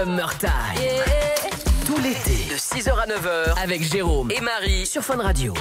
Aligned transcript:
Summertime. 0.00 0.50
Tout 1.84 1.98
l'été, 1.98 2.48
de 2.50 2.56
6h 2.56 2.90
à 2.90 3.06
9h, 3.06 3.62
avec 3.62 3.82
Jérôme 3.82 4.30
et 4.30 4.40
Marie 4.40 4.86
sur 4.86 5.02
Fun 5.02 5.18
Radio. 5.18 5.52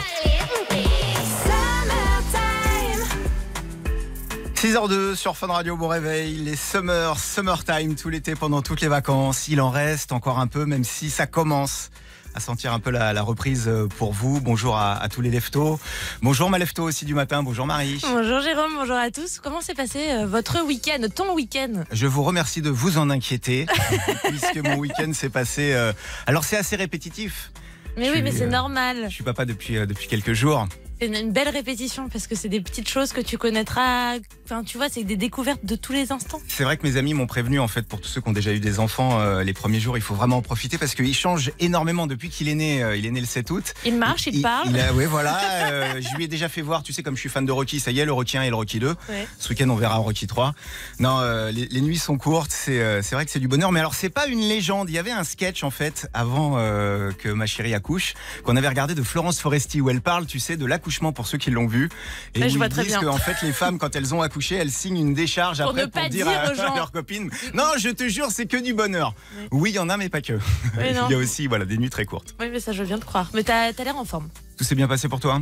6h02 4.55 5.15
sur 5.15 5.35
Fun 5.35 5.47
Radio, 5.47 5.75
bon 5.75 5.89
réveil, 5.89 6.35
les 6.35 6.55
Summer, 6.55 7.19
Summertime, 7.19 7.95
tout 7.95 8.07
l'été 8.07 8.35
pendant 8.35 8.61
toutes 8.61 8.79
les 8.79 8.87
vacances. 8.87 9.49
Il 9.49 9.59
en 9.59 9.69
reste 9.69 10.13
encore 10.13 10.39
un 10.39 10.47
peu, 10.47 10.65
même 10.65 10.85
si 10.85 11.09
ça 11.09 11.27
commence 11.27 11.89
à 12.35 12.39
sentir 12.39 12.73
un 12.73 12.79
peu 12.79 12.89
la, 12.91 13.13
la 13.13 13.21
reprise 13.21 13.65
euh, 13.67 13.87
pour 13.87 14.13
vous. 14.13 14.39
Bonjour 14.41 14.77
à, 14.77 14.93
à 15.01 15.09
tous 15.09 15.21
les 15.21 15.29
leftos. 15.29 15.79
Bonjour 16.21 16.49
ma 16.49 16.57
lefto 16.57 16.83
aussi 16.83 17.05
du 17.05 17.13
matin. 17.13 17.43
Bonjour 17.43 17.65
Marie. 17.65 17.99
Bonjour 18.03 18.39
Jérôme, 18.41 18.71
bonjour 18.75 18.95
à 18.95 19.11
tous. 19.11 19.39
Comment 19.39 19.61
s'est 19.61 19.73
passé 19.73 19.99
euh, 20.11 20.25
votre 20.27 20.63
week-end, 20.65 21.01
ton 21.13 21.33
week-end? 21.33 21.83
Je 21.91 22.07
vous 22.07 22.23
remercie 22.23 22.61
de 22.61 22.69
vous 22.69 22.97
en 22.97 23.09
inquiéter, 23.09 23.65
puisque 24.27 24.57
mon 24.63 24.75
week-end 24.77 25.11
s'est 25.13 25.29
passé. 25.29 25.73
euh, 25.73 25.93
Alors 26.27 26.43
c'est 26.43 26.57
assez 26.57 26.75
répétitif. 26.75 27.51
Mais 27.97 28.05
Je 28.05 28.11
oui, 28.13 28.21
mais 28.21 28.31
c'est 28.31 28.43
euh, 28.43 28.49
normal. 28.49 29.05
Je 29.09 29.13
suis 29.15 29.23
papa 29.23 29.45
depuis 29.45 29.77
euh, 29.77 29.85
depuis 29.85 30.07
quelques 30.07 30.33
jours. 30.33 30.67
C'est 30.99 31.07
une, 31.07 31.31
belle 31.31 31.49
répétition 31.49 32.09
parce 32.09 32.27
que 32.27 32.35
c'est 32.35 32.49
des 32.49 32.61
petites 32.61 32.89
choses 32.89 33.13
que 33.13 33.21
tu 33.21 33.37
connaîtras. 33.37 34.17
Enfin, 34.45 34.63
tu 34.63 34.77
vois, 34.77 34.89
c'est 34.89 35.03
des 35.03 35.15
découvertes 35.15 35.63
de 35.63 35.75
tous 35.75 35.93
les 35.93 36.11
instants. 36.11 36.41
C'est 36.47 36.63
vrai 36.63 36.77
que 36.77 36.85
mes 36.85 36.97
amis 36.97 37.13
m'ont 37.13 37.27
prévenu 37.27 37.59
en 37.59 37.67
fait 37.67 37.87
pour 37.87 38.01
tous 38.01 38.09
ceux 38.09 38.21
qui 38.21 38.29
ont 38.29 38.33
déjà 38.33 38.51
eu 38.51 38.59
des 38.59 38.79
enfants 38.79 39.19
euh, 39.19 39.43
les 39.43 39.53
premiers 39.53 39.79
jours, 39.79 39.97
il 39.97 40.01
faut 40.01 40.15
vraiment 40.15 40.37
en 40.37 40.41
profiter 40.41 40.77
parce 40.77 40.95
qu'il 40.95 41.13
change 41.13 41.51
énormément 41.59 42.07
depuis 42.07 42.29
qu'il 42.29 42.49
est 42.49 42.55
né. 42.55 42.83
euh, 42.83 42.97
il 42.97 43.05
est 43.05 43.11
né 43.11 43.19
le 43.21 43.25
7 43.25 43.49
août. 43.51 43.73
Il 43.85 43.95
marche, 43.95 44.27
il, 44.27 44.41
parle. 44.41 44.69
Il 44.69 44.95
ouais, 44.95 45.05
voilà. 45.07 45.71
euh, 45.71 46.01
je 46.01 46.15
lui 46.17 46.25
ai 46.25 46.27
déjà 46.27 46.49
fait 46.49 46.61
voir, 46.61 46.83
tu 46.83 46.93
sais, 46.93 47.03
comme 47.03 47.15
je 47.15 47.21
suis 47.21 47.29
fan 47.29 47.45
de 47.45 47.51
Rocky, 47.51 47.79
ça 47.79 47.91
y 47.91 47.99
est, 47.99 48.05
le 48.05 48.11
Rocky 48.13 48.37
1 48.37 48.43
et 48.43 48.49
le 48.49 48.55
Rocky 48.55 48.79
2. 48.79 48.87
Ouais. 48.87 49.27
Ce 49.37 49.49
week-end, 49.49 49.69
on 49.69 49.75
verra 49.75 49.95
Rocky 49.95 50.27
3. 50.27 50.53
Non, 50.99 51.19
euh, 51.21 51.51
les, 51.51 51.67
les 51.67 51.81
nuits 51.81 51.97
sont 51.97 52.17
courtes, 52.17 52.51
c'est 52.51 52.81
euh, 52.81 53.01
vrai 53.11 53.25
que 53.25 53.31
c'est 53.31 53.39
du 53.39 53.47
bonheur. 53.47 53.71
Mais 53.71 53.79
alors, 53.79 53.93
c'est 53.93 54.09
pas 54.09 54.27
une 54.27 54.41
légende. 54.41 54.89
Il 54.89 54.95
y 54.95 54.99
avait 54.99 55.11
un 55.11 55.23
sketch, 55.23 55.63
en 55.63 55.71
fait, 55.71 56.09
avant 56.13 56.55
euh, 56.57 57.11
que 57.11 57.29
ma 57.29 57.45
chérie 57.45 57.73
accouche, 57.73 58.15
qu'on 58.43 58.55
avait 58.57 58.67
regardé 58.67 58.95
de 58.95 59.03
Florence 59.03 59.39
Foresti, 59.39 59.79
où 59.79 59.89
elle 59.89 60.01
parle, 60.01 60.25
tu 60.25 60.39
sais, 60.39 60.57
de 60.57 60.65
l'accouchement 60.65 60.88
pour 61.13 61.27
ceux 61.27 61.37
qui 61.37 61.51
l'ont 61.51 61.67
vu. 61.67 61.89
Et 62.35 62.39
Ouais, 62.41 62.45
où 62.47 62.49
je 62.49 62.57
vois 62.57 62.65
ils 62.67 62.69
très 62.69 62.81
disent 62.83 62.91
bien. 62.93 63.01
que, 63.01 63.05
en 63.07 63.17
fait, 63.17 63.35
les 63.45 63.51
femmes, 63.53 63.77
quand 63.77 63.95
elles 63.95 64.13
ont 64.13 64.21
accouché, 64.21 64.55
elles 64.55 64.71
signent 64.71 64.97
une 64.99 65.13
décharge 65.13 65.59
Pour 65.59 65.69
après 65.69 65.87
pour 65.87 66.01
dire, 66.09 66.25
dire 66.25 66.27
à, 66.27 66.71
à 66.71 66.75
leurs 66.75 66.91
copines. 66.91 67.29
Non, 67.53 67.63
je 67.77 67.89
te 67.89 68.07
jure, 68.07 68.27
c'est 68.31 68.45
que 68.45 68.57
du 68.57 68.73
bonheur. 68.73 69.13
Oui, 69.51 69.71
il 69.71 69.75
y 69.75 69.79
en 69.79 69.89
a, 69.89 69.97
mais 69.97 70.09
pas 70.09 70.21
que. 70.21 70.33
Oui, 70.33 70.39
il 70.89 71.11
y 71.11 71.15
a 71.15 71.17
aussi, 71.17 71.47
voilà, 71.47 71.65
des 71.65 71.77
nuits 71.77 71.89
très 71.89 72.05
courtes. 72.05 72.35
Oui, 72.39 72.49
mais 72.51 72.59
ça, 72.59 72.71
je 72.71 72.83
viens 72.83 72.97
de 72.97 73.03
croire. 73.05 73.29
Mais 73.33 73.43
t'as 73.43 73.71
as, 73.77 73.83
l'air 73.83 73.97
en 73.97 74.05
forme. 74.05 74.29
Tout 74.57 74.63
s'est 74.63 74.75
bien 74.75 74.87
passé 74.87 75.07
pour 75.07 75.19
toi 75.19 75.41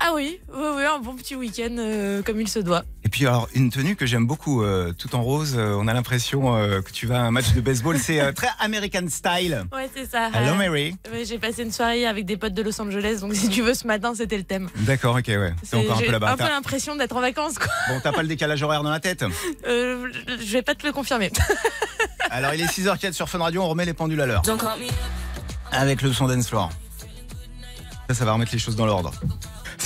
Ah 0.00 0.12
oui, 0.14 0.38
oui, 0.52 0.66
oui, 0.76 0.82
un 0.84 0.98
bon 0.98 1.14
petit 1.14 1.34
week-end 1.36 1.74
euh, 1.78 2.22
comme 2.22 2.40
il 2.40 2.48
se 2.48 2.58
doit. 2.58 2.84
Et 3.06 3.08
puis 3.08 3.24
alors 3.24 3.48
une 3.54 3.70
tenue 3.70 3.94
que 3.94 4.04
j'aime 4.04 4.26
beaucoup, 4.26 4.64
euh, 4.64 4.92
tout 4.92 5.14
en 5.14 5.22
rose. 5.22 5.54
euh, 5.56 5.76
on 5.78 5.86
a 5.86 5.94
l'impression 5.94 6.56
euh, 6.56 6.80
que 6.82 6.90
tu 6.90 7.06
vas 7.06 7.18
à 7.20 7.22
un 7.22 7.30
match 7.30 7.52
de 7.52 7.60
baseball. 7.60 8.00
C'est 8.00 8.20
euh, 8.20 8.32
très 8.32 8.48
American 8.58 9.06
style. 9.08 9.64
Ouais, 9.72 9.88
c'est 9.94 10.10
ça. 10.10 10.26
Hello 10.34 10.54
Euh, 10.54 10.54
Mary. 10.56 10.96
ouais, 11.12 11.24
J'ai 11.24 11.38
passé 11.38 11.62
une 11.62 11.70
soirée 11.70 12.04
avec 12.04 12.24
des 12.26 12.36
potes 12.36 12.52
de 12.54 12.62
Los 12.62 12.80
Angeles, 12.80 13.18
donc 13.20 13.32
si 13.36 13.48
tu 13.48 13.62
veux, 13.62 13.74
ce 13.74 13.86
matin, 13.86 14.12
c'était 14.16 14.36
le 14.36 14.42
thème. 14.42 14.68
D'accord, 14.78 15.14
ok, 15.14 15.28
ouais. 15.28 15.54
C'est 15.62 15.76
encore 15.76 15.98
un 15.98 16.02
peu 16.02 16.10
là-bas. 16.10 16.32
un 16.32 16.36
peu 16.36 16.42
l'impression 16.48 16.96
d'être 16.96 17.14
en 17.14 17.20
vacances, 17.20 17.58
quoi. 17.58 17.68
Bon, 17.88 18.00
t'as 18.02 18.10
pas 18.10 18.22
le 18.22 18.28
décalage 18.28 18.60
horaire 18.64 18.82
dans 18.82 18.90
la 18.90 18.98
tête. 19.00 19.24
Euh, 19.68 20.08
je 20.40 20.52
vais 20.52 20.62
pas 20.62 20.74
te 20.74 20.84
le 20.84 20.92
confirmer. 20.92 21.30
Alors 22.30 22.54
il 22.54 22.60
est 22.60 22.66
6h04 22.66 23.12
sur 23.12 23.28
Fun 23.28 23.38
Radio, 23.38 23.62
on 23.62 23.68
remet 23.68 23.84
les 23.84 23.94
pendules 23.94 24.20
à 24.20 24.26
l'heure. 24.26 24.42
Avec 25.70 26.02
le 26.02 26.12
son 26.12 26.26
dance 26.26 26.48
floor. 26.48 26.70
Ça, 28.08 28.14
ça 28.14 28.24
va 28.24 28.32
remettre 28.32 28.52
les 28.52 28.58
choses 28.58 28.74
dans 28.76 28.86
l'ordre. 28.86 29.12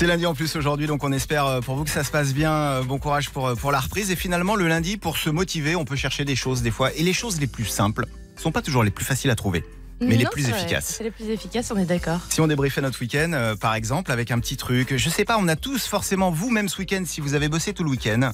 C'est 0.00 0.06
lundi 0.06 0.24
en 0.24 0.32
plus 0.32 0.56
aujourd'hui, 0.56 0.86
donc 0.86 1.04
on 1.04 1.12
espère 1.12 1.44
euh, 1.44 1.60
pour 1.60 1.76
vous 1.76 1.84
que 1.84 1.90
ça 1.90 2.04
se 2.04 2.10
passe 2.10 2.32
bien. 2.32 2.50
Euh, 2.54 2.82
Bon 2.82 2.98
courage 2.98 3.28
pour, 3.28 3.48
euh, 3.48 3.54
pour 3.54 3.70
la 3.70 3.80
reprise. 3.80 4.10
Et 4.10 4.16
finalement, 4.16 4.56
le 4.56 4.66
lundi, 4.66 4.96
pour 4.96 5.18
se 5.18 5.28
motiver, 5.28 5.76
on 5.76 5.84
peut 5.84 5.94
chercher 5.94 6.24
des 6.24 6.36
choses 6.36 6.62
des 6.62 6.70
fois. 6.70 6.90
Et 6.94 7.02
les 7.02 7.12
choses 7.12 7.38
les 7.38 7.46
plus 7.46 7.66
simples 7.66 8.06
sont 8.34 8.50
pas 8.50 8.62
toujours 8.62 8.82
les 8.82 8.90
plus 8.90 9.04
faciles 9.04 9.30
à 9.30 9.34
trouver. 9.34 9.62
Mais 10.00 10.16
les 10.16 10.24
plus 10.24 10.48
efficaces. 10.48 10.94
C'est 10.96 11.04
les 11.04 11.10
plus 11.10 11.28
efficaces, 11.28 11.70
on 11.70 11.76
est 11.76 11.84
d'accord. 11.84 12.22
Si 12.30 12.40
on 12.40 12.46
débriefait 12.46 12.80
notre 12.80 12.98
week-end, 12.98 13.32
euh, 13.34 13.56
par 13.56 13.74
exemple, 13.74 14.10
avec 14.10 14.30
un 14.30 14.38
petit 14.38 14.56
truc, 14.56 14.96
je 14.96 15.10
sais 15.10 15.26
pas, 15.26 15.36
on 15.38 15.48
a 15.48 15.56
tous 15.56 15.86
forcément, 15.86 16.30
vous 16.30 16.48
même 16.48 16.70
ce 16.70 16.78
week-end, 16.78 17.02
si 17.04 17.20
vous 17.20 17.34
avez 17.34 17.50
bossé 17.50 17.74
tout 17.74 17.84
le 17.84 17.90
week-end, 17.90 18.30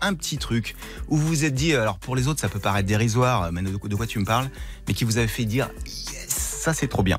un 0.00 0.14
petit 0.14 0.38
truc 0.38 0.74
où 1.08 1.18
vous 1.18 1.26
vous 1.26 1.44
êtes 1.44 1.52
dit, 1.52 1.74
alors 1.74 1.98
pour 1.98 2.16
les 2.16 2.28
autres 2.28 2.40
ça 2.40 2.48
peut 2.48 2.60
paraître 2.60 2.88
dérisoire, 2.88 3.52
mais 3.52 3.60
de, 3.60 3.68
de 3.68 3.94
quoi 3.94 4.06
tu 4.06 4.18
me 4.20 4.24
parles, 4.24 4.48
mais 4.88 4.94
qui 4.94 5.04
vous 5.04 5.18
avez 5.18 5.28
fait 5.28 5.44
dire, 5.44 5.68
yes, 5.84 6.28
ça 6.28 6.72
c'est 6.72 6.88
trop 6.88 7.02
bien. 7.02 7.18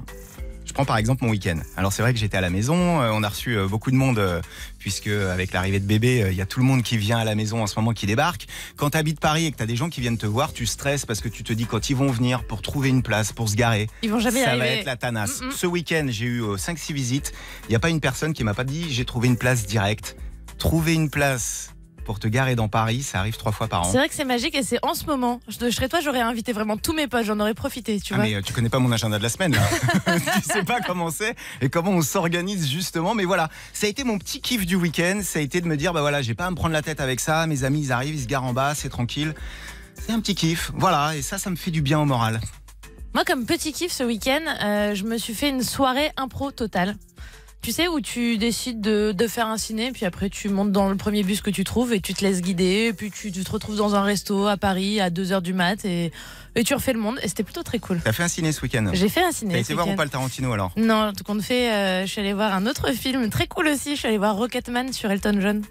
Je 0.72 0.74
prends 0.74 0.86
par 0.86 0.96
exemple 0.96 1.26
mon 1.26 1.32
week-end. 1.32 1.60
Alors 1.76 1.92
c'est 1.92 2.02
vrai 2.02 2.14
que 2.14 2.20
j'étais 2.20 2.38
à 2.38 2.42
la 2.42 2.50
maison, 2.50 3.02
euh, 3.02 3.10
on 3.12 3.24
a 3.24 3.28
reçu 3.28 3.58
euh, 3.58 3.68
beaucoup 3.68 3.92
de 3.92 3.98
monde 3.98 4.20
euh, 4.20 4.40
puisque 4.80 5.08
avec 5.08 5.52
l'arrivée 5.52 5.82
de 5.82 5.86
bébé, 5.86 6.30
il 6.32 6.38
y 6.38 6.40
a 6.40 6.46
tout 6.46 6.62
le 6.62 6.66
monde 6.66 6.82
qui 6.82 6.96
vient 6.96 7.18
à 7.18 7.26
la 7.26 7.36
maison 7.36 7.62
en 7.62 7.68
ce 7.68 7.76
moment 7.76 7.92
qui 7.92 8.06
débarque. 8.06 8.48
Quand 8.78 8.92
tu 8.92 8.98
habites 8.98 9.20
Paris 9.20 9.48
et 9.48 9.52
que 9.52 9.58
tu 9.58 9.64
as 9.64 9.66
des 9.66 9.76
gens 9.76 9.90
qui 9.90 10.00
viennent 10.00 10.18
te 10.18 10.26
voir, 10.26 10.54
tu 10.54 10.66
stresses 10.66 11.06
parce 11.06 11.20
que 11.20 11.28
tu 11.28 11.44
te 11.44 11.52
dis 11.52 11.66
quand 11.66 11.90
ils 11.90 11.96
vont 11.98 12.10
venir 12.10 12.46
pour 12.46 12.62
trouver 12.62 12.88
une 12.88 13.04
place, 13.04 13.34
pour 13.34 13.50
se 13.50 13.58
garer, 13.58 13.90
Ils 14.02 14.12
vont 14.12 14.22
jamais 14.22 14.46
ça 14.46 14.56
va 14.56 14.66
être 14.66 14.86
la 14.86 14.96
tanasse. 14.96 15.42
Mm, 15.42 15.48
mm. 15.48 15.52
Ce 15.52 15.68
week-end, 15.68 16.06
j'ai 16.08 16.26
eu 16.28 16.42
5-6 16.42 16.94
visites. 16.94 17.34
Il 17.68 17.72
n'y 17.72 17.76
a 17.76 17.80
pas 17.80 17.90
une 17.90 18.00
personne 18.00 18.32
qui 18.32 18.46
m'a 18.46 18.54
pas 18.54 18.64
dit 18.64 18.94
j'ai 18.94 19.04
trouvé 19.04 19.28
une 19.28 19.38
place 19.38 19.66
directe. 19.66 20.16
Trouver 20.58 20.94
une 20.94 21.10
place 21.10 21.71
pour 22.12 22.20
te 22.20 22.28
garer 22.28 22.56
dans 22.58 22.68
Paris, 22.68 23.04
ça 23.04 23.20
arrive 23.20 23.38
trois 23.38 23.54
fois 23.54 23.70
par 23.70 23.84
an. 23.84 23.90
C'est 23.90 23.98
vrai 23.98 24.10
que 24.10 24.14
c'est 24.16 24.26
magique 24.26 24.54
et 24.54 24.64
c'est 24.64 24.80
en 24.82 24.94
ce 24.94 25.06
moment. 25.06 25.40
Je, 25.48 25.56
je 25.62 25.70
serais 25.70 25.88
toi, 25.88 26.02
j'aurais 26.02 26.20
invité 26.20 26.52
vraiment 26.52 26.76
tous 26.76 26.92
mes 26.92 27.08
potes, 27.08 27.24
j'en 27.24 27.40
aurais 27.40 27.54
profité, 27.54 28.02
tu 28.02 28.14
Ah 28.14 28.18
vois. 28.18 28.26
mais 28.26 28.36
euh, 28.36 28.42
tu 28.42 28.52
connais 28.52 28.68
pas 28.68 28.80
mon 28.80 28.92
agenda 28.92 29.18
de 29.18 29.24
la 29.24 29.30
semaine 29.30 29.54
là. 29.56 29.62
tu 30.36 30.42
sais 30.52 30.64
pas 30.64 30.82
comment 30.86 31.10
c'est 31.10 31.36
et 31.62 31.70
comment 31.70 31.92
on 31.92 32.02
s'organise 32.02 32.70
justement. 32.70 33.16
Mais 33.16 33.24
voilà, 33.24 33.48
ça 33.72 33.88
a 33.88 33.90
été 33.90 34.04
mon 34.04 34.18
petit 34.18 34.42
kiff 34.42 34.66
du 34.66 34.76
week-end. 34.76 35.22
Ça 35.24 35.40
a 35.40 35.42
été 35.42 35.62
de 35.62 35.68
me 35.68 35.78
dire 35.78 35.94
bah 35.94 36.02
voilà, 36.02 36.22
j'ai 36.22 36.34
pas 36.34 36.48
à 36.48 36.52
me 36.52 36.56
prendre 36.58 36.74
la 36.74 36.82
tête 36.82 37.00
avec 37.00 37.22
ça. 37.22 37.48
Mes 37.48 37.64
amis 37.64 37.80
ils 37.80 37.92
arrivent, 37.94 38.16
ils 38.16 38.24
se 38.24 38.28
garent 38.28 38.44
en 38.44 38.52
bas, 38.52 38.76
c'est 38.76 38.90
tranquille. 38.90 39.34
C'est 39.96 40.12
un 40.12 40.20
petit 40.20 40.36
kiff. 40.36 40.72
Voilà 40.76 41.16
et 41.16 41.22
ça, 41.22 41.38
ça 41.38 41.50
me 41.50 41.56
fait 41.56 41.72
du 41.72 41.82
bien 41.82 41.98
au 41.98 42.06
moral. 42.06 42.42
Moi, 43.14 43.24
comme 43.24 43.46
petit 43.46 43.72
kiff 43.72 43.94
ce 43.94 44.04
week-end, 44.04 44.42
euh, 44.62 44.96
je 44.96 45.06
me 45.06 45.18
suis 45.18 45.34
fait 45.34 45.48
une 45.50 45.64
soirée 45.64 46.12
impro 46.18 46.52
totale. 46.52 46.98
Tu 47.62 47.72
sais, 47.72 47.88
où 47.88 48.02
tu 48.02 48.40
décides 48.40 48.82
de, 48.82 49.12
de 49.12 49.28
faire 49.28 49.46
un 49.46 49.58
ciné, 49.58 49.92
puis 49.92 50.06
après 50.06 50.30
tu 50.32 50.50
montes 50.50 50.72
dans 50.72 50.90
le 50.90 50.96
premier 50.96 51.22
bus 51.22 51.42
que 51.42 51.52
tu 51.52 51.64
trouves 51.64 51.94
et 51.94 52.00
tu 52.02 52.16
te 52.16 52.24
laisses 52.24 52.42
guider, 52.42 52.92
puis 52.92 53.12
tu, 53.12 53.32
tu 53.32 53.44
te 53.44 53.52
retrouves 53.52 53.76
dans 53.76 53.94
un 53.94 54.02
resto 54.02 54.48
à 54.48 54.58
Paris 54.58 55.00
à 55.00 55.12
2h 55.12 55.44
du 55.44 55.54
mat 55.54 55.86
et, 55.86 56.12
et 56.56 56.64
tu 56.64 56.74
refais 56.74 56.92
le 56.94 57.00
monde. 57.00 57.20
Et 57.22 57.28
c'était 57.28 57.44
plutôt 57.44 57.62
très 57.62 57.78
cool. 57.78 58.02
T'as 58.04 58.14
fait 58.14 58.24
un 58.24 58.28
ciné 58.28 58.52
ce 58.52 58.62
week-end? 58.64 58.90
J'ai 58.94 59.10
fait 59.10 59.24
un 59.24 59.32
ciné. 59.32 59.54
T'as 59.54 59.60
été 59.60 59.74
voir 59.76 59.88
ou 59.88 59.96
pas 59.96 60.06
le 60.06 60.10
Tarantino 60.10 60.52
alors? 60.54 60.72
Non, 60.76 61.14
tout 61.16 61.24
compte 61.24 61.44
fait, 61.44 61.72
euh, 61.72 62.02
je 62.08 62.12
suis 62.12 62.22
allée 62.22 62.34
voir 62.34 62.52
un 62.56 62.66
autre 62.66 62.92
film 62.94 63.30
très 63.30 63.46
cool 63.46 63.68
aussi. 63.68 63.92
Je 63.92 64.00
suis 64.00 64.08
allée 64.08 64.18
voir 64.18 64.36
Rocketman 64.38 64.92
sur 64.92 65.12
Elton 65.12 65.38
John. 65.40 65.62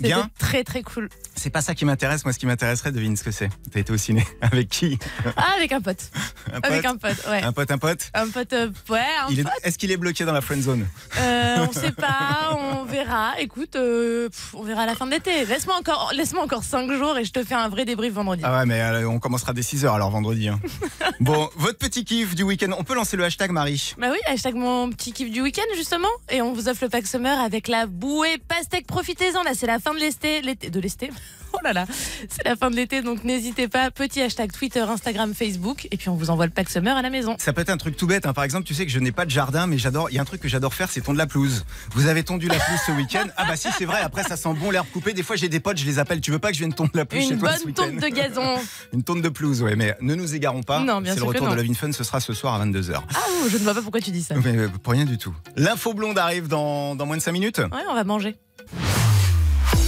Bien. 0.00 0.28
très 0.38 0.64
très 0.64 0.82
cool. 0.82 1.08
C'est 1.36 1.50
pas 1.50 1.60
ça 1.62 1.74
qui 1.74 1.84
m'intéresse. 1.84 2.24
Moi, 2.24 2.32
ce 2.32 2.38
qui 2.38 2.46
m'intéresserait, 2.46 2.92
devine 2.92 3.16
ce 3.16 3.24
que 3.24 3.30
c'est. 3.30 3.50
T'as 3.72 3.80
été 3.80 3.92
au 3.92 3.96
ciné 3.96 4.24
avec 4.40 4.68
qui? 4.68 4.98
Ah, 5.36 5.52
avec 5.56 5.72
un 5.72 5.80
pote. 5.80 6.10
Un 6.52 6.60
pote? 6.60 6.64
Avec 6.70 6.84
un 6.84 6.96
pote, 6.96 7.26
ouais. 7.28 7.42
Un 7.42 7.52
pote, 7.52 7.70
un 7.70 7.78
pote? 7.78 8.10
Un 8.14 8.28
pote, 8.28 8.52
euh, 8.52 8.70
ouais, 8.88 9.00
un 9.26 9.28
Il 9.30 9.40
est- 9.40 9.42
pote. 9.44 9.52
Est-ce 9.62 9.76
qu'il 9.78 9.90
est 9.90 9.96
bloqué 9.96 10.24
dans 10.24 10.32
la 10.32 10.40
friend 10.40 10.62
zone? 10.62 10.86
Euh, 11.18 11.66
on 11.68 11.72
sait 11.72 11.92
pas, 11.92 12.56
on 12.58 12.84
verra. 12.84 13.32
Écoute, 13.40 13.76
euh, 13.76 14.28
pff, 14.28 14.54
on 14.54 14.62
verra 14.62 14.82
à 14.82 14.86
la 14.86 14.94
fin 14.94 15.06
de 15.06 15.10
l'été. 15.10 15.44
Laisse-moi 15.44 15.76
encore, 15.78 16.12
laisse-moi 16.14 16.42
encore 16.44 16.62
5 16.64 16.90
jours 16.92 17.18
et 17.18 17.24
je 17.24 17.32
te 17.32 17.42
fais 17.44 17.54
un 17.54 17.68
vrai 17.68 17.84
débrief 17.84 18.12
vendredi. 18.14 18.42
Ah 18.44 18.58
ouais, 18.58 18.66
mais 18.66 18.80
euh, 18.80 19.08
on 19.08 19.18
commencera 19.18 19.52
dès 19.52 19.62
6h 19.62 19.92
alors 19.92 20.10
vendredi. 20.10 20.48
hein. 20.48 20.60
bon, 21.20 21.50
votre 21.56 21.78
petit 21.78 22.04
kiff 22.04 22.34
du 22.34 22.42
week-end. 22.44 22.70
On 22.78 22.84
peut 22.84 22.94
lancer 22.94 23.16
le 23.16 23.24
hashtag 23.24 23.50
Marie. 23.50 23.94
Bah 23.98 24.08
oui, 24.10 24.18
hashtag 24.26 24.54
mon 24.54 24.88
petit 24.90 25.12
kiff 25.12 25.30
du 25.30 25.40
week-end 25.42 25.62
justement. 25.76 26.08
Et 26.30 26.40
on 26.42 26.52
vous 26.52 26.68
offre 26.68 26.84
le 26.84 26.88
pack 26.90 27.06
summer 27.06 27.38
avec 27.40 27.68
la 27.68 27.86
bouée 27.86 28.38
pastèque. 28.48 28.86
Profitez-en, 28.86 29.42
là 29.42 29.50
c'est 29.54 29.66
la 29.66 29.80
fin 29.84 29.94
de 29.94 30.00
l'été. 30.00 30.40
De 30.70 30.80
l'été 30.80 31.10
Oh 31.56 31.60
là 31.62 31.72
là, 31.72 31.86
c'est 32.28 32.44
la 32.44 32.56
fin 32.56 32.68
de 32.68 32.74
l'été 32.74 33.00
donc 33.00 33.22
n'hésitez 33.22 33.68
pas. 33.68 33.92
Petit 33.92 34.20
hashtag 34.20 34.50
Twitter, 34.50 34.80
Instagram, 34.80 35.34
Facebook. 35.34 35.86
Et 35.92 35.96
puis 35.96 36.08
on 36.08 36.16
vous 36.16 36.30
envoie 36.30 36.46
le 36.46 36.50
pack 36.50 36.68
summer 36.68 36.96
à 36.96 37.00
la 37.00 37.10
maison. 37.10 37.36
Ça 37.38 37.52
peut 37.52 37.60
être 37.60 37.70
un 37.70 37.76
truc 37.76 37.96
tout 37.96 38.08
bête. 38.08 38.26
hein. 38.26 38.32
Par 38.32 38.42
exemple, 38.42 38.64
tu 38.66 38.74
sais 38.74 38.84
que 38.84 38.90
je 38.90 38.98
n'ai 38.98 39.12
pas 39.12 39.24
de 39.24 39.30
jardin, 39.30 39.68
mais 39.68 39.78
j'adore. 39.78 40.10
Il 40.10 40.16
y 40.16 40.18
a 40.18 40.22
un 40.22 40.24
truc 40.24 40.40
que 40.40 40.48
j'adore 40.48 40.74
faire, 40.74 40.90
c'est 40.90 41.00
tondre 41.02 41.16
la 41.18 41.28
pelouse. 41.28 41.64
Vous 41.92 42.08
avez 42.08 42.24
tondu 42.24 42.48
la 42.48 42.56
pelouse 42.58 42.80
ce 42.84 42.90
week-end? 42.90 43.26
Ah 43.36 43.44
bah 43.46 43.54
si, 43.54 43.68
c'est 43.78 43.84
vrai. 43.84 44.00
Après, 44.00 44.24
ça 44.24 44.36
sent 44.36 44.52
bon 44.54 44.72
l'herbe 44.72 44.88
coupée. 44.92 45.12
Des 45.12 45.22
fois, 45.22 45.36
j'ai 45.36 45.48
des 45.48 45.60
potes, 45.60 45.78
je 45.78 45.84
les 45.84 46.00
appelle. 46.00 46.20
Tu 46.20 46.32
veux 46.32 46.40
pas 46.40 46.48
que 46.48 46.54
je 46.54 46.58
vienne 46.58 46.74
tondre 46.74 46.90
la 46.94 47.04
pelouse 47.04 47.28
chez 47.28 47.34
Une 47.34 47.38
toi 47.38 47.56
ce 47.56 47.62
bonne 47.62 47.72
tonte 47.74 47.96
de 48.00 48.08
gazon. 48.08 48.56
Une 48.92 49.04
tonte 49.04 49.22
de 49.22 49.28
pelouse, 49.28 49.62
ouais. 49.62 49.76
Mais 49.76 49.94
ne 50.00 50.16
nous 50.16 50.34
égarons 50.34 50.64
pas. 50.64 50.80
Non, 50.80 51.00
bien 51.00 51.12
c'est 51.14 51.20
le 51.20 51.26
retour 51.26 51.48
de. 51.48 51.54
Love 51.54 51.70
in 51.70 51.74
Fun. 51.74 51.92
Ce 51.92 52.02
sera 52.02 52.18
ce 52.18 52.32
soir 52.32 52.60
à 52.60 52.66
22h. 52.66 52.94
Ah, 53.14 53.18
oh, 53.30 53.48
je 53.48 53.58
ne 53.58 53.62
vois 53.62 53.74
pas 53.74 53.82
pourquoi 53.82 54.00
tu 54.00 54.10
dis 54.10 54.24
ça. 54.24 54.34
Mais 54.42 54.56
euh, 54.56 54.68
pour 54.82 54.92
rien 54.92 55.04
du 55.04 55.18
tout. 55.18 55.32
L'info 55.54 55.94
blonde 55.94 56.18
arrive 56.18 56.48
dans, 56.48 56.96
dans 56.96 57.06
moins 57.06 57.16
de 57.16 57.22
5 57.22 57.30
minutes. 57.30 57.58
Ouais, 57.60 57.84
on 57.88 57.94
va 57.94 58.02
manger. 58.02 58.34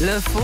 L'info 0.01 0.41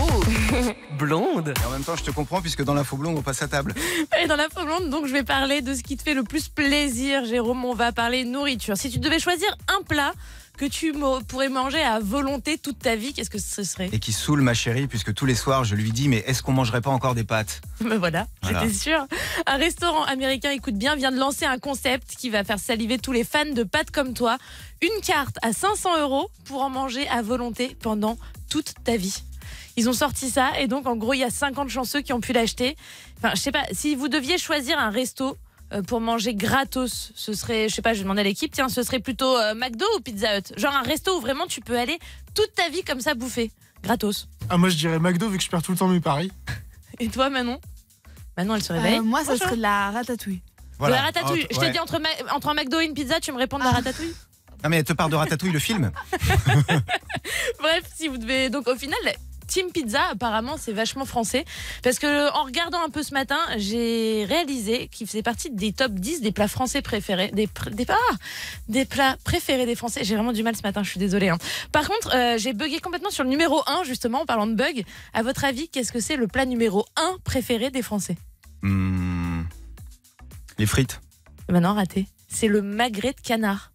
blonde. 0.97 1.53
Et 1.61 1.65
en 1.67 1.69
même 1.71 1.83
temps, 1.83 1.95
je 1.95 2.03
te 2.03 2.09
comprends 2.11 2.41
puisque 2.41 2.63
dans 2.63 2.73
l'info 2.73 2.97
blonde, 2.97 3.17
on 3.17 3.21
passe 3.21 3.41
à 3.43 3.47
table. 3.47 3.73
Et 4.21 4.27
dans 4.27 4.35
la 4.35 4.47
blonde, 4.47 4.89
donc 4.89 5.05
je 5.05 5.13
vais 5.13 5.23
parler 5.23 5.61
de 5.61 5.75
ce 5.75 5.83
qui 5.83 5.95
te 5.95 6.01
fait 6.03 6.15
le 6.15 6.23
plus 6.23 6.49
plaisir, 6.49 7.23
Jérôme. 7.25 7.63
On 7.63 7.75
va 7.75 7.91
parler 7.91 8.25
nourriture. 8.25 8.75
Si 8.77 8.89
tu 8.89 8.97
devais 8.99 9.19
choisir 9.19 9.47
un 9.67 9.83
plat 9.83 10.13
que 10.57 10.65
tu 10.65 10.93
pourrais 11.27 11.49
manger 11.49 11.81
à 11.81 11.99
volonté 11.99 12.57
toute 12.57 12.79
ta 12.79 12.95
vie, 12.95 13.13
qu'est-ce 13.13 13.29
que 13.29 13.37
ce 13.39 13.63
serait? 13.63 13.89
Et 13.91 13.99
qui 13.99 14.11
saoule 14.11 14.41
ma 14.41 14.53
chérie 14.55 14.87
puisque 14.87 15.13
tous 15.13 15.25
les 15.27 15.35
soirs, 15.35 15.63
je 15.63 15.75
lui 15.75 15.91
dis 15.91 16.07
mais 16.09 16.23
est-ce 16.27 16.41
qu'on 16.41 16.53
mangerait 16.53 16.81
pas 16.81 16.91
encore 16.91 17.13
des 17.13 17.23
pâtes? 17.23 17.61
Ben 17.83 17.97
voilà, 17.97 18.25
Voilà. 18.41 18.61
j'étais 18.61 18.73
sûre. 18.73 19.05
Un 19.45 19.57
restaurant 19.57 20.03
américain, 20.05 20.49
écoute 20.51 20.75
bien, 20.75 20.95
vient 20.95 21.11
de 21.11 21.17
lancer 21.19 21.45
un 21.45 21.59
concept 21.59 22.15
qui 22.17 22.29
va 22.31 22.43
faire 22.43 22.59
saliver 22.59 22.97
tous 22.97 23.11
les 23.11 23.23
fans 23.23 23.45
de 23.53 23.63
pâtes 23.63 23.91
comme 23.91 24.13
toi. 24.13 24.37
Une 24.81 25.01
carte 25.03 25.37
à 25.43 25.53
500 25.53 26.01
euros 26.01 26.29
pour 26.45 26.61
en 26.63 26.69
manger 26.69 27.07
à 27.09 27.21
volonté 27.21 27.75
pendant 27.81 28.17
toute 28.49 28.73
ta 28.83 28.95
vie. 28.97 29.23
Ils 29.75 29.89
ont 29.89 29.93
sorti 29.93 30.29
ça 30.29 30.51
et 30.59 30.67
donc 30.67 30.85
en 30.87 30.95
gros 30.95 31.13
il 31.13 31.19
y 31.19 31.23
a 31.23 31.29
50 31.31 31.69
chanceux 31.69 32.01
qui 32.01 32.13
ont 32.13 32.19
pu 32.21 32.31
l'acheter. 32.33 32.75
Enfin 33.17 33.31
je 33.35 33.41
sais 33.41 33.51
pas, 33.51 33.63
si 33.71 33.95
vous 33.95 34.07
deviez 34.07 34.37
choisir 34.37 34.77
un 34.77 34.89
resto 34.91 35.37
euh, 35.73 35.81
pour 35.81 35.99
manger 36.01 36.35
gratos, 36.35 37.11
ce 37.15 37.33
serait, 37.33 37.69
je 37.69 37.75
sais 37.75 37.81
pas, 37.81 37.93
je 37.93 37.99
vais 37.99 38.03
demander 38.03 38.21
à 38.21 38.25
l'équipe, 38.25 38.51
tiens, 38.51 38.69
ce 38.69 38.83
serait 38.83 38.99
plutôt 38.99 39.35
euh, 39.37 39.55
McDo 39.55 39.85
ou 39.97 40.01
Pizza 40.01 40.37
Hut? 40.37 40.53
Genre 40.57 40.75
un 40.75 40.83
resto 40.83 41.17
où 41.17 41.21
vraiment 41.21 41.47
tu 41.47 41.61
peux 41.61 41.77
aller 41.77 41.97
toute 42.35 42.53
ta 42.55 42.69
vie 42.69 42.83
comme 42.83 42.99
ça 43.01 43.15
bouffer, 43.15 43.51
gratos. 43.81 44.27
Ah, 44.49 44.57
moi 44.57 44.69
je 44.69 44.75
dirais 44.77 44.99
McDo 44.99 45.27
vu 45.29 45.37
que 45.39 45.43
je 45.43 45.49
perds 45.49 45.63
tout 45.63 45.71
le 45.71 45.77
temps 45.77 45.87
mes 45.87 45.99
paris. 46.01 46.31
Et 46.99 47.07
toi, 47.09 47.29
Manon? 47.31 47.59
Manon, 48.37 48.55
elle 48.55 48.63
se 48.63 48.73
réveille. 48.73 48.97
Euh, 48.99 49.01
moi, 49.03 49.19
ça 49.23 49.31
Bonjour. 49.33 49.45
serait 49.47 49.57
de 49.57 49.61
la 49.61 49.91
ratatouille. 49.91 50.41
De 50.79 50.87
la 50.87 51.01
ratatouille. 51.01 51.43
Entre- 51.43 51.53
Je 51.53 51.59
t'ai 51.59 51.65
ouais. 51.67 51.71
dit 51.71 51.79
entre, 51.79 51.99
entre 52.31 52.49
un 52.49 52.53
McDo 52.55 52.79
et 52.79 52.85
une 52.85 52.93
pizza, 52.93 53.19
tu 53.19 53.31
me 53.31 53.37
réponds 53.37 53.57
de 53.57 53.63
la 53.63 53.69
Ah. 53.69 53.73
ratatouille? 53.73 54.13
Non 54.63 54.69
mais 54.69 54.77
elle 54.77 54.83
te 54.85 54.93
parle 54.93 55.11
de 55.11 55.17
Ratatouille 55.17 55.51
le 55.51 55.59
film. 55.59 55.91
Bref, 57.59 57.83
si 57.95 58.07
vous 58.07 58.17
devez. 58.17 58.49
Donc 58.49 58.67
au 58.67 58.75
final, 58.75 58.97
Team 59.53 59.71
Pizza, 59.71 60.01
apparemment, 60.11 60.55
c'est 60.57 60.71
vachement 60.73 61.05
français. 61.05 61.45
Parce 61.83 61.99
que 61.99 62.31
en 62.33 62.43
regardant 62.43 62.81
un 62.83 62.89
peu 62.89 63.03
ce 63.03 63.13
matin, 63.13 63.37
j'ai 63.57 64.25
réalisé 64.27 64.87
qu'il 64.87 65.05
faisait 65.05 65.21
partie 65.21 65.51
des 65.51 65.73
top 65.73 65.91
10 65.93 66.21
des 66.21 66.31
plats 66.31 66.47
français 66.47 66.81
préférés. 66.81 67.29
Des, 67.33 67.45
pr- 67.45 67.69
des, 67.69 67.85
ah, 67.87 68.15
des 68.67 68.85
plats 68.85 69.15
préférés 69.23 69.67
des 69.67 69.75
Français. 69.75 70.03
J'ai 70.03 70.15
vraiment 70.15 70.31
du 70.33 70.41
mal 70.41 70.55
ce 70.55 70.63
matin, 70.63 70.81
je 70.81 70.89
suis 70.89 70.99
désolée. 70.99 71.29
hein. 71.29 71.37
Par 71.71 71.87
contre, 71.87 72.15
euh, 72.15 72.39
j'ai 72.39 72.53
bugué 72.53 72.79
complètement 72.79 73.11
sur 73.11 73.23
le 73.23 73.29
numéro 73.29 73.61
1, 73.67 73.83
justement, 73.83 74.21
en 74.21 74.25
parlant 74.25 74.47
de 74.47 74.55
bug. 74.55 74.83
À 75.13 75.21
votre 75.21 75.45
avis, 75.45 75.69
qu'est-ce 75.69 75.91
que 75.91 75.99
c'est 75.99 76.15
le 76.15 76.27
plat 76.27 76.45
numéro 76.47 76.85
1 76.95 77.17
préféré 77.23 77.69
des 77.69 77.83
Français? 77.83 78.17
Hmm. 78.63 79.43
Les 80.57 80.65
frites. 80.65 80.99
Maintenant, 81.47 81.75
raté. 81.75 82.07
C'est 82.27 82.47
le 82.47 82.63
magret 82.63 83.13
de 83.13 83.21
canard. 83.21 83.72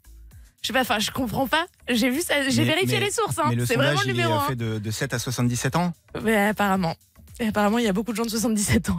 Je 0.69 0.75
sais 0.75 0.81
pas, 0.81 0.83
enfin, 0.83 0.99
je 0.99 1.11
comprends 1.11 1.47
pas. 1.47 1.65
J'ai 1.89 2.11
vu 2.11 2.21
ça, 2.21 2.47
j'ai 2.47 2.63
vérifié 2.63 2.99
mais- 2.99 3.07
les 3.07 3.11
sources. 3.11 3.39
Hein. 3.39 3.53
C'est 3.67 3.77
vraiment 3.77 4.03
le 4.03 4.09
il 4.09 4.13
numéro 4.13 4.35
1. 4.35 4.41
fait 4.41 4.55
de, 4.55 4.79
de 4.79 4.91
7 4.91 5.15
à 5.15 5.19
77 5.19 5.77
ans? 5.77 5.95
Mais 6.23 6.49
apparemment. 6.49 6.95
Et 7.41 7.49
apparemment, 7.49 7.79
il 7.79 7.85
y 7.85 7.89
a 7.89 7.93
beaucoup 7.93 8.13
de 8.13 8.17
gens 8.17 8.25
de 8.25 8.31
77 8.31 8.91
ans. 8.91 8.99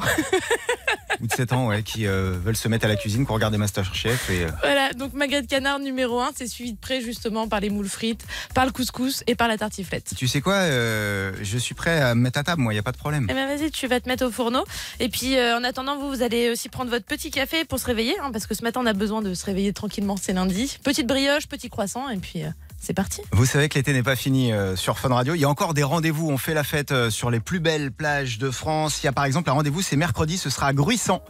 ou 1.22 1.28
de 1.28 1.32
7 1.32 1.54
ans 1.54 1.68
ouais, 1.68 1.84
qui 1.84 2.08
euh, 2.08 2.38
veulent 2.44 2.56
se 2.56 2.68
mettre 2.68 2.86
à 2.86 2.88
la 2.88 2.96
cuisine 2.96 3.26
pour 3.26 3.36
regarder 3.36 3.58
Masterchef 3.58 4.30
et 4.30 4.46
euh, 4.46 4.50
Voilà, 4.62 4.94
donc 4.94 5.14
magret 5.14 5.42
de 5.42 5.48
canard 5.48 5.80
numéro 5.80 6.20
1, 6.20 6.32
c'est 6.36 6.48
suivi 6.48 6.74
de 6.74 6.78
près 6.78 7.02
justement 7.02 7.48
par 7.48 7.60
les 7.60 7.70
moules 7.70 7.90
frites, 7.90 8.26
par 8.54 8.66
le 8.66 8.72
couscous 8.72 9.24
et 9.28 9.36
par 9.36 9.48
la 9.48 9.58
tartiflette. 9.58 10.14
tu 10.16 10.28
sais 10.28 10.42
quoi 10.42 10.54
euh, 10.54 11.34
je 11.42 11.58
suis 11.58 11.76
prêt 11.76 12.00
à 12.00 12.16
me 12.16 12.22
mettre 12.22 12.40
à 12.40 12.44
table 12.44 12.62
moi 12.62 12.74
il 12.74 12.78
y 12.78 12.80
a 12.80 12.84
pas 12.84 12.92
de 12.92 12.98
problème. 12.98 13.28
Eh 13.30 13.34
ben 13.34 13.48
vas-y, 13.48 13.72
tu 13.72 13.88
vas 13.88 14.00
te 14.00 14.08
mettre 14.08 14.26
au 14.26 14.32
fourneau. 14.32 14.64
Et 15.00 15.10
puis 15.10 15.40
en 15.40 15.64
attendant, 15.64 15.98
vous, 15.98 16.10
vous 16.10 16.22
allez 16.22 16.50
aussi 16.50 16.70
prendre 16.70 16.90
votre 16.90 17.06
petit 17.06 17.32
café 17.32 17.66
pour 17.66 17.80
se 17.80 17.86
réveiller, 17.86 18.18
hein, 18.20 18.32
parce 18.32 18.48
que 18.48 18.56
ce 18.56 18.64
matin 18.64 18.80
on 18.84 18.86
a 18.86 18.94
besoin 18.94 19.22
de 19.22 19.34
se 19.34 19.46
réveiller 19.46 19.74
tranquillement, 19.74 20.16
c'est 20.18 20.34
lundi. 20.34 20.78
Petite 20.84 21.08
brioche, 21.08 21.48
petit 21.48 21.70
croissant, 21.70 22.10
et 22.10 22.18
puis 22.18 22.44
c'est 22.80 22.94
parti. 22.94 23.22
Vous 23.31 23.46
savez 23.46 23.70
que 23.70 23.76
l'été 23.76 23.94
n'est 23.94 24.04
pas 24.04 24.16
fini 24.16 24.52
euh, 24.52 24.76
sur 24.76 24.98
Fun 25.00 25.10
Radio. 25.10 25.36
Il 25.36 25.40
y 25.40 25.46
a 25.46 25.50
encore 25.50 25.74
des 25.74 25.84
rendez-vous. 25.84 26.30
On 26.30 26.38
fait 26.38 26.54
la 26.54 26.64
fête 26.64 26.92
euh, 26.92 27.10
sur 27.10 27.30
les 27.30 27.40
plus 27.40 27.60
belles 27.60 27.92
plages 27.92 28.38
de 28.38 28.50
France. 28.52 29.04
Il 29.04 29.06
y 29.06 29.10
a 29.10 29.12
par 29.12 29.26
exemple 29.26 29.50
un 29.50 29.54
rendez-vous, 29.54 29.81
c'est 29.81 29.96
mercredi, 29.96 30.38
ce 30.38 30.50
sera 30.50 30.68
à 30.68 30.74
Gruissant. 30.74 31.22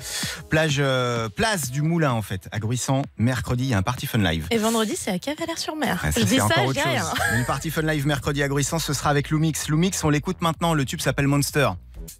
Plage, 0.49 0.77
euh, 0.79 1.29
place 1.29 1.71
du 1.71 1.81
Moulin 1.81 2.11
en 2.11 2.21
fait. 2.21 2.47
À 2.51 2.59
Gruissant, 2.59 3.01
mercredi, 3.17 3.63
il 3.63 3.69
y 3.69 3.73
a 3.73 3.77
un 3.77 3.81
Party 3.81 4.05
Fun 4.05 4.19
Live. 4.19 4.47
Et 4.51 4.57
vendredi, 4.57 4.95
c'est 4.95 5.11
à 5.11 5.19
Cavalaire-sur-Mer. 5.19 5.99
Ah, 6.03 6.11
je 6.11 6.23
dis 6.23 6.35
c'est 6.35 6.37
ça, 6.37 6.47
rien. 6.55 7.03
Une 7.35 7.45
Party 7.45 7.71
Fun 7.71 7.81
Live 7.81 8.05
mercredi 8.05 8.43
à 8.43 8.47
Gruissant, 8.47 8.79
ce 8.79 8.93
sera 8.93 9.09
avec 9.09 9.29
Lumix. 9.29 9.67
Lumix, 9.67 10.03
on 10.03 10.09
l'écoute 10.09 10.41
maintenant. 10.41 10.73
Le 10.73 10.85
tube 10.85 11.01
s'appelle 11.01 11.27
Monster. 11.27 11.69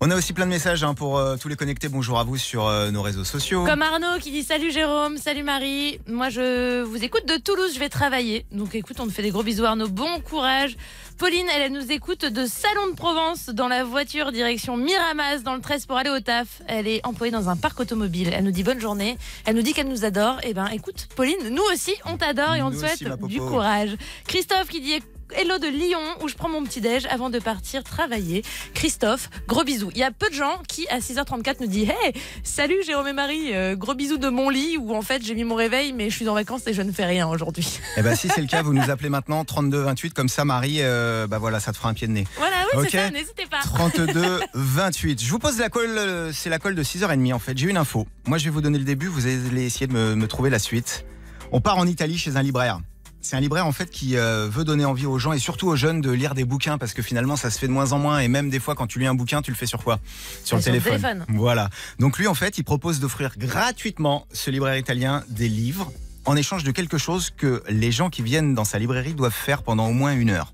On 0.02 0.12
a 0.12 0.16
aussi 0.16 0.34
plein 0.34 0.46
de 0.46 0.52
messages 0.52 0.84
hein, 0.84 0.94
pour 0.94 1.18
euh, 1.18 1.36
tous 1.36 1.48
les 1.50 1.56
connectés. 1.56 1.90
Bonjour 1.90 2.20
à 2.20 2.24
vous 2.24 2.38
sur 2.38 2.68
euh, 2.68 2.92
nos 2.92 3.02
réseaux 3.02 3.24
sociaux. 3.24 3.66
Comme 3.66 3.82
Arnaud 3.82 4.20
qui 4.20 4.32
dit 4.32 4.44
salut 4.44 4.72
Jérôme, 4.72 5.18
salut 5.18 5.44
Marie. 5.44 6.00
Moi 6.08 6.30
je 6.30 6.82
vous 6.84 7.04
écoute 7.04 7.28
de 7.28 7.36
Toulouse, 7.38 7.72
je 7.74 7.80
vais 7.80 7.90
travailler. 7.90 8.46
Donc 8.52 8.76
écoute, 8.76 8.98
on 9.00 9.08
te 9.08 9.12
fait 9.12 9.22
des 9.22 9.32
gros 9.32 9.44
bisous 9.44 9.66
Arnaud, 9.66 9.90
bon 9.90 10.20
courage. 10.22 10.78
Pauline, 11.18 11.46
elle, 11.54 11.64
elle 11.64 11.74
nous 11.74 11.92
écoute 11.92 12.26
de 12.26 12.46
Salon 12.46 12.88
de 12.92 12.96
Provence 12.96 13.50
dans 13.50 13.68
la 13.68 13.84
voiture 13.84 14.32
direction 14.32 14.78
Miramas 14.78 15.40
dans 15.44 15.56
le 15.56 15.62
13 15.62 15.86
pour 15.86 15.98
aller 15.98 16.10
au 16.10 16.20
taf. 16.20 16.62
Elle 16.68 16.88
est 16.88 17.06
employée 17.06 17.32
dans 17.32 17.50
un 17.50 17.58
parc 17.58 17.80
automobile. 17.80 18.32
Elle 18.34 18.46
nous 18.46 18.52
dit 18.52 18.64
bonne 18.64 18.80
journée. 18.80 19.18
Elle 19.46 19.56
nous 19.56 19.62
dit 19.62 19.74
qu'elle 19.74 19.90
nous 19.90 20.06
adore. 20.06 20.38
Et 20.44 20.54
ben 20.54 20.68
écoute, 20.68 21.10
Pauline, 21.16 21.50
nous 21.52 21.64
aussi 21.74 21.94
on 22.06 22.18
t'adore 22.18 22.56
et 22.56 22.62
on 22.62 22.72
te 22.72 22.78
souhaite 22.78 23.02
aussi, 23.02 23.28
du 23.28 23.40
courage. 23.40 23.98
Christophe 24.28 24.70
qui 24.70 24.82
dit 24.82 25.02
Hello 25.36 25.60
de 25.60 25.68
Lyon 25.68 26.00
où 26.24 26.28
je 26.28 26.34
prends 26.34 26.50
mon 26.50 26.64
petit 26.64 26.82
déj 26.82 27.06
avant 27.06 27.30
de 27.30 27.38
partir 27.38 27.84
travailler. 27.84 28.44
Christophe, 28.74 29.30
gros 29.48 29.64
bisous. 29.64 29.92
Il 29.94 30.00
y 30.00 30.04
a 30.04 30.10
peu 30.12 30.28
de 30.30 30.34
gens 30.34 30.60
qui 30.68 30.88
à 30.88 31.00
6h34 31.00 31.58
nous 31.62 31.68
disent 31.68 31.90
Hey, 31.90 32.14
salut 32.44 32.78
Jérôme 32.86 33.08
et 33.08 33.14
Marie, 33.14 33.54
euh, 33.56 33.76
gros 33.76 33.94
bisous 33.94 34.18
de 34.18 34.28
mon 34.30 34.50
lit 34.50 34.78
où 34.78 34.96
en 34.96 35.04
fait 35.04 35.24
j'ai 35.24 35.36
mis 35.36 35.44
mon 35.44 35.54
réveil 35.56 35.94
mais 35.94 36.10
je 36.10 36.16
suis 36.16 36.28
en 36.28 36.34
vacances 36.34 36.66
et 36.66 36.74
je 36.74 36.82
ne 36.82 36.92
fais 36.92 37.06
rien 37.06 37.28
aujourd'hui. 37.28 37.80
Eh 37.98 38.02
ben 38.02 38.16
si 38.16 38.28
c'est 38.28 38.42
le 38.42 38.48
cas, 38.48 38.62
vous 38.64 38.74
nous 38.74 38.90
appelez 38.90 39.10
maintenant 39.10 39.46
32 39.46 39.78
28 39.82 40.14
comme 40.14 40.30
ça 40.30 40.46
Marie 40.46 40.78
euh, 40.80 41.28
bah 41.28 41.38
voilà, 41.38 41.60
ça 41.60 41.72
te 41.74 41.78
fera 41.78 41.90
un 41.90 41.94
pied 41.94 42.08
de 42.08 42.14
nez. 42.14 42.26
Voilà, 42.38 42.56
oui, 42.74 42.82
Ok. 42.84 42.88
c'est 42.92 42.98
ça, 42.98 43.12
n'hésitez 43.12 43.46
pas. 43.46 43.60
32 43.64 44.40
28. 44.56 45.22
Je 45.24 45.30
vous 45.30 45.40
pose 45.40 45.60
la 45.60 45.70
colle, 45.70 45.98
euh, 45.98 46.32
c'est 46.34 46.50
la 46.50 46.58
colle 46.60 46.76
de 46.76 46.84
6h30 46.84 47.34
en 47.34 47.40
fait. 47.40 47.58
J'ai 47.58 47.68
une 47.68 47.78
info. 47.78 48.08
Moi 48.26 48.38
je 48.40 48.46
vais 48.46 48.50
vous 48.50 48.62
donner 48.62 48.80
le 48.80 48.86
début, 48.86 49.08
vous 49.08 49.28
allez 49.28 49.66
essayer 49.66 49.86
de 49.88 49.94
me, 49.94 50.16
me 50.16 50.28
trouver 50.28 50.50
la 50.50 50.60
suite. 50.60 51.06
On 51.52 51.62
part 51.62 51.78
en 51.78 51.86
Italie 51.88 52.18
chez 52.18 52.36
un 52.38 52.42
libraire. 52.42 52.80
C'est 53.22 53.36
un 53.36 53.40
libraire 53.42 53.68
en 53.68 53.72
fait 53.72 53.90
qui 53.90 54.16
euh, 54.16 54.48
veut 54.50 54.64
donner 54.64 54.86
envie 54.86 55.06
aux 55.06 55.20
gens 55.20 55.34
et 55.34 55.40
surtout 55.40 55.68
aux 55.68 55.76
jeunes 55.76 56.00
de 56.00 56.12
lire 56.12 56.36
des 56.36 56.46
bouquins 56.46 56.78
parce 56.78 56.94
que 56.94 57.02
finalement 57.02 57.36
ça 57.36 57.50
se 57.50 57.60
fait 57.60 57.68
de 57.68 57.72
moins 57.72 57.92
en 57.92 58.00
moins 58.00 58.20
et 58.20 58.30
même 58.30 58.50
des 58.50 58.60
fois 58.60 58.76
quand 58.76 58.88
tu 58.88 59.00
lis 59.00 59.08
un 59.08 59.14
bouquin 59.14 59.42
tu 59.42 59.52
le 59.52 59.58
fais 59.58 59.66
sur 59.66 59.84
quoi? 59.84 60.00
Sur 60.46 60.58
le 60.58 60.64
Sur 60.64 60.72
le 60.72 60.80
téléphone. 60.80 61.26
Voilà. 61.28 61.70
Donc 62.00 62.18
lui 62.18 62.28
en 62.28 62.34
fait 62.34 62.58
il 62.58 62.64
propose 62.64 63.00
d'offrir 63.00 63.38
gratuitement 63.38 64.26
ce 64.32 64.50
libraire 64.52 64.78
italien 64.78 65.24
des 65.28 65.50
livres 65.50 65.92
en 66.26 66.36
échange 66.36 66.64
de 66.64 66.72
quelque 66.72 66.98
chose 66.98 67.32
que 67.36 67.64
les 67.70 67.92
gens 67.92 68.10
qui 68.10 68.22
viennent 68.22 68.54
dans 68.54 68.64
sa 68.66 68.80
librairie 68.80 69.14
doivent 69.14 69.34
faire 69.34 69.64
pendant 69.64 69.88
au 69.88 69.94
moins 69.94 70.14
une 70.14 70.30
heure. 70.30 70.54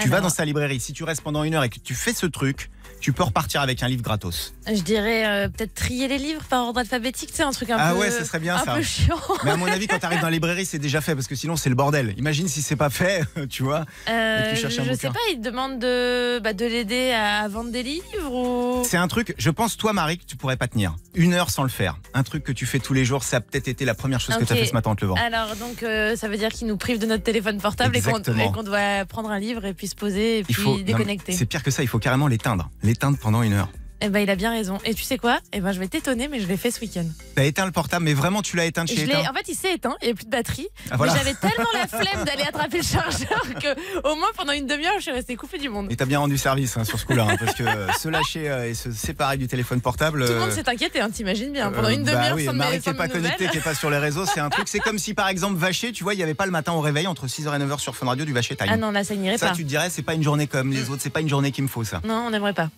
Tu 0.00 0.08
vas 0.08 0.20
dans 0.20 0.30
sa 0.30 0.44
librairie, 0.44 0.80
si 0.80 0.92
tu 0.92 1.04
restes 1.04 1.22
pendant 1.22 1.42
une 1.42 1.54
heure 1.54 1.64
et 1.64 1.68
que 1.68 1.80
tu 1.80 1.94
fais 1.94 2.12
ce 2.12 2.26
truc, 2.26 2.70
tu 3.00 3.12
peux 3.12 3.22
repartir 3.22 3.60
avec 3.60 3.82
un 3.82 3.88
livre 3.88 4.02
gratos. 4.02 4.54
Je 4.66 4.80
dirais 4.82 5.26
euh, 5.26 5.48
peut-être 5.48 5.74
trier 5.74 6.08
les 6.08 6.18
livres 6.18 6.42
par 6.50 6.64
ordre 6.66 6.80
alphabétique, 6.80 7.30
c'est 7.32 7.42
un 7.42 7.50
truc 7.52 7.70
un 7.70 7.76
Ah 7.78 7.92
peu 7.92 7.98
ouais, 8.00 8.10
ça 8.10 8.24
serait 8.24 8.38
bien, 8.40 8.56
un 8.56 8.64
ça. 8.64 8.74
peu 8.74 8.82
chiant. 8.82 9.16
Mais 9.44 9.50
à 9.52 9.56
mon 9.56 9.66
avis, 9.66 9.86
quand 9.86 9.98
tu 9.98 10.04
arrives 10.06 10.20
dans 10.20 10.26
la 10.26 10.32
librairie, 10.32 10.66
c'est 10.66 10.78
déjà 10.78 11.00
fait 11.00 11.14
parce 11.14 11.26
que 11.26 11.34
sinon 11.34 11.56
c'est 11.56 11.68
le 11.68 11.74
bordel. 11.74 12.14
Imagine 12.18 12.48
si 12.48 12.60
c'est 12.62 12.76
pas 12.76 12.90
fait, 12.90 13.22
tu 13.50 13.62
vois. 13.62 13.84
Euh, 14.08 14.50
tu 14.50 14.56
cherches 14.60 14.78
un 14.78 14.84
je 14.84 14.90
bouquin. 14.90 14.96
sais 15.08 15.08
pas, 15.10 15.18
il 15.32 15.36
te 15.38 15.44
demande 15.44 15.78
de, 15.78 16.38
bah, 16.40 16.52
de 16.52 16.64
l'aider 16.66 17.12
à 17.12 17.46
vendre 17.48 17.70
des 17.70 17.82
livres 17.82 18.32
ou? 18.32 18.82
C'est 18.84 18.96
un 18.96 19.08
truc, 19.08 19.34
je 19.38 19.50
pense, 19.50 19.76
toi 19.76 19.92
Marie, 19.92 20.18
que 20.18 20.24
tu 20.24 20.36
pourrais 20.36 20.56
pas 20.56 20.68
tenir. 20.68 20.96
Une 21.14 21.34
heure 21.34 21.50
sans 21.50 21.62
le 21.62 21.68
faire. 21.68 21.98
Un 22.14 22.22
truc 22.22 22.44
que 22.44 22.52
tu 22.52 22.66
fais 22.66 22.78
tous 22.78 22.94
les 22.94 23.04
jours, 23.04 23.22
ça 23.22 23.36
a 23.38 23.40
peut-être 23.40 23.68
été 23.68 23.84
la 23.84 23.94
première 23.94 24.20
chose 24.20 24.36
que 24.36 24.44
tu 24.44 24.52
as 24.52 24.56
Ok. 24.56 24.62
fait 24.62 24.68
ce 24.68 24.74
matin 24.74 24.90
en 24.90 24.94
te 24.96 25.04
levant. 25.04 25.16
Alors 25.16 25.54
donc 25.56 25.82
euh, 25.82 26.16
ça 26.16 26.28
veut 26.28 26.36
dire 26.36 26.50
qu'il 26.50 26.66
nous 26.66 26.76
prive 26.76 26.98
de 26.98 27.06
notre 27.06 27.22
téléphone 27.22 27.60
portable 27.60 27.96
et 27.96 28.00
qu'on 28.00 28.10
Exactement. 28.18 28.50
et 28.50 28.52
qu'on 28.52 28.62
doit 28.62 29.04
prendre 29.06 29.30
un 29.30 29.38
livre 29.38 29.64
et 29.64 29.74
puis 29.74 29.86
se 29.88 29.94
poser 29.94 30.38
et 30.38 30.44
puis 30.44 30.54
faut 30.54 30.78
déconnecter. 30.80 31.32
C'est 31.32 31.46
pire 31.46 31.62
que 31.62 31.70
ça, 31.70 31.82
il 31.82 31.88
faut 31.88 31.98
carrément 31.98 32.26
l'éteindre. 32.28 32.70
L'éteindre 32.82 33.18
pendant 33.18 33.42
une 33.42 33.52
heure. 33.52 33.70
Eh 34.00 34.10
ben 34.10 34.20
il 34.20 34.30
a 34.30 34.36
bien 34.36 34.52
raison. 34.52 34.78
Et 34.84 34.94
tu 34.94 35.02
sais 35.02 35.18
quoi? 35.18 35.40
Eh 35.52 35.60
ben 35.60 35.72
je 35.72 35.80
vais 35.80 35.88
t'étonner, 35.88 36.28
mais 36.28 36.38
je 36.38 36.46
l'ai 36.46 36.56
fait 36.56 36.70
ce 36.70 36.80
week-end. 36.80 37.04
T'as 37.34 37.44
éteint 37.44 37.66
le 37.66 37.72
portable, 37.72 38.04
mais 38.04 38.14
vraiment 38.14 38.42
tu 38.42 38.56
l'as 38.56 38.64
éteint 38.64 38.84
de 38.84 38.88
Je 38.88 38.94
chez 38.94 39.02
éteint. 39.02 39.28
En 39.28 39.34
fait, 39.34 39.48
il 39.48 39.56
s'est 39.56 39.74
éteint, 39.74 39.96
il 40.00 40.04
n'y 40.04 40.08
avait 40.10 40.14
plus 40.14 40.26
de 40.26 40.30
batterie. 40.30 40.68
Ah, 40.90 40.96
voilà. 40.96 41.12
Mais 41.12 41.18
j'avais 41.18 41.34
tellement 41.34 41.70
la 41.74 41.86
flemme 41.88 42.24
d'aller 42.24 42.44
attraper 42.44 42.78
le 42.78 42.82
chargeur 42.84 43.42
que 43.60 44.08
au 44.08 44.14
moins 44.14 44.28
pendant 44.36 44.52
une 44.52 44.66
demi-heure, 44.66 44.94
je 44.98 45.02
suis 45.02 45.10
restée 45.10 45.34
coupée 45.34 45.58
du 45.58 45.68
monde. 45.68 45.90
Et 45.90 45.96
t'as 45.96 46.04
bien 46.04 46.20
rendu 46.20 46.38
service 46.38 46.76
hein, 46.76 46.84
sur 46.84 47.00
ce 47.00 47.06
coup-là, 47.06 47.26
hein, 47.28 47.36
parce 47.38 47.54
que 47.54 47.64
euh, 47.64 47.92
se 47.92 48.08
lâcher 48.08 48.48
euh, 48.48 48.68
et 48.68 48.74
se 48.74 48.92
séparer 48.92 49.36
du 49.36 49.48
téléphone 49.48 49.80
portable. 49.80 50.24
Tout 50.24 50.32
le 50.32 50.38
euh, 50.38 50.40
monde 50.40 50.52
s'est 50.52 50.68
inquiété, 50.68 51.00
hein, 51.00 51.10
t'imagines 51.10 51.52
bien. 51.52 51.72
Pendant 51.72 51.88
une 51.88 52.04
bah 52.04 52.12
demi-heure 52.12 52.36
oui, 52.36 52.44
sans 52.44 52.52
Marie 52.52 52.78
qui 52.78 52.84
sans 52.84 52.92
est 52.92 52.94
pas 52.94 53.08
connectée, 53.08 53.48
qui 53.48 53.58
est 53.58 53.62
pas 53.62 53.74
sur 53.74 53.90
les 53.90 53.98
réseaux, 53.98 54.26
c'est 54.26 54.40
un 54.40 54.48
truc. 54.48 54.68
C'est 54.68 54.80
comme 54.80 54.98
si 54.98 55.14
par 55.14 55.28
exemple 55.28 55.56
Vacher, 55.56 55.90
tu 55.90 56.04
vois, 56.04 56.14
il 56.14 56.20
y 56.20 56.22
avait 56.22 56.34
pas 56.34 56.46
le 56.46 56.52
matin 56.52 56.72
au 56.72 56.80
réveil 56.80 57.08
entre 57.08 57.26
6h 57.26 57.46
et 57.46 57.64
9h 57.64 57.80
sur 57.80 57.96
Fun 57.96 58.06
Radio 58.06 58.24
du 58.24 58.32
Vacher 58.32 58.54
Time. 58.54 58.68
Ah 58.70 58.76
non, 58.76 58.92
là 58.92 59.02
ça 59.02 59.16
n'irait 59.16 59.38
ça, 59.38 59.48
pas. 59.48 59.54
tu 59.56 59.64
te 59.64 59.68
dirais, 59.68 59.90
c'est 59.90 60.02
pas 60.02 60.14
une 60.14 60.22
journée 60.22 60.46
comme 60.46 60.70
les 60.70 60.88
autres, 60.88 61.02
c'est 61.02 61.10
pas 61.10 61.20
une 61.20 61.28
journée 61.28 61.50
qu'il 61.50 61.64
me 61.64 61.68
faut 61.68 61.84
ça. 61.84 62.00
Non, 62.04 62.26
on 62.26 62.30
n'aimerait 62.30 62.54
pas. 62.54 62.68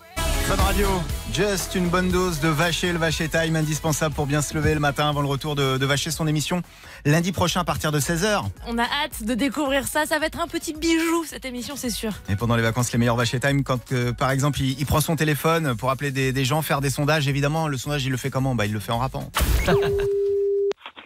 Fun 0.51 0.57
Radio, 0.65 0.89
juste 1.33 1.77
une 1.77 1.89
bonne 1.89 2.11
dose 2.11 2.41
de 2.41 2.49
Vacher, 2.49 2.91
le 2.91 2.99
Vacher 2.99 3.29
Time, 3.29 3.55
indispensable 3.55 4.17
pour 4.17 4.27
bien 4.27 4.43
se 4.43 4.53
lever 4.53 4.75
le 4.75 4.81
matin 4.81 5.09
avant 5.09 5.21
le 5.21 5.29
retour 5.29 5.55
de, 5.55 5.79
de 5.79 5.87
Vacher, 5.87 6.11
son 6.11 6.27
émission 6.27 6.63
lundi 7.05 7.31
prochain 7.31 7.61
à 7.61 7.65
partir 7.65 7.93
de 7.93 8.01
16h. 8.01 8.43
On 8.67 8.77
a 8.77 8.83
hâte 8.83 9.23
de 9.23 9.35
découvrir 9.35 9.87
ça. 9.87 10.07
Ça 10.07 10.19
va 10.19 10.27
être 10.27 10.41
un 10.41 10.49
petit 10.49 10.75
bijou 10.75 11.25
cette 11.25 11.45
émission, 11.45 11.77
c'est 11.77 11.91
sûr. 11.91 12.11
Et 12.29 12.35
pendant 12.35 12.57
les 12.57 12.63
vacances, 12.63 12.93
les 12.93 12.99
meilleurs 12.99 13.15
Vacher 13.15 13.39
Time, 13.39 13.63
quand 13.63 13.93
euh, 13.93 14.13
par 14.13 14.33
exemple 14.33 14.61
il, 14.61 14.77
il 14.77 14.87
prend 14.87 15.01
son 15.01 15.15
téléphone 15.15 15.77
pour 15.77 15.89
appeler 15.89 16.11
des, 16.11 16.33
des 16.33 16.45
gens, 16.45 16.63
faire 16.63 16.81
des 16.81 16.91
sondages, 16.91 17.29
évidemment, 17.29 17.69
le 17.69 17.77
sondage 17.77 18.05
il 18.05 18.11
le 18.11 18.17
fait 18.17 18.31
comment? 18.31 18.57
Bah 18.57 18.67
il 18.67 18.73
le 18.73 18.81
fait 18.81 18.91
en 18.91 18.99
rappant. 18.99 19.31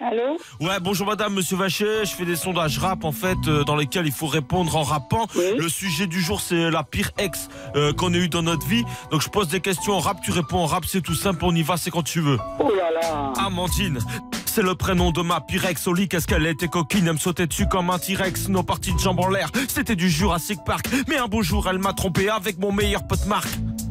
Allô 0.06 0.36
Ouais, 0.60 0.78
bonjour 0.82 1.06
madame, 1.06 1.32
monsieur 1.32 1.56
Vacher. 1.56 2.04
Je 2.04 2.10
fais 2.10 2.26
des 2.26 2.36
sondages 2.36 2.78
rap 2.78 3.04
en 3.04 3.12
fait, 3.12 3.38
euh, 3.48 3.64
dans 3.64 3.74
lesquels 3.74 4.04
il 4.04 4.12
faut 4.12 4.26
répondre 4.26 4.76
en 4.76 4.82
rappant. 4.82 5.26
Oui. 5.34 5.56
Le 5.56 5.66
sujet 5.70 6.06
du 6.06 6.20
jour, 6.20 6.42
c'est 6.42 6.70
la 6.70 6.82
pire 6.82 7.10
ex 7.16 7.48
euh, 7.74 7.94
qu'on 7.94 8.12
ait 8.12 8.18
eu 8.18 8.28
dans 8.28 8.42
notre 8.42 8.66
vie. 8.66 8.84
Donc 9.10 9.22
je 9.22 9.30
pose 9.30 9.48
des 9.48 9.60
questions 9.60 9.94
en 9.94 10.00
rap, 10.00 10.18
tu 10.22 10.30
réponds 10.30 10.58
en 10.58 10.66
rap, 10.66 10.84
c'est 10.84 11.00
tout 11.00 11.14
simple, 11.14 11.42
on 11.44 11.54
y 11.54 11.62
va, 11.62 11.78
c'est 11.78 11.90
quand 11.90 12.02
tu 12.02 12.20
veux. 12.20 12.38
Oh 12.58 12.70
là 12.76 12.90
là 12.90 13.32
Amandine. 13.38 13.98
C'est 14.44 14.62
le 14.62 14.74
prénom 14.74 15.10
de 15.10 15.22
ma 15.22 15.40
pire 15.40 15.64
ex 15.64 15.86
au 15.88 15.94
lit, 15.94 16.06
qu'est-ce 16.06 16.26
qu'elle 16.26 16.46
était 16.46 16.68
coquine, 16.68 17.06
elle 17.06 17.14
me 17.14 17.18
sautait 17.18 17.46
dessus 17.46 17.66
comme 17.66 17.88
un 17.88 17.98
T-Rex, 17.98 18.48
nos 18.50 18.62
parties 18.62 18.92
de 18.92 18.98
jambes 18.98 19.20
en 19.20 19.28
l'air, 19.28 19.48
c'était 19.68 19.96
du 19.96 20.08
Jurassic 20.10 20.60
Park, 20.64 20.86
mais 21.08 21.16
un 21.16 21.26
beau 21.26 21.42
jour 21.42 21.66
elle 21.68 21.78
m'a 21.78 21.92
trompé 21.92 22.28
avec 22.28 22.58
mon 22.58 22.70
meilleur 22.70 23.06
pote 23.06 23.26
Marc. 23.26 23.48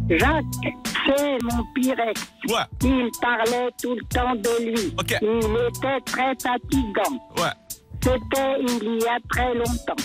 Jacques, 0.09 0.43
c'est 1.05 1.37
mon 1.43 1.63
pire 1.75 1.95
ex. 2.09 2.21
Ouais, 2.49 2.63
Il 2.83 3.09
parlait 3.21 3.69
tout 3.81 3.95
le 3.95 4.01
temps 4.09 4.35
de 4.35 4.65
lui. 4.71 4.93
Ok. 4.99 5.15
Il 5.21 5.27
était 5.67 6.01
très 6.05 6.33
fatigant. 6.41 7.19
ouais. 7.37 7.51
C'était 8.03 8.59
il 8.59 9.01
y 9.01 9.07
a 9.07 9.17
très 9.29 9.53
longtemps. 9.55 9.95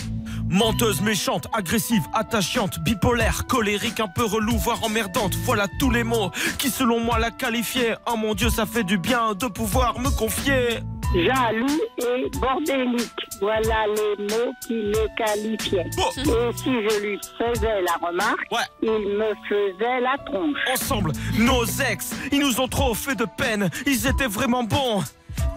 Menteuse, 0.49 1.01
méchante, 1.01 1.47
agressive, 1.53 2.01
attachante, 2.13 2.79
bipolaire, 2.79 3.45
colérique, 3.45 3.99
un 3.99 4.07
peu 4.07 4.23
relou, 4.23 4.57
voire 4.57 4.81
emmerdante. 4.83 5.35
Voilà 5.43 5.67
tous 5.79 5.91
les 5.91 6.03
mots 6.05 6.31
qui, 6.57 6.69
selon 6.69 7.01
moi, 7.01 7.19
la 7.19 7.29
qualifiaient. 7.29 7.95
Oh 8.11 8.15
mon 8.15 8.33
Dieu, 8.35 8.49
ça 8.49 8.65
fait 8.65 8.83
du 8.85 8.97
bien 8.97 9.33
de 9.33 9.47
pouvoir 9.47 9.99
me 9.99 10.09
confier. 10.09 10.79
Jaloux 11.13 11.79
et 11.97 12.29
bordélique. 12.39 13.11
Voilà 13.41 13.85
les 13.87 14.23
mots 14.25 14.53
qui 14.67 14.73
le 14.73 15.07
qualifiaient. 15.17 15.89
Et 16.17 16.57
si 16.57 16.65
je 16.71 17.01
lui 17.01 17.19
faisais 17.37 17.81
la 17.81 18.07
remarque, 18.07 18.45
Ouais. 18.51 18.59
il 18.83 18.89
me 18.91 19.33
faisait 19.47 19.99
la 20.01 20.17
tronche. 20.25 20.57
Ensemble, 20.71 21.11
nos 21.39 21.63
ex, 21.65 22.13
ils 22.31 22.39
nous 22.39 22.59
ont 22.61 22.67
trop 22.67 22.93
fait 22.93 23.15
de 23.15 23.25
peine. 23.37 23.69
Ils 23.87 24.05
étaient 24.07 24.27
vraiment 24.27 24.63
bons. 24.63 25.01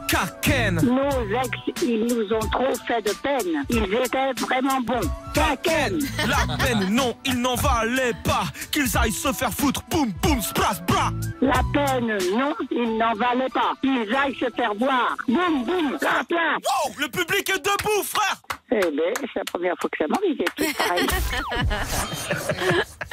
Kaken, 0.08 0.74
Nos 0.74 1.38
ex, 1.38 1.82
ils 1.82 2.04
nous 2.04 2.34
ont 2.34 2.48
trop 2.50 2.74
fait 2.86 3.00
de 3.00 3.12
peine. 3.22 3.64
Ils 3.70 3.94
étaient 3.94 4.32
vraiment 4.38 4.80
bons. 4.82 5.00
Kaken 5.32 5.98
la 6.28 6.56
peine, 6.58 6.90
non, 6.90 7.14
il 7.24 7.40
n'en 7.40 7.54
valait 7.54 8.12
pas. 8.22 8.44
Qu'ils 8.70 8.94
aillent 8.96 9.10
se 9.10 9.32
faire 9.32 9.52
foutre, 9.52 9.82
boum, 9.90 10.12
boum, 10.22 10.40
spras, 10.42 10.80
bras. 10.86 11.12
La 11.40 11.62
peine, 11.72 12.18
non, 12.36 12.54
ils 12.70 12.96
n'en 12.98 13.14
valaient 13.14 13.48
pas. 13.48 13.72
Ils 13.82 14.14
aillent 14.14 14.34
se 14.34 14.50
faire 14.54 14.74
boire. 14.74 15.16
Boum, 15.26 15.64
boum, 15.64 15.92
la 15.92 16.24
plein. 16.24 16.56
Wow, 16.62 16.92
le 16.98 17.08
public 17.08 17.48
est 17.48 17.64
debout, 17.64 18.02
frère. 18.04 18.42
Eh 18.70 18.80
ben, 18.80 19.12
c'est 19.20 19.38
la 19.38 19.44
première 19.44 19.74
fois 19.80 19.90
que 19.90 19.98
ça 19.98 20.06
m'arrive. 20.08 20.36
c'est 20.56 20.66
tout 20.66 20.76
pareil. 20.76 21.06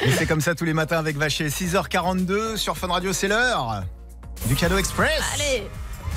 Et 0.02 0.10
c'est 0.10 0.26
comme 0.26 0.40
ça 0.40 0.54
tous 0.54 0.64
les 0.64 0.74
matins 0.74 0.98
avec 0.98 1.16
Vacher. 1.16 1.48
6h42 1.48 2.56
sur 2.56 2.76
Fun 2.76 2.88
Radio, 2.88 3.12
c'est 3.12 3.28
l'heure 3.28 3.82
du 4.46 4.54
cadeau 4.54 4.78
express. 4.78 5.22
Allez 5.34 5.64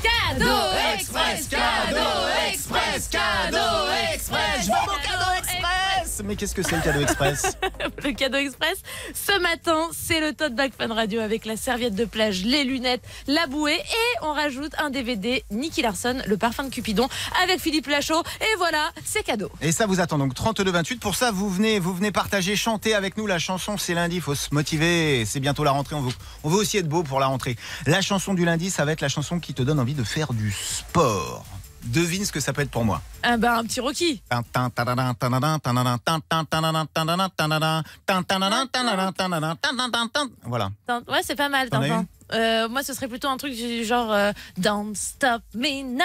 Cadeau 0.03 0.73
Express 0.93 1.47
Cadeau 1.47 2.27
Express 2.49 3.07
Cadeau 3.07 3.87
Express. 4.13 4.65
Je 4.65 4.71
veux 4.71 4.77
mon 4.87 4.99
cadeau 4.99 5.31
express 5.37 5.92
Mais 6.23 6.35
qu'est-ce 6.35 6.53
que 6.53 6.61
c'est 6.61 6.75
le 6.75 6.81
cadeau 6.81 7.01
express? 7.01 7.57
Le 8.03 8.11
cadeau 8.11 8.37
express, 8.37 8.81
ce 9.13 9.39
matin, 9.39 9.87
c'est 9.93 10.19
le 10.19 10.33
tote 10.33 10.55
bag 10.55 10.71
Fun 10.77 10.93
Radio 10.93 11.21
avec 11.21 11.45
la 11.45 11.55
serviette 11.55 11.95
de 11.95 12.05
plage, 12.05 12.43
les 12.43 12.63
lunettes, 12.63 13.01
la 13.27 13.47
bouée 13.47 13.75
et 13.77 14.17
on 14.21 14.33
rajoute 14.33 14.73
un 14.77 14.89
DVD 14.89 15.43
Nicky 15.51 15.81
Larson, 15.81 16.17
le 16.25 16.37
parfum 16.37 16.65
de 16.65 16.69
Cupidon 16.69 17.07
avec 17.43 17.59
Philippe 17.59 17.87
Lachaud. 17.87 18.21
Et 18.41 18.57
voilà, 18.57 18.91
c'est 19.05 19.23
cadeau. 19.23 19.49
Et 19.61 19.71
ça 19.71 19.85
vous 19.85 20.01
attend 20.01 20.17
donc 20.17 20.33
32-28. 20.33 20.99
Pour 20.99 21.15
ça, 21.15 21.31
vous 21.31 21.49
venez, 21.49 21.79
vous 21.79 21.93
venez 21.93 22.11
partager, 22.11 22.55
chanter 22.55 22.93
avec 22.93 23.17
nous 23.17 23.27
la 23.27 23.39
chanson. 23.39 23.77
C'est 23.77 23.93
lundi, 23.93 24.17
il 24.17 24.21
faut 24.21 24.35
se 24.35 24.53
motiver. 24.53 25.25
C'est 25.25 25.39
bientôt 25.39 25.63
la 25.63 25.71
rentrée. 25.71 25.95
On 25.95 26.01
veut, 26.01 26.13
on 26.43 26.49
veut 26.49 26.57
aussi 26.57 26.77
être 26.77 26.89
beau 26.89 27.03
pour 27.03 27.19
la 27.19 27.27
rentrée. 27.27 27.55
La 27.85 28.01
chanson 28.01 28.33
du 28.33 28.43
lundi, 28.43 28.69
ça 28.69 28.85
va 28.85 28.91
être 28.91 29.01
la 29.01 29.09
chanson 29.09 29.39
qui 29.39 29.53
te 29.53 29.61
donne 29.61 29.79
envie 29.79 29.93
de 29.95 30.03
faire 30.03 30.33
du 30.33 30.51
sport. 30.51 31.45
Devine 31.85 32.25
ce 32.25 32.31
que 32.31 32.39
ça 32.39 32.53
peut 32.53 32.61
être 32.61 32.71
pour 32.71 32.85
moi. 32.85 33.01
Ah 33.23 33.37
bah, 33.37 33.57
un 33.57 33.63
petit 33.63 33.79
Rocky. 33.79 34.21
Voilà. 40.43 40.69
Ouais, 41.07 41.21
c'est 41.23 41.35
pas 41.35 41.49
mal, 41.49 41.69
Euh, 42.33 42.67
moi, 42.69 42.83
ce 42.83 42.93
serait 42.93 43.07
plutôt 43.07 43.27
un 43.27 43.37
truc 43.37 43.53
du 43.53 43.83
genre 43.83 44.11
euh, 44.11 44.31
Don't 44.57 44.95
stop 44.95 45.41
me 45.53 45.83
now, 45.83 46.03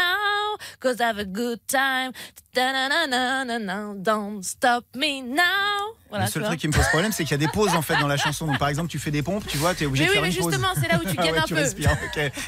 cause 0.81 0.97
I 1.01 1.05
have 1.05 1.19
a 1.19 1.25
good 1.25 1.61
time. 1.67 2.13
Don't 2.55 4.43
stop 4.43 4.85
me 4.97 5.23
now. 5.23 5.43
Voilà, 6.11 6.25
le 6.25 6.31
seul 6.31 6.43
truc 6.45 6.59
qui 6.59 6.69
me 6.69 6.73
pose 6.73 6.87
problème, 6.89 7.13
c'est 7.13 7.23
qu'il 7.25 7.33
y 7.33 7.35
a 7.35 7.39
des 7.47 7.53
pauses 7.53 7.75
en 7.75 7.83
fait 7.83 7.97
dans 7.99 8.07
la 8.09 8.17
chanson. 8.17 8.47
Donc 8.47 8.59
par 8.59 8.69
exemple, 8.69 8.89
tu 8.89 8.99
fais 8.99 9.11
des 9.11 9.23
pompes, 9.23 9.47
tu 9.47 9.59
vois, 9.59 9.75
tu 9.75 9.85
es 9.85 9.87
obligé 9.87 10.05
Mais 10.05 10.09
de 10.09 10.11
oui, 10.13 10.15
faire 10.15 10.23
mais 10.23 10.35
une 10.35 10.43
pause. 10.43 10.53
justement, 10.55 10.73
c'est 10.81 10.89
là 10.89 10.99
où 10.99 11.07
tu 11.09 11.15
Ah 11.19 11.23
gagnes 11.23 11.33
ouais, 11.35 11.39
un 11.41 11.43
tu 11.45 11.55
peu. 11.55 11.61
respires. 11.61 11.97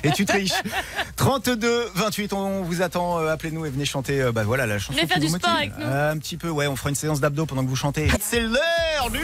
Et 0.03 0.11
tu 0.13 0.25
triches. 0.25 0.53
32 1.17 1.91
28, 1.95 2.33
on 2.33 2.63
vous 2.63 2.81
attend. 2.83 3.19
euh, 3.19 3.29
Appelez-nous 3.33 3.67
et 3.67 3.71
venez 3.71 3.85
chanter. 3.85 4.21
euh, 4.23 4.33
bah 4.33 4.45
voilà 4.45 4.67
la 4.67 4.79
chanson. 4.79 4.95
Venez 4.95 5.07
faire 5.07 5.19
du 5.21 5.29
sport 5.29 5.51
avec 5.51 5.77
nous. 5.79 5.85
Euh, 5.85 6.13
un 6.13 6.19
petit 6.19 6.39
peu, 6.39 6.49
ouais. 6.49 6.67
On 6.69 6.77
fera 6.77 6.89
une 6.89 6.95
séance 6.95 7.21
d'abdos 7.21 7.45
pendant 7.47 7.63
que 7.63 7.69
vous 7.69 7.77
chantez. 7.77 8.09
C'est 8.21 8.41
l'heure 8.41 9.11
du 9.13 9.21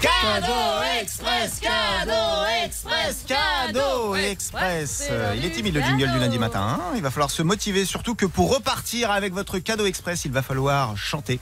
cadeau 0.00 0.82
express, 1.00 1.60
cadeau 1.60 2.44
express, 2.64 3.24
cadeau 3.26 4.14
express. 4.16 5.08
Euh, 5.10 5.34
Il 5.36 5.44
est 5.44 5.50
timide 5.50 5.74
le 5.74 5.82
jingle 5.82 6.10
du 6.10 6.18
lundi 6.18 6.38
matin. 6.38 6.60
hein. 6.80 6.92
Il 6.96 7.02
va 7.02 7.10
falloir 7.10 7.30
se 7.30 7.42
motiver, 7.42 7.84
surtout 7.84 8.14
que 8.14 8.26
pour 8.26 8.54
repartir 8.54 9.10
avec 9.10 9.32
votre 9.32 9.58
cadeau 9.58 9.86
express, 9.86 10.24
il 10.24 10.32
va 10.32 10.42
falloir 10.42 10.96
chanter. 10.96 11.40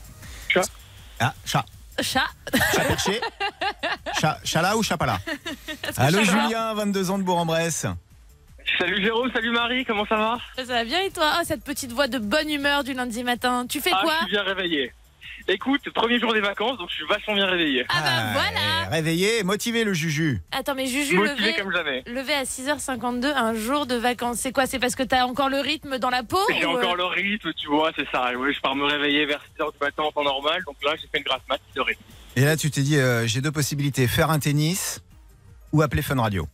Chat. 0.49 0.63
Ah, 1.19 1.33
chat. 1.45 1.65
Chat. 2.01 2.23
Chat 2.73 2.83
perché 2.85 3.21
Chat, 4.19 4.39
Chala 4.45 4.77
ou 4.77 4.83
Chapala 4.83 5.19
Allô 5.97 6.23
Chala. 6.23 6.43
Julien, 6.43 6.73
22 6.73 7.11
ans 7.11 7.17
de 7.17 7.23
Bourg-en-Bresse. 7.23 7.85
Salut 8.77 9.03
Jérôme, 9.03 9.29
salut 9.33 9.51
Marie, 9.51 9.83
comment 9.83 10.05
ça 10.05 10.15
va? 10.15 10.37
Ça 10.55 10.63
va 10.63 10.83
bien 10.85 11.01
et 11.01 11.09
toi? 11.11 11.33
Oh, 11.39 11.41
Cette 11.43 11.63
petite 11.63 11.91
voix 11.91 12.07
de 12.07 12.19
bonne 12.19 12.49
humeur 12.49 12.83
du 12.83 12.93
lundi 12.93 13.23
matin. 13.23 13.65
Tu 13.67 13.81
fais 13.81 13.89
Ah, 13.93 13.99
quoi? 14.03 14.13
je 14.21 14.25
suis 14.25 14.31
bien 14.31 14.43
réveillé. 14.43 14.93
Écoute, 15.49 15.81
premier 15.95 16.19
jour 16.19 16.31
des 16.33 16.41
vacances, 16.41 16.77
donc 16.77 16.89
je 16.91 16.95
suis 16.95 17.05
vachement 17.07 17.33
bien 17.33 17.47
réveillé. 17.47 17.83
Ah 17.89 18.01
bah 18.01 18.07
Ah, 18.11 18.31
voilà 18.33 18.89
Réveillé, 18.91 19.43
motivé 19.43 19.83
le 19.83 19.93
Juju. 19.93 20.41
Attends, 20.51 20.75
mais 20.75 20.85
Juju, 20.85 21.15
Motivé 21.17 21.49
levé, 21.51 21.61
comme 21.61 21.71
jamais. 21.71 22.03
levé 22.05 22.33
à 22.33 22.43
6h52 22.43 23.25
un 23.35 23.53
jour 23.55 23.87
de 23.87 23.95
vacances. 23.95 24.37
C'est 24.37 24.51
quoi 24.51 24.67
C'est 24.67 24.77
parce 24.79 24.95
que 24.95 25.01
t'as 25.03 25.23
encore 25.25 25.49
le 25.49 25.57
rythme 25.59 25.97
dans 25.97 26.11
la 26.11 26.21
peau 26.23 26.37
J'ai 26.51 26.65
ou, 26.65 26.69
euh, 26.75 26.77
encore 26.79 26.95
le 26.95 27.05
rythme, 27.05 27.51
tu 27.53 27.67
vois, 27.67 27.91
c'est 27.95 28.07
ça. 28.11 28.31
Ouais, 28.37 28.53
je 28.53 28.59
pars 28.61 28.75
me 28.75 28.85
réveiller 28.85 29.25
vers 29.25 29.39
6h 29.57 29.71
du 29.73 29.77
matin 29.81 30.03
en 30.03 30.11
temps 30.11 30.23
normal, 30.23 30.61
donc 30.67 30.75
là 30.83 30.91
j'ai 30.95 31.07
fait 31.07 31.17
une 31.17 31.23
grasse 31.23 31.41
mat 31.49 31.59
de 31.75 31.81
rythme. 31.81 32.01
Et 32.35 32.41
là, 32.41 32.55
tu 32.55 32.69
t'es 32.69 32.81
dit, 32.81 32.97
euh, 32.97 33.25
j'ai 33.25 33.41
deux 33.41 33.51
possibilités, 33.51 34.07
faire 34.07 34.29
un 34.29 34.37
tennis 34.39 35.01
ou 35.73 35.81
appeler 35.81 36.03
Fun 36.03 36.21
Radio. 36.21 36.47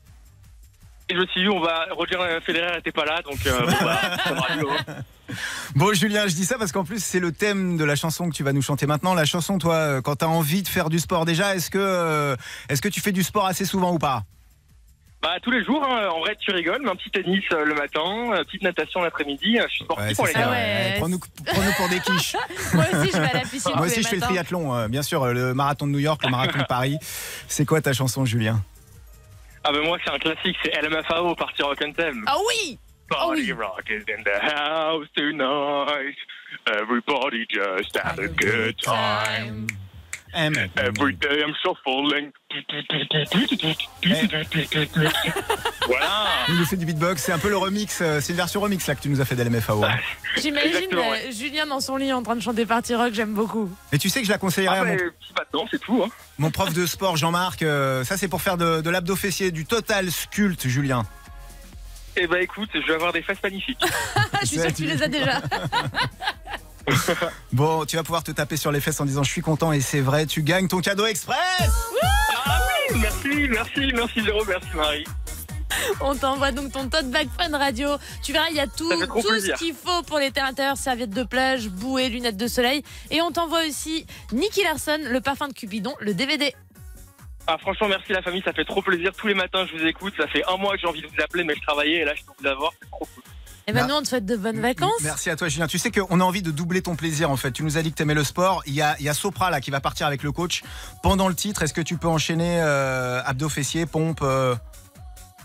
Et 1.09 1.13
je 1.13 1.19
me 1.19 1.25
suis 1.27 1.41
dit, 1.41 1.49
on 1.49 1.59
va. 1.59 1.85
Roger 1.91 2.17
Federer 2.45 2.77
était 2.79 2.91
pas 2.91 3.05
là, 3.05 3.21
donc 3.21 3.37
euh, 3.45 3.59
bon, 3.59 3.73
bah, 3.81 3.99
Radio. 4.47 4.69
Bon 5.75 5.91
Julien, 5.93 6.27
je 6.27 6.35
dis 6.35 6.45
ça 6.45 6.57
parce 6.59 6.71
qu'en 6.71 6.83
plus 6.83 7.03
c'est 7.03 7.19
le 7.19 7.31
thème 7.31 7.77
de 7.77 7.83
la 7.83 7.95
chanson 7.95 8.29
que 8.29 8.35
tu 8.35 8.43
vas 8.43 8.53
nous 8.53 8.61
chanter 8.61 8.85
maintenant. 8.85 9.15
La 9.15 9.25
chanson, 9.25 9.57
toi, 9.57 9.73
euh, 9.73 10.01
quand 10.01 10.17
t'as 10.17 10.27
envie 10.27 10.61
de 10.61 10.67
faire 10.67 10.87
du 10.89 10.99
sport 10.99 11.25
déjà, 11.25 11.55
est-ce 11.55 11.71
que, 11.71 11.79
euh, 11.79 12.35
est-ce 12.69 12.81
que 12.81 12.87
tu 12.87 13.01
fais 13.01 13.11
du 13.11 13.23
sport 13.23 13.47
assez 13.47 13.65
souvent 13.65 13.91
ou 13.91 13.97
pas? 13.97 14.23
Bah, 15.23 15.37
tous 15.41 15.49
les 15.49 15.63
jours, 15.63 15.83
hein, 15.83 16.09
en 16.13 16.19
vrai, 16.19 16.35
tu 16.39 16.51
rigoles, 16.51 16.81
mais 16.83 16.91
un 16.91 16.95
petit 16.95 17.09
tennis 17.09 17.43
euh, 17.51 17.65
le 17.65 17.73
matin, 17.73 18.31
euh, 18.33 18.43
petite 18.43 18.61
natation 18.61 19.01
l'après-midi, 19.01 19.57
euh, 19.57 19.65
je 19.67 19.73
suis 19.73 19.83
sportif, 19.83 20.19
Ouais, 20.19 20.25
c'est 20.27 20.27
les 20.27 20.33
ça, 20.33 20.39
gars. 20.39 20.45
Ah 20.45 20.51
ouais. 20.51 20.57
ouais. 20.57 20.95
Prends-nous, 20.99 21.73
pour 21.77 21.89
des 21.89 21.99
quiches. 21.99 22.35
Moi 22.75 22.83
aussi, 22.93 23.11
je 23.11 23.17
vais 23.17 23.29
à 23.29 23.33
la 23.33 23.39
piscine. 23.39 23.71
Moi 23.75 23.87
aussi, 23.87 24.03
je 24.03 24.07
fais 24.07 24.17
le 24.17 24.21
triathlon, 24.21 24.75
euh, 24.75 24.87
bien 24.87 25.01
sûr, 25.01 25.25
le 25.25 25.55
marathon 25.55 25.87
de 25.87 25.91
New 25.93 25.99
York, 25.99 26.21
le 26.23 26.29
marathon 26.29 26.59
de 26.59 26.65
Paris. 26.65 26.97
C'est 27.47 27.65
quoi 27.65 27.81
ta 27.81 27.91
chanson, 27.91 28.23
Julien? 28.25 28.61
Ah, 29.67 29.71
bah, 29.71 29.81
moi, 29.81 29.97
c'est 30.05 30.11
un 30.13 30.19
classique, 30.19 30.55
c'est 30.63 30.79
LMFAO, 30.79 31.33
Party 31.33 31.63
Rock 31.63 31.81
Anthem. 31.83 32.23
Ah 32.27 32.35
oui 32.47 32.77
Party 33.09 33.41
oui. 33.41 33.51
rock 33.51 33.83
is 33.89 34.03
in 34.07 34.23
the 34.23 34.39
house 34.39 35.07
tonight. 35.15 36.15
Everybody 36.67 37.47
just 37.49 37.97
have 37.97 38.19
a 38.19 38.27
good 38.27 38.75
time. 38.79 39.65
Mec. 40.35 40.71
Every 40.77 41.13
day 41.15 41.41
I'm 41.41 41.53
shuffling. 41.63 42.31
voilà. 45.87 46.27
Il 46.49 46.55
nous 46.55 46.65
fait 46.65 46.75
du 46.77 46.85
beatbox, 46.85 47.21
c'est 47.23 47.31
un 47.31 47.37
peu 47.39 47.49
le 47.49 47.57
remix, 47.57 47.99
euh, 48.01 48.19
c'est 48.21 48.33
une 48.33 48.37
version 48.37 48.59
remix 48.61 48.85
là 48.87 48.95
que 48.95 49.01
tu 49.01 49.09
nous 49.09 49.21
as 49.21 49.25
fait 49.25 49.35
d'LMFAO. 49.35 49.83
hein. 49.83 49.95
J'imagine 50.37 50.89
euh, 50.93 51.31
Julien 51.31 51.65
dans 51.65 51.79
son 51.79 51.97
lit 51.97 52.11
en 52.13 52.23
train 52.23 52.35
de 52.35 52.41
chanter 52.41 52.65
Party 52.65 52.95
Rock, 52.95 53.13
j'aime 53.13 53.33
beaucoup. 53.33 53.69
Et 53.91 53.97
tu 53.97 54.09
sais 54.09 54.19
que 54.21 54.25
je 54.27 54.31
la 54.31 54.37
conseillerais 54.37 54.77
Ah, 54.77 54.81
à 54.81 54.85
mon, 54.85 54.91
mais 54.91 54.97
petit 54.97 55.33
pas 55.33 55.43
dedans, 55.51 55.65
c'est 55.71 55.79
tout. 55.81 56.03
Hein. 56.05 56.09
mon 56.37 56.51
prof 56.51 56.73
de 56.73 56.85
sport 56.85 57.17
Jean-Marc. 57.17 57.61
euh, 57.61 58.03
ça 58.03 58.17
c'est 58.17 58.27
pour 58.27 58.41
faire 58.41 58.57
de, 58.57 58.81
de 58.81 58.89
l'abdo 58.89 59.15
fessier, 59.15 59.51
du 59.51 59.65
total 59.65 60.11
sculpte, 60.11 60.67
Julien. 60.67 61.05
Eh 62.17 62.27
ben 62.27 62.37
écoute, 62.41 62.69
je 62.73 62.79
vais 62.79 62.93
avoir 62.93 63.11
des 63.11 63.21
fesses 63.21 63.41
magnifiques. 63.43 63.81
Je 64.41 64.47
suis 64.47 64.57
sûre 64.57 64.67
que 64.67 64.71
tu 64.73 64.85
les 64.85 65.01
as 65.03 65.07
déjà. 65.07 65.41
Bon, 67.53 67.85
tu 67.85 67.95
vas 67.95 68.03
pouvoir 68.03 68.23
te 68.23 68.31
taper 68.31 68.57
sur 68.57 68.71
les 68.71 68.79
fesses 68.79 68.99
en 68.99 69.05
disant 69.05 69.23
je 69.23 69.31
suis 69.31 69.41
content 69.41 69.71
et 69.71 69.81
c'est 69.81 70.01
vrai, 70.01 70.25
tu 70.25 70.43
gagnes 70.43 70.67
ton 70.67 70.81
cadeau 70.81 71.05
express 71.05 71.71
ah 72.47 72.59
oui, 72.91 72.99
merci, 73.01 73.47
merci, 73.49 73.91
merci 73.95 74.23
Jérôme, 74.23 74.47
merci 74.47 74.67
Marie. 74.75 75.03
On 75.99 76.15
t'envoie 76.15 76.51
donc 76.51 76.71
ton 76.71 76.87
tote 76.87 77.09
bag 77.09 77.27
Fun 77.37 77.57
Radio. 77.57 77.89
Tu 78.23 78.31
verras, 78.31 78.47
il 78.49 78.55
y 78.55 78.59
a 78.59 78.67
tout, 78.67 78.89
tout 78.89 79.39
ce 79.39 79.57
qu'il 79.57 79.73
faut 79.73 80.03
pour 80.03 80.19
les 80.19 80.31
terres 80.31 80.45
intérieurs, 80.45 80.77
serviettes 80.77 81.09
de 81.09 81.23
plage, 81.23 81.69
bouées, 81.69 82.09
lunettes 82.09 82.37
de 82.37 82.47
soleil. 82.47 82.83
Et 83.11 83.21
on 83.21 83.31
t'envoie 83.31 83.65
aussi 83.67 84.05
Nicky 84.31 84.63
Larson, 84.63 84.99
le 85.03 85.21
parfum 85.21 85.47
de 85.47 85.53
Cupidon, 85.53 85.95
le 85.99 86.13
DVD. 86.13 86.53
Ah 87.47 87.57
franchement 87.59 87.87
merci 87.87 88.11
la 88.11 88.21
famille, 88.21 88.41
ça 88.43 88.53
fait 88.53 88.65
trop 88.65 88.81
plaisir. 88.81 89.11
Tous 89.15 89.27
les 89.27 89.35
matins 89.35 89.65
je 89.67 89.77
vous 89.77 89.85
écoute, 89.85 90.13
ça 90.17 90.27
fait 90.27 90.43
un 90.47 90.57
mois 90.57 90.73
que 90.73 90.81
j'ai 90.81 90.87
envie 90.87 91.01
de 91.01 91.07
vous 91.07 91.21
appeler, 91.21 91.43
mais 91.43 91.55
je 91.55 91.61
travaillais 91.61 91.97
et 91.97 92.05
là 92.05 92.13
je 92.15 92.23
peux 92.23 92.33
vous 92.39 92.47
avoir, 92.47 92.71
c'est 92.81 92.89
trop 92.89 93.07
cool. 93.13 93.23
Et 93.67 93.73
Bah, 93.73 93.79
maintenant, 93.81 93.97
on 93.99 94.01
te 94.03 94.07
souhaite 94.07 94.25
de 94.25 94.35
bonnes 94.37 94.59
vacances. 94.59 94.91
Merci 95.01 95.29
à 95.29 95.35
toi 95.35 95.47
Julien. 95.47 95.65
Tu 95.67 95.79
sais 95.79 95.89
qu'on 95.91 96.19
a 96.19 96.23
envie 96.23 96.41
de 96.43 96.51
doubler 96.51 96.81
ton 96.83 96.95
plaisir 96.95 97.31
en 97.31 97.37
fait. 97.37 97.51
Tu 97.51 97.63
nous 97.63 97.77
as 97.77 97.81
dit 97.81 97.91
que 97.91 97.95
t'aimais 97.95 98.13
le 98.13 98.23
sport. 98.23 98.61
Il 98.67 98.73
y 98.73 98.81
a, 98.81 98.95
il 98.99 99.05
y 99.05 99.09
a 99.09 99.13
Sopra 99.15 99.49
là 99.49 99.59
qui 99.61 99.71
va 99.71 99.79
partir 99.81 100.05
avec 100.05 100.21
le 100.23 100.31
coach 100.31 100.61
pendant 101.01 101.27
le 101.27 101.35
titre. 101.35 101.63
Est-ce 101.63 101.73
que 101.73 101.81
tu 101.81 101.97
peux 101.97 102.07
enchaîner 102.07 102.59
euh, 102.61 103.21
abdos 103.25 103.49
fessiers, 103.49 103.87
pompe 103.87 104.19
euh, 104.21 104.55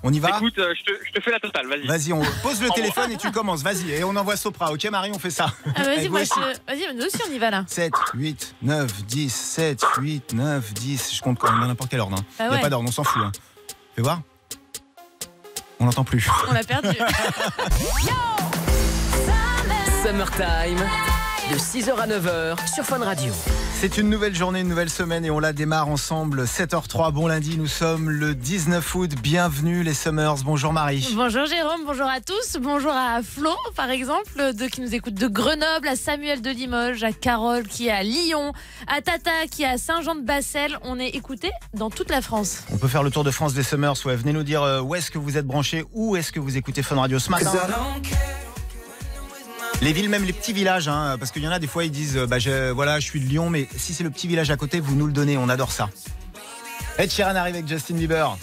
On 0.02 0.12
y 0.12 0.20
va? 0.20 0.36
Écoute, 0.36 0.58
euh, 0.58 0.74
je, 0.78 0.82
te, 0.92 0.98
je 1.06 1.12
te 1.12 1.20
fais 1.22 1.30
la 1.30 1.40
totale, 1.40 1.66
vas-y. 1.66 1.86
Vas-y, 1.86 2.12
on 2.12 2.20
pose 2.42 2.60
le 2.60 2.68
téléphone 2.70 3.10
et 3.10 3.16
tu 3.16 3.30
commences. 3.32 3.62
Vas-y, 3.62 3.90
et 3.92 4.04
on 4.04 4.14
envoie 4.16 4.36
Sopra. 4.36 4.70
Ok 4.70 4.84
Marie, 4.90 5.12
on 5.14 5.18
fait 5.18 5.30
ça. 5.30 5.54
Ah, 5.74 5.82
vas-y, 5.84 6.10
moi, 6.10 6.20
je... 6.24 6.28
vas-y, 6.68 6.94
nous 6.94 7.04
aussi, 7.06 7.18
on 7.26 7.32
y 7.32 7.38
va 7.38 7.50
là. 7.50 7.64
7, 7.68 7.90
8, 8.12 8.54
9, 8.60 9.04
10, 9.06 9.32
7, 9.34 9.82
8, 9.98 10.34
9, 10.34 10.74
10. 10.74 11.14
Je 11.14 11.22
compte 11.22 11.38
quand 11.38 11.50
même 11.52 11.60
dans 11.62 11.68
n'importe 11.68 11.90
quel 11.90 12.00
ordre. 12.00 12.16
Il 12.18 12.24
Ah 12.38 12.44
n'y 12.44 12.50
ouais. 12.50 12.56
a 12.58 12.60
pas 12.60 12.68
d'ordre, 12.68 12.86
on 12.86 12.92
s'en 12.92 13.04
fout. 13.04 13.22
hein. 13.24 13.32
Fais 13.96 14.02
voir. 14.02 14.20
On 15.80 15.86
n'entend 15.86 16.04
plus. 16.04 16.28
On 16.48 16.52
l'a 16.52 16.62
perdu. 16.62 16.88
Summertime. 20.04 20.78
De 21.50 21.56
6h 21.56 21.96
à 21.98 22.06
9h 22.06 22.72
sur 22.72 22.84
Fun 22.84 22.98
Radio. 22.98 23.32
C'est 23.80 23.96
une 23.96 24.10
nouvelle 24.10 24.34
journée, 24.34 24.60
une 24.60 24.68
nouvelle 24.68 24.90
semaine 24.90 25.24
et 25.24 25.30
on 25.30 25.38
la 25.38 25.54
démarre 25.54 25.88
ensemble. 25.88 26.42
7h03, 26.44 27.12
bon 27.12 27.26
lundi, 27.26 27.56
nous 27.56 27.66
sommes 27.66 28.10
le 28.10 28.34
19 28.34 28.94
août. 28.94 29.10
Bienvenue 29.22 29.82
les 29.82 29.94
Summers. 29.94 30.44
Bonjour 30.44 30.74
Marie. 30.74 31.14
Bonjour 31.16 31.46
Jérôme, 31.46 31.86
bonjour 31.86 32.06
à 32.06 32.20
tous. 32.20 32.58
Bonjour 32.60 32.92
à 32.92 33.22
Flo, 33.22 33.48
par 33.76 33.88
exemple, 33.88 34.52
de, 34.52 34.66
qui 34.66 34.82
nous 34.82 34.94
écoute 34.94 35.14
de 35.14 35.26
Grenoble, 35.28 35.88
à 35.88 35.96
Samuel 35.96 36.42
de 36.42 36.50
Limoges, 36.50 37.02
à 37.04 37.12
Carole 37.12 37.66
qui 37.66 37.86
est 37.86 37.90
à 37.90 38.02
Lyon, 38.02 38.52
à 38.86 39.00
Tata 39.00 39.46
qui 39.50 39.62
est 39.62 39.68
à 39.68 39.78
Saint-Jean-de-Bassel. 39.78 40.76
On 40.82 40.98
est 40.98 41.16
écouté 41.16 41.50
dans 41.72 41.88
toute 41.88 42.10
la 42.10 42.20
France. 42.20 42.64
On 42.70 42.76
peut 42.76 42.86
faire 42.86 43.02
le 43.02 43.10
tour 43.10 43.24
de 43.24 43.30
France 43.30 43.54
des 43.54 43.62
Summers. 43.62 43.94
Ouais, 44.04 44.14
venez 44.14 44.34
nous 44.34 44.42
dire 44.42 44.62
euh, 44.62 44.82
où 44.82 44.94
est-ce 44.94 45.10
que 45.10 45.16
vous 45.16 45.38
êtes 45.38 45.46
branchés, 45.46 45.86
où 45.94 46.16
est-ce 46.16 46.32
que 46.32 46.40
vous 46.40 46.58
écoutez 46.58 46.82
Fun 46.82 46.96
Radio 46.96 47.18
ce 47.18 47.30
matin. 47.30 47.50
Les 49.82 49.92
villes, 49.94 50.10
même 50.10 50.24
les 50.24 50.32
petits 50.32 50.52
villages, 50.52 50.88
hein, 50.88 51.16
parce 51.18 51.30
qu'il 51.30 51.42
y 51.42 51.48
en 51.48 51.52
a 51.52 51.58
des 51.58 51.66
fois 51.66 51.84
ils 51.84 51.90
disent, 51.90 52.18
euh, 52.18 52.26
bah 52.26 52.38
je, 52.38 52.70
voilà, 52.70 53.00
je 53.00 53.06
suis 53.06 53.20
de 53.20 53.24
Lyon, 53.24 53.48
mais 53.48 53.66
si 53.76 53.94
c'est 53.94 54.04
le 54.04 54.10
petit 54.10 54.28
village 54.28 54.50
à 54.50 54.56
côté, 54.56 54.78
vous 54.78 54.94
nous 54.94 55.06
le 55.06 55.12
donnez, 55.12 55.38
on 55.38 55.48
adore 55.48 55.72
ça. 55.72 55.88
Ed 56.98 57.10
Sheeran 57.10 57.34
arrive 57.34 57.54
avec 57.54 57.66
Justin 57.66 57.94
Bieber. 57.94 58.36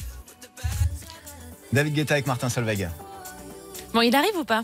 David 1.72 1.94
Guetta 1.94 2.15
avec 2.15 2.25
Martin 2.25 2.50
Solveig. 2.50 2.89
Bon, 3.94 4.01
il 4.01 4.15
arrive 4.15 4.36
ou 4.38 4.46
pas? 4.46 4.63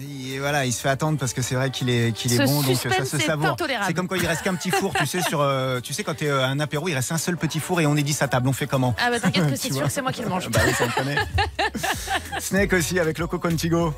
Et 0.00 0.40
voilà, 0.40 0.66
il 0.66 0.72
se 0.72 0.80
fait 0.80 0.88
attendre 0.88 1.18
parce 1.18 1.32
que 1.32 1.40
c'est 1.40 1.54
vrai 1.54 1.70
qu'il 1.70 1.88
est, 1.88 2.12
qu'il 2.12 2.32
est 2.32 2.38
Ce 2.38 2.42
bon, 2.42 2.62
donc 2.62 2.76
ça 2.76 3.04
se 3.04 3.18
savoure. 3.18 3.56
C'est 3.86 3.94
comme 3.94 4.08
quand 4.08 4.16
il 4.16 4.26
reste 4.26 4.42
qu'un 4.42 4.56
petit 4.56 4.72
four, 4.72 4.92
tu 4.94 5.06
sais, 5.06 5.22
sur, 5.22 5.40
euh, 5.40 5.78
tu 5.80 5.94
sais, 5.94 6.02
quand 6.02 6.14
t'es 6.14 6.26
euh, 6.28 6.42
à 6.42 6.48
un 6.48 6.58
apéro, 6.58 6.88
il 6.88 6.94
reste 6.94 7.12
un 7.12 7.18
seul 7.18 7.36
petit 7.36 7.60
four 7.60 7.80
et 7.80 7.86
on 7.86 7.94
est 7.96 8.02
10 8.02 8.22
à 8.22 8.28
table. 8.28 8.48
On 8.48 8.52
fait 8.52 8.66
comment? 8.66 8.96
Ah 8.98 9.10
bah 9.10 9.20
t'inquiète 9.20 9.48
que 9.48 9.56
c'est 9.60 9.72
sûr, 9.72 9.88
c'est 9.88 10.02
moi 10.02 10.10
qui 10.10 10.22
le 10.22 10.28
mange. 10.28 10.50
Bah 10.50 10.60
oui, 10.66 10.72
ça 10.76 10.86
me 10.86 10.92
connaît. 10.92 11.16
Snake 12.40 12.72
aussi 12.72 12.98
avec 12.98 13.18
Loco 13.18 13.38
Contigo. 13.38 13.94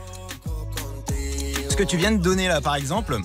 Que 1.77 1.83
tu 1.83 1.99
viens 1.99 2.13
de 2.13 2.17
donner 2.17 2.49
là, 2.49 2.63
par 2.63 2.75
exemple, 2.77 3.19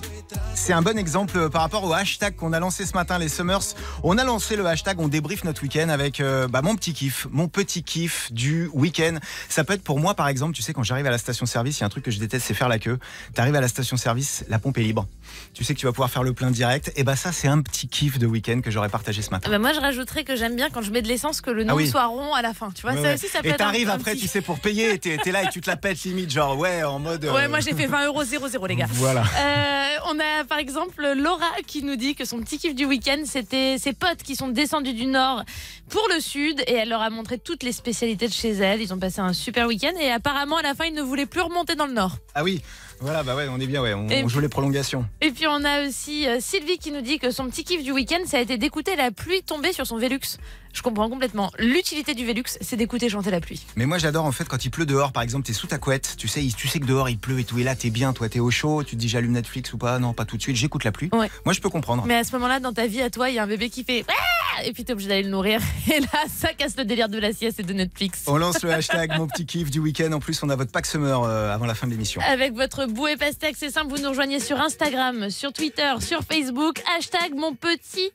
c'est 0.54 0.72
un 0.72 0.82
bon 0.82 0.98
exemple 0.98 1.36
euh, 1.38 1.48
par 1.48 1.62
rapport 1.62 1.84
au 1.84 1.92
hashtag 1.92 2.36
qu'on 2.36 2.52
a 2.52 2.60
lancé 2.60 2.84
ce 2.86 2.92
matin, 2.94 3.18
les 3.18 3.28
Summers. 3.28 3.74
On 4.02 4.18
a 4.18 4.24
lancé 4.24 4.56
le 4.56 4.66
hashtag 4.66 5.00
On 5.00 5.08
débrief 5.08 5.44
notre 5.44 5.62
week-end 5.62 5.88
avec 5.88 6.20
euh, 6.20 6.46
bah, 6.48 6.62
mon 6.62 6.76
petit 6.76 6.92
kiff, 6.92 7.26
mon 7.30 7.48
petit 7.48 7.82
kiff 7.82 8.32
du 8.32 8.68
week-end. 8.72 9.16
Ça 9.48 9.64
peut 9.64 9.72
être 9.74 9.82
pour 9.82 9.98
moi, 10.00 10.14
par 10.14 10.28
exemple, 10.28 10.54
tu 10.54 10.62
sais, 10.62 10.72
quand 10.72 10.82
j'arrive 10.82 11.06
à 11.06 11.10
la 11.10 11.18
station-service, 11.18 11.78
il 11.78 11.80
y 11.80 11.84
a 11.84 11.86
un 11.86 11.90
truc 11.90 12.04
que 12.04 12.10
je 12.10 12.18
déteste, 12.18 12.46
c'est 12.46 12.54
faire 12.54 12.68
la 12.68 12.78
queue. 12.78 12.98
T'arrives 13.34 13.54
à 13.54 13.60
la 13.60 13.68
station-service, 13.68 14.44
la 14.48 14.58
pompe 14.58 14.78
est 14.78 14.82
libre. 14.82 15.06
Tu 15.54 15.64
sais 15.64 15.74
que 15.74 15.78
tu 15.80 15.86
vas 15.86 15.92
pouvoir 15.92 16.10
faire 16.10 16.22
le 16.22 16.32
plein 16.32 16.50
direct. 16.50 16.92
Et 16.96 17.04
bah 17.04 17.16
ça, 17.16 17.32
c'est 17.32 17.48
un 17.48 17.60
petit 17.62 17.88
kiff 17.88 18.18
de 18.18 18.26
week-end 18.26 18.60
que 18.62 18.70
j'aurais 18.70 18.88
partagé 18.90 19.22
ce 19.22 19.30
matin. 19.30 19.44
Ah 19.48 19.50
bah 19.50 19.58
moi 19.58 19.72
je 19.72 19.80
rajouterais 19.80 20.24
que 20.24 20.36
j'aime 20.36 20.56
bien 20.56 20.68
quand 20.70 20.82
je 20.82 20.90
mets 20.90 21.02
de 21.02 21.08
l'essence 21.08 21.40
que 21.40 21.50
le 21.50 21.64
nom 21.64 21.72
Ah 21.72 21.76
oui. 21.76 21.88
soit 21.88 22.06
rond 22.06 22.34
à 22.34 22.42
la 22.42 22.52
fin. 22.54 22.70
Tu 22.74 22.82
vois, 22.82 22.92
Ouais, 22.92 22.96
ça 22.98 23.02
ouais. 23.08 23.14
aussi 23.14 23.28
ça 23.28 23.40
peut 23.42 23.48
et 23.48 23.54
t'arrives 23.54 23.88
après, 23.88 24.12
petit- 24.12 24.22
tu 24.22 24.28
sais, 24.28 24.40
pour 24.42 24.58
payer, 24.60 24.98
t'es 24.98 25.16
t'es 25.16 25.32
là 25.32 25.44
et 25.44 25.48
tu 25.48 25.60
te 25.60 25.70
la 25.70 25.76
pètes 25.76 26.02
limite, 26.04 26.30
genre 26.30 26.56
ouais, 26.58 26.82
en 26.84 26.98
mode. 26.98 27.24
euh, 27.24 27.32
Ouais, 27.34 27.48
moi 27.48 27.60
j'ai 27.60 27.74
fait 27.74 27.86
20 27.86 28.06
euros 28.06 28.22
00 28.24 28.66
les 28.66 28.76
gars. 28.76 28.86
Voilà. 28.92 29.22
Euh, 29.22 29.84
on 30.06 30.18
a 30.18 30.21
par 30.48 30.58
exemple 30.58 31.12
Laura 31.16 31.50
qui 31.66 31.82
nous 31.82 31.96
dit 31.96 32.14
que 32.14 32.24
son 32.24 32.40
petit 32.40 32.58
kiff 32.58 32.74
du 32.74 32.84
week-end, 32.84 33.22
c'était 33.24 33.76
ses 33.78 33.92
potes 33.92 34.22
qui 34.22 34.36
sont 34.36 34.48
descendus 34.48 34.94
du 34.94 35.06
nord 35.06 35.44
pour 35.88 36.06
le 36.14 36.20
sud 36.20 36.62
et 36.66 36.74
elle 36.74 36.88
leur 36.88 37.02
a 37.02 37.10
montré 37.10 37.38
toutes 37.38 37.62
les 37.62 37.72
spécialités 37.72 38.28
de 38.28 38.32
chez 38.32 38.50
elle. 38.50 38.80
Ils 38.80 38.92
ont 38.92 38.98
passé 38.98 39.20
un 39.20 39.32
super 39.32 39.66
week-end 39.66 39.92
et 40.00 40.10
apparemment 40.10 40.56
à 40.56 40.62
la 40.62 40.74
fin 40.74 40.84
ils 40.84 40.94
ne 40.94 41.02
voulaient 41.02 41.26
plus 41.26 41.40
remonter 41.40 41.74
dans 41.74 41.86
le 41.86 41.92
nord. 41.92 42.16
Ah 42.34 42.42
oui, 42.42 42.62
voilà, 43.00 43.24
bah 43.24 43.34
ouais, 43.34 43.48
on 43.50 43.58
est 43.58 43.66
bien, 43.66 43.82
ouais, 43.82 43.94
on 43.94 44.28
joue 44.28 44.40
les 44.40 44.48
prolongations. 44.48 45.04
Et 45.20 45.32
puis 45.32 45.46
on 45.48 45.64
a 45.64 45.86
aussi 45.86 46.26
euh, 46.28 46.38
Sylvie 46.40 46.78
qui 46.78 46.92
nous 46.92 47.00
dit 47.00 47.18
que 47.18 47.30
son 47.32 47.46
petit 47.48 47.64
kiff 47.64 47.82
du 47.82 47.90
week-end, 47.90 48.20
ça 48.26 48.38
a 48.38 48.40
été 48.40 48.58
d'écouter 48.58 48.94
la 48.94 49.10
pluie 49.10 49.42
tomber 49.42 49.72
sur 49.72 49.86
son 49.86 49.96
Velux. 49.96 50.38
Je 50.72 50.82
comprends 50.82 51.08
complètement. 51.08 51.50
L'utilité 51.58 52.14
du 52.14 52.24
Velux, 52.24 52.44
c'est 52.60 52.76
d'écouter 52.76 53.08
chanter 53.08 53.30
la 53.30 53.40
pluie. 53.40 53.64
Mais 53.76 53.86
moi 53.86 53.98
j'adore 53.98 54.24
en 54.24 54.32
fait 54.32 54.48
quand 54.48 54.64
il 54.64 54.70
pleut 54.70 54.86
dehors, 54.86 55.12
par 55.12 55.22
exemple, 55.22 55.46
t'es 55.46 55.52
sous 55.52 55.66
ta 55.66 55.78
couette, 55.78 56.14
tu 56.16 56.28
sais, 56.28 56.46
tu 56.56 56.68
sais 56.68 56.80
que 56.80 56.86
dehors 56.86 57.08
il 57.08 57.18
pleut 57.18 57.40
et 57.40 57.44
tout, 57.44 57.58
et 57.58 57.62
là 57.62 57.74
t'es 57.74 57.90
bien, 57.90 58.12
toi 58.12 58.28
t'es 58.28 58.40
au 58.40 58.50
chaud, 58.50 58.82
tu 58.82 58.96
te 58.96 59.00
dis 59.00 59.08
j'allume 59.08 59.32
Netflix 59.32 59.72
ou 59.72 59.78
pas, 59.78 59.98
non, 59.98 60.12
pas 60.14 60.24
tout 60.24 60.36
de 60.36 60.42
suite, 60.42 60.56
j'écoute 60.56 60.84
la 60.84 60.92
pluie. 60.92 61.10
Ouais. 61.12 61.30
Moi 61.44 61.52
je 61.52 61.60
peux 61.60 61.70
comprendre. 61.70 62.04
Mais 62.06 62.16
à 62.16 62.24
ce 62.24 62.32
moment-là, 62.32 62.60
dans 62.60 62.72
ta 62.72 62.86
vie, 62.86 63.02
à 63.02 63.10
toi, 63.10 63.30
il 63.30 63.36
y 63.36 63.38
a 63.38 63.42
un 63.42 63.46
bébé 63.46 63.70
qui 63.70 63.84
fait 63.84 64.04
Ah 64.08 64.64
et 64.64 64.72
puis 64.72 64.84
t'es 64.84 64.92
obligé 64.92 65.08
d'aller 65.08 65.22
le 65.22 65.30
nourrir. 65.30 65.60
Et 65.92 66.00
là, 66.00 66.24
ça 66.28 66.52
casse 66.52 66.76
le 66.76 66.84
délire 66.84 67.08
de 67.08 67.18
la 67.18 67.32
sieste 67.32 67.60
et 67.60 67.62
de 67.62 67.72
Netflix. 67.72 68.24
On 68.26 68.36
lance 68.36 68.62
le 68.62 68.72
hashtag 68.72 69.16
mon 69.16 69.26
petit 69.26 69.46
kiff 69.46 69.70
du 69.70 69.78
week-end. 69.78 70.12
En 70.12 70.20
plus, 70.20 70.42
on 70.42 70.50
a 70.50 70.56
votre 70.56 70.70
pack 70.70 70.86
summer 70.86 71.22
euh, 71.22 71.52
avant 71.52 71.66
la 71.66 71.74
fin 71.74 71.86
de 71.86 71.92
l'émission. 71.92 72.20
Avec 72.26 72.54
votre 72.54 72.86
bouée 72.86 73.16
pastèque, 73.16 73.56
c'est 73.58 73.70
simple, 73.70 73.88
vous 73.90 74.02
nous 74.02 74.10
rejoignez 74.10 74.40
sur 74.40 74.60
Instagram, 74.60 75.30
sur 75.30 75.52
Twitter, 75.52 75.94
sur 76.00 76.22
Facebook, 76.22 76.82
hashtag 76.96 77.34
mon 77.34 77.54
petit 77.54 78.10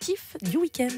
kiff 0.00 0.36
du 0.42 0.58
week-end. 0.58 0.88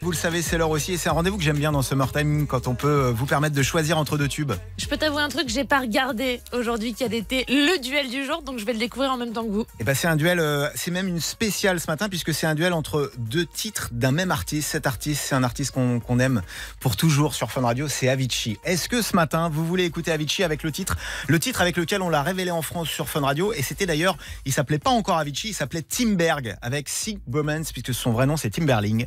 Vous 0.00 0.12
le 0.12 0.16
savez, 0.16 0.42
c'est 0.42 0.56
l'heure 0.56 0.70
aussi, 0.70 0.92
et 0.92 0.96
c'est 0.96 1.08
un 1.08 1.12
rendez-vous 1.12 1.38
que 1.38 1.42
j'aime 1.42 1.58
bien 1.58 1.72
dans 1.72 1.82
Summertime 1.82 2.46
quand 2.46 2.68
on 2.68 2.76
peut 2.76 3.06
euh, 3.06 3.10
vous 3.10 3.26
permettre 3.26 3.56
de 3.56 3.62
choisir 3.62 3.98
entre 3.98 4.16
deux 4.16 4.28
tubes. 4.28 4.52
Je 4.76 4.86
peux 4.86 4.96
t'avouer 4.96 5.22
un 5.22 5.28
truc, 5.28 5.48
j'ai 5.48 5.64
pas 5.64 5.80
regardé 5.80 6.40
aujourd'hui 6.52 6.94
qui 6.94 7.02
a 7.02 7.12
été 7.12 7.44
le 7.48 7.80
duel 7.82 8.08
du 8.08 8.24
jour, 8.24 8.42
donc 8.42 8.60
je 8.60 8.64
vais 8.64 8.74
le 8.74 8.78
découvrir 8.78 9.10
en 9.10 9.16
même 9.16 9.32
temps 9.32 9.42
que 9.44 9.50
vous. 9.50 9.66
Et 9.80 9.84
bah 9.84 9.96
c'est 9.96 10.06
un 10.06 10.14
duel, 10.14 10.38
euh, 10.38 10.68
c'est 10.76 10.92
même 10.92 11.08
une 11.08 11.18
spéciale 11.18 11.80
ce 11.80 11.88
matin 11.88 12.08
puisque 12.08 12.32
c'est 12.32 12.46
un 12.46 12.54
duel 12.54 12.74
entre 12.74 13.10
deux 13.18 13.44
titres 13.44 13.88
d'un 13.90 14.12
même 14.12 14.30
artiste. 14.30 14.70
Cet 14.70 14.86
artiste, 14.86 15.24
c'est 15.26 15.34
un 15.34 15.42
artiste 15.42 15.72
qu'on 15.72 16.18
aime 16.20 16.42
pour 16.78 16.94
toujours 16.94 17.34
sur 17.34 17.50
Fun 17.50 17.62
Radio, 17.62 17.88
c'est 17.88 18.08
Avicii. 18.08 18.56
Est-ce 18.62 18.88
que 18.88 19.02
ce 19.02 19.16
matin 19.16 19.48
vous 19.52 19.66
voulez 19.66 19.84
écouter 19.84 20.12
Avicii 20.12 20.44
avec 20.44 20.62
le 20.62 20.70
titre, 20.70 20.96
le 21.26 21.40
titre 21.40 21.60
avec 21.60 21.76
lequel 21.76 22.02
on 22.02 22.08
l'a 22.08 22.22
révélé 22.22 22.52
en 22.52 22.62
France 22.62 22.88
sur 22.88 23.08
Fun 23.08 23.22
Radio 23.22 23.52
et 23.52 23.62
c'était 23.62 23.86
d'ailleurs, 23.86 24.16
il 24.44 24.52
s'appelait 24.52 24.78
pas 24.78 24.90
encore 24.90 25.18
Avicii, 25.18 25.50
il 25.50 25.54
s'appelait 25.54 25.82
Timberg 25.82 26.56
avec 26.62 26.88
Sick 26.88 27.18
Bromance 27.26 27.72
puisque 27.72 27.92
son 27.92 28.12
vrai 28.12 28.26
nom 28.26 28.36
c'est 28.36 28.50
Timberling. 28.50 29.04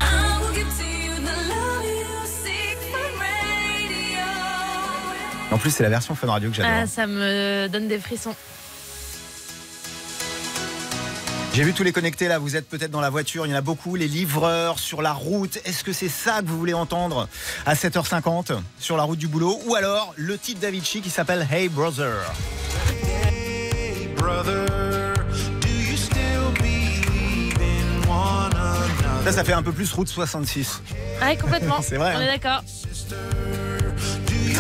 En 5.52 5.58
plus 5.58 5.72
c'est 5.72 5.84
la 5.84 5.90
version 5.90 6.16
Fun 6.16 6.28
Radio 6.28 6.50
que 6.50 6.56
j'adore. 6.56 6.72
Ah, 6.74 6.88
ça 6.88 7.08
me 7.08 7.68
donne 7.68 7.88
des 7.88 8.00
frissons. 8.00 8.36
J'ai 11.54 11.64
vu 11.64 11.74
tous 11.74 11.84
les 11.84 11.92
connectés 11.92 12.30
là, 12.30 12.40
vous 12.40 12.56
êtes 12.56 12.70
peut-être 12.70 12.92
dans 12.92 13.02
la 13.02 13.10
voiture, 13.10 13.46
il 13.46 13.50
y 13.50 13.54
en 13.54 13.58
a 13.58 13.62
beaucoup, 13.62 13.98
les 13.98 14.08
livreurs 14.08 14.80
sur 14.80 15.02
la 15.02 15.12
route. 15.12 15.60
Est-ce 15.66 15.84
que 15.84 15.92
c'est 15.92 16.08
ça 16.08 16.42
que 16.42 16.48
vous 16.48 16.58
voulez 16.58 16.74
entendre 16.74 17.28
à 17.66 17.74
7h50 17.74 18.58
sur 18.80 18.96
la 18.96 19.04
route 19.04 19.20
du 19.20 19.28
boulot? 19.28 19.60
Ou 19.66 19.76
alors 19.76 20.14
le 20.16 20.38
titre 20.38 20.62
d'Avicii 20.62 21.02
qui 21.02 21.10
s'appelle 21.10 21.46
Hey 21.52 21.68
Brother 21.68 22.14
Ça, 29.26 29.32
ça 29.32 29.44
fait 29.44 29.54
un 29.54 29.62
peu 29.62 29.72
plus 29.72 29.92
route 29.94 30.08
66. 30.08 30.82
Ouais, 31.22 31.38
complètement. 31.38 31.82
C'est 31.82 31.98
vrai, 31.98 32.14
On 32.16 32.20
hein. 32.20 32.22
est 32.22 32.40
d'accord. 32.40 32.64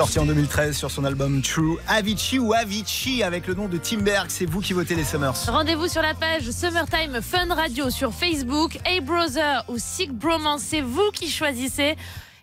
Sorti 0.01 0.17
en 0.17 0.25
2013 0.25 0.75
sur 0.75 0.89
son 0.89 1.03
album 1.05 1.43
True. 1.43 1.77
Avicii 1.87 2.39
ou 2.39 2.53
Avicii 2.55 3.21
avec 3.21 3.45
le 3.45 3.53
nom 3.53 3.67
de 3.67 3.77
Timberg, 3.77 4.25
c'est 4.31 4.47
vous 4.47 4.59
qui 4.59 4.73
votez 4.73 4.95
les 4.95 5.03
Summers. 5.03 5.35
Rendez-vous 5.47 5.87
sur 5.87 6.01
la 6.01 6.15
page 6.15 6.49
Summertime 6.49 7.21
Fun 7.21 7.53
Radio 7.53 7.91
sur 7.91 8.11
Facebook. 8.11 8.79
Hey 8.83 8.99
Brother 8.99 9.63
ou 9.67 9.75
Sick 9.77 10.11
Bromance, 10.11 10.63
c'est 10.63 10.81
vous 10.81 11.11
qui 11.13 11.29
choisissez. 11.29 11.95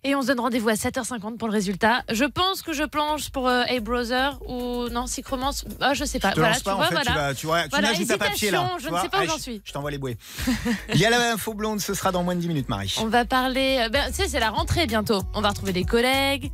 Et 0.05 0.14
on 0.14 0.23
se 0.23 0.29
donne 0.29 0.38
rendez-vous 0.38 0.68
à 0.68 0.75
7h50 0.75 1.37
pour 1.37 1.49
le 1.49 1.53
résultat. 1.53 2.03
Je 2.12 2.25
pense 2.25 2.62
que 2.62 2.73
je 2.73 2.85
planche 2.85 3.31
pour 3.31 3.49
euh, 3.49 3.64
Hey 3.66 3.81
Brother 3.81 4.38
ou 4.49 4.88
non, 4.90 5.09
Sick 5.09 5.27
Romance. 5.27 5.64
Ah, 5.81 5.94
je 5.94 6.05
sais 6.05 6.21
pas. 6.21 6.29
Je 6.31 6.35
te 6.35 6.38
voilà, 6.38 6.55
lance 6.55 6.62
pas, 6.62 6.71
tu 6.71 6.75
en 6.75 6.77
vois, 6.79 6.87
fait, 6.87 6.94
voilà. 6.94 7.11
tu 7.11 7.16
vas, 7.18 7.35
tu 7.35 7.47
vois, 7.47 7.62
tu 7.64 7.68
Voilà, 7.71 7.88
nages 7.92 8.07
papier 8.18 8.51
là. 8.53 8.71
je 8.81 8.88
ne 8.88 8.97
sais 9.01 9.09
pas 9.09 9.16
où 9.18 9.21
Allez, 9.23 9.31
j'en 9.31 9.38
suis. 9.38 9.61
Je 9.64 9.73
t'envoie 9.73 9.90
les 9.90 9.99
bouées. 9.99 10.16
Il 10.94 11.01
y 11.01 11.05
a 11.05 11.11
la 11.11 11.33
info 11.33 11.55
blonde, 11.55 11.81
ce 11.81 11.92
sera 11.92 12.12
dans 12.12 12.23
moins 12.23 12.37
de 12.37 12.40
10 12.40 12.47
minutes, 12.47 12.68
Marie. 12.68 12.94
On 13.01 13.07
va 13.07 13.25
parler. 13.25 13.79
euh, 13.81 13.88
Ben, 13.88 14.07
tu 14.11 14.14
sais, 14.14 14.29
c'est 14.29 14.38
la 14.38 14.51
rentrée 14.51 14.87
bientôt. 14.87 15.23
On 15.35 15.40
va 15.40 15.49
retrouver 15.49 15.73
des 15.73 15.83
collègues. 15.85 16.53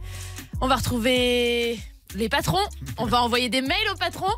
On 0.64 0.66
va 0.66 0.76
retrouver 0.76 1.78
les 2.14 2.30
patrons. 2.30 2.64
On 2.96 3.04
va 3.04 3.20
envoyer 3.20 3.50
des 3.50 3.60
mails 3.60 3.90
aux 3.92 3.98
patrons. 3.98 4.32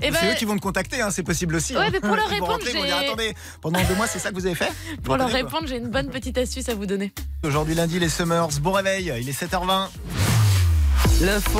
Et 0.00 0.04
c'est 0.04 0.12
ben, 0.12 0.30
eux 0.30 0.34
qui 0.36 0.44
vont 0.44 0.54
te 0.54 0.60
contacter, 0.60 1.00
hein, 1.00 1.10
c'est 1.10 1.24
possible 1.24 1.56
aussi. 1.56 1.74
Ouais, 1.74 1.86
hein. 1.86 1.90
mais 1.92 1.98
pour 1.98 2.14
leur 2.16 2.28
répondre, 2.28 2.52
rentrer, 2.52 2.70
dire 2.74 2.96
attendez, 2.96 3.34
pendant 3.60 3.82
deux 3.82 3.96
mois, 3.96 4.06
c'est 4.06 4.20
ça 4.20 4.30
que 4.30 4.36
vous 4.36 4.46
avez 4.46 4.54
fait 4.54 4.70
pour 5.02 5.16
leur 5.16 5.28
répondre, 5.28 5.66
j'ai 5.66 5.78
une 5.78 5.88
bonne 5.88 6.10
petite 6.10 6.38
astuce 6.38 6.68
à 6.68 6.76
vous 6.76 6.86
donner. 6.86 7.12
Aujourd'hui, 7.42 7.74
lundi, 7.74 7.98
les 7.98 8.08
Summers. 8.08 8.60
Bon 8.60 8.70
réveil, 8.70 9.12
il 9.20 9.28
est 9.28 9.32
7h20. 9.32 9.88
L'info 11.22 11.58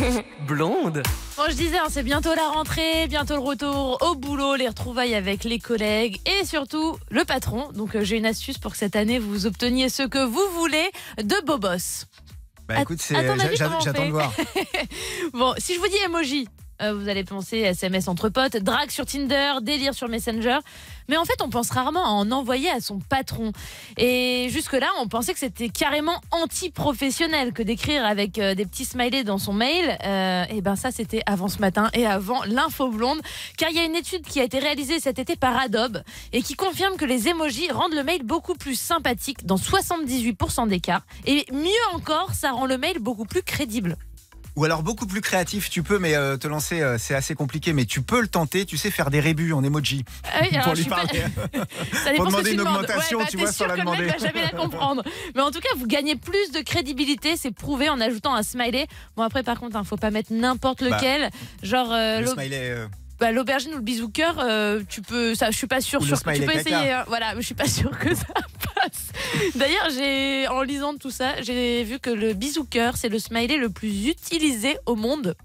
blonde. 0.46 1.02
Bon, 1.36 1.42
je 1.50 1.54
disais, 1.54 1.76
hein, 1.76 1.88
c'est 1.90 2.02
bientôt 2.02 2.34
la 2.34 2.48
rentrée, 2.48 3.08
bientôt 3.08 3.34
le 3.34 3.40
retour 3.40 3.98
au 4.00 4.14
boulot, 4.14 4.54
les 4.54 4.68
retrouvailles 4.68 5.14
avec 5.14 5.44
les 5.44 5.58
collègues 5.58 6.18
et 6.24 6.46
surtout 6.46 6.96
le 7.10 7.26
patron. 7.26 7.72
Donc, 7.72 7.94
euh, 7.94 8.04
j'ai 8.04 8.16
une 8.16 8.24
astuce 8.24 8.56
pour 8.56 8.72
que 8.72 8.78
cette 8.78 8.96
année, 8.96 9.18
vous 9.18 9.44
obteniez 9.44 9.90
ce 9.90 10.04
que 10.04 10.24
vous 10.24 10.48
voulez 10.54 10.90
de 11.18 11.44
beau 11.44 11.58
boss. 11.58 12.06
Bah 12.70 12.82
écoute, 12.82 13.02
j'attends 13.02 14.06
de 14.06 14.10
voir. 14.10 14.32
Bon, 15.32 15.54
si 15.58 15.74
je 15.74 15.80
vous 15.80 15.88
dis 15.88 15.96
emoji, 16.04 16.48
euh, 16.82 16.94
vous 16.94 17.08
allez 17.08 17.24
penser 17.24 17.58
SMS 17.58 18.08
entre 18.08 18.28
potes, 18.28 18.56
drague 18.56 18.90
sur 18.90 19.06
Tinder, 19.06 19.54
délire 19.62 19.94
sur 19.94 20.08
Messenger. 20.08 20.58
Mais 21.08 21.16
en 21.16 21.24
fait, 21.24 21.42
on 21.42 21.50
pense 21.50 21.70
rarement 21.70 22.04
à 22.04 22.10
en 22.10 22.30
envoyer 22.30 22.70
à 22.70 22.80
son 22.80 23.00
patron. 23.00 23.52
Et 23.96 24.48
jusque-là, 24.50 24.86
on 25.00 25.08
pensait 25.08 25.32
que 25.32 25.40
c'était 25.40 25.68
carrément 25.68 26.20
anti-professionnel 26.30 27.52
que 27.52 27.62
d'écrire 27.62 28.04
avec 28.04 28.38
euh, 28.38 28.54
des 28.54 28.64
petits 28.64 28.84
smileys 28.84 29.24
dans 29.24 29.38
son 29.38 29.52
mail. 29.52 29.98
Euh, 30.04 30.44
et 30.50 30.60
ben 30.60 30.76
ça, 30.76 30.90
c'était 30.90 31.22
avant 31.26 31.48
ce 31.48 31.58
matin 31.58 31.90
et 31.94 32.06
avant 32.06 32.44
l'info 32.44 32.88
blonde. 32.88 33.20
Car 33.56 33.70
il 33.70 33.76
y 33.76 33.80
a 33.80 33.84
une 33.84 33.96
étude 33.96 34.22
qui 34.22 34.40
a 34.40 34.44
été 34.44 34.58
réalisée 34.58 35.00
cet 35.00 35.18
été 35.18 35.36
par 35.36 35.58
Adobe 35.58 36.02
et 36.32 36.42
qui 36.42 36.54
confirme 36.54 36.96
que 36.96 37.04
les 37.04 37.28
emojis 37.28 37.70
rendent 37.70 37.94
le 37.94 38.04
mail 38.04 38.22
beaucoup 38.22 38.54
plus 38.54 38.78
sympathique 38.78 39.44
dans 39.46 39.56
78% 39.56 40.68
des 40.68 40.80
cas. 40.80 41.02
Et 41.26 41.44
mieux 41.52 41.94
encore, 41.94 42.34
ça 42.34 42.52
rend 42.52 42.66
le 42.66 42.78
mail 42.78 42.98
beaucoup 43.00 43.24
plus 43.24 43.42
crédible. 43.42 43.96
Ou 44.56 44.64
alors 44.64 44.82
beaucoup 44.82 45.06
plus 45.06 45.20
créatif, 45.20 45.70
tu 45.70 45.82
peux, 45.82 45.98
mais 45.98 46.14
euh, 46.16 46.36
te 46.36 46.48
lancer, 46.48 46.80
euh, 46.82 46.98
c'est 46.98 47.14
assez 47.14 47.34
compliqué, 47.34 47.72
mais 47.72 47.84
tu 47.84 48.02
peux 48.02 48.20
le 48.20 48.28
tenter. 48.28 48.66
Tu 48.66 48.76
sais 48.76 48.90
faire 48.90 49.10
des 49.10 49.20
rébus 49.20 49.52
en 49.52 49.62
emoji 49.62 50.04
Ah 50.24 50.40
oui, 50.42 50.58
pour 50.64 50.74
lui 50.74 50.84
pas- 50.84 50.96
parler. 51.04 51.20
Ça 52.04 52.12
Pour 52.16 52.26
demander 52.26 52.52
une 52.52 52.60
augmentation, 52.60 53.18
Ouais, 53.18 53.24
bah, 53.24 53.30
tu 53.30 53.36
vois, 53.36 53.52
sans 53.52 53.66
la 53.66 53.74
que 53.74 53.80
le 53.80 53.84
mec 53.86 53.94
demander. 54.00 54.10
va 54.18 54.18
jamais 54.26 54.42
la 54.42 54.50
comprendre. 54.50 55.02
Mais 55.34 55.42
en 55.42 55.50
tout 55.50 55.60
cas, 55.60 55.68
vous 55.76 55.86
gagnez 55.86 56.16
plus 56.16 56.50
de 56.52 56.60
crédibilité, 56.60 57.36
c'est 57.36 57.52
prouvé 57.52 57.88
en 57.88 58.00
ajoutant 58.00 58.34
un 58.34 58.42
smiley. 58.42 58.86
Bon 59.16 59.22
après, 59.22 59.42
par 59.42 59.58
contre, 59.60 59.76
hein, 59.76 59.84
faut 59.84 59.96
pas 59.96 60.10
mettre 60.10 60.32
n'importe 60.32 60.80
Bah, 60.82 60.96
lequel. 60.96 61.30
Genre 61.62 61.92
euh, 61.92 62.20
Le 62.20 62.26
smiley. 62.26 62.74
Bah, 63.20 63.30
l'aubergine 63.32 63.72
ou 63.72 63.76
le 63.76 63.82
bisou 63.82 64.08
cœur, 64.08 64.36
euh, 64.40 64.82
tu 64.88 65.02
peux. 65.02 65.34
Ça, 65.34 65.50
je 65.50 65.56
suis 65.56 65.66
pas 65.66 65.80
sûre. 65.80 66.02
Sûre 66.02 66.22
que 66.22 66.30
tu 66.34 66.40
peux 66.40 66.46
caca. 66.46 66.60
essayer. 66.60 66.92
hein. 66.92 67.04
Voilà, 67.06 67.34
je 67.36 67.42
suis 67.42 67.54
pas 67.54 67.68
sûre 67.68 67.96
que 67.98 68.14
ça 68.14 68.24
passe. 68.74 69.12
D'ailleurs, 69.54 69.88
j'ai 69.94 70.48
en 70.48 70.62
lisant 70.62 70.94
tout 70.96 71.10
ça, 71.10 71.40
j'ai 71.42 71.84
vu 71.84 71.98
que 71.98 72.10
le 72.10 72.32
bisou 72.32 72.64
cœur, 72.64 72.96
c'est 72.96 73.08
le 73.08 73.18
smiley 73.18 73.56
le 73.58 73.68
plus 73.70 74.06
utilisé 74.08 74.76
au 74.86 74.96
monde. 74.96 75.36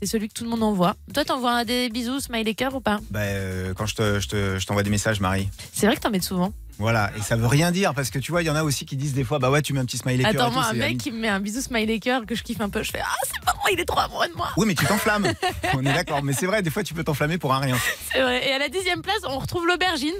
C'est 0.00 0.06
celui 0.06 0.28
que 0.28 0.34
tout 0.34 0.44
le 0.44 0.50
monde 0.50 0.62
envoie. 0.62 0.94
Toi, 1.12 1.24
t'envoies 1.24 1.64
des 1.64 1.88
bisous, 1.88 2.20
smiley 2.20 2.54
cœur 2.54 2.72
ou 2.76 2.80
pas? 2.80 3.00
Bah, 3.10 3.20
euh, 3.22 3.74
quand 3.74 3.86
je 3.86 3.96
te- 3.96 4.20
je 4.20 4.28
te- 4.28 4.58
je 4.60 4.64
t'envoie 4.66 4.84
des 4.84 4.90
messages, 4.90 5.18
Marie. 5.20 5.48
C'est 5.72 5.86
vrai 5.86 5.96
que 5.96 6.00
t'en 6.00 6.10
mets 6.10 6.20
souvent. 6.20 6.52
Voilà, 6.78 7.10
et 7.16 7.22
ça 7.22 7.34
veut 7.34 7.46
rien 7.48 7.72
dire 7.72 7.92
parce 7.92 8.10
que 8.10 8.18
tu 8.20 8.30
vois, 8.30 8.42
il 8.42 8.46
y 8.46 8.50
en 8.50 8.54
a 8.56 8.62
aussi 8.62 8.86
qui 8.86 8.96
disent 8.96 9.14
des 9.14 9.24
fois, 9.24 9.38
bah 9.40 9.50
ouais, 9.50 9.62
tu 9.62 9.72
mets 9.72 9.80
un 9.80 9.84
petit 9.84 9.98
smiley 9.98 10.22
cœur. 10.22 10.32
et 10.32 10.36
Attends, 10.36 10.48
tout, 10.48 10.54
moi, 10.54 10.66
un 10.70 10.74
mec 10.74 10.98
qui 10.98 11.10
me 11.10 11.18
met 11.18 11.28
un 11.28 11.40
bisou 11.40 11.60
smiley 11.60 11.98
cœur 11.98 12.24
que 12.24 12.34
je 12.36 12.42
kiffe 12.42 12.60
un 12.60 12.68
peu, 12.70 12.82
je 12.82 12.90
fais 12.92 13.00
Ah, 13.02 13.14
c'est 13.24 13.44
marrant, 13.44 13.66
il 13.72 13.80
est 13.80 13.84
trop 13.84 13.98
amoureux 13.98 14.28
de 14.28 14.34
moi. 14.34 14.48
Oui, 14.56 14.64
mais 14.66 14.74
tu 14.74 14.86
t'enflammes. 14.86 15.26
On 15.74 15.80
est 15.80 15.92
d'accord, 15.92 16.22
mais 16.22 16.32
c'est 16.32 16.46
vrai, 16.46 16.62
des 16.62 16.70
fois 16.70 16.84
tu 16.84 16.94
peux 16.94 17.02
t'enflammer 17.04 17.36
pour 17.38 17.52
un 17.52 17.58
rien. 17.58 17.76
C'est 18.12 18.20
vrai. 18.22 18.48
Et 18.48 18.52
à 18.52 18.58
la 18.58 18.68
dixième 18.68 19.02
place, 19.02 19.18
on 19.24 19.38
retrouve 19.38 19.66
l'aubergine. 19.66 20.14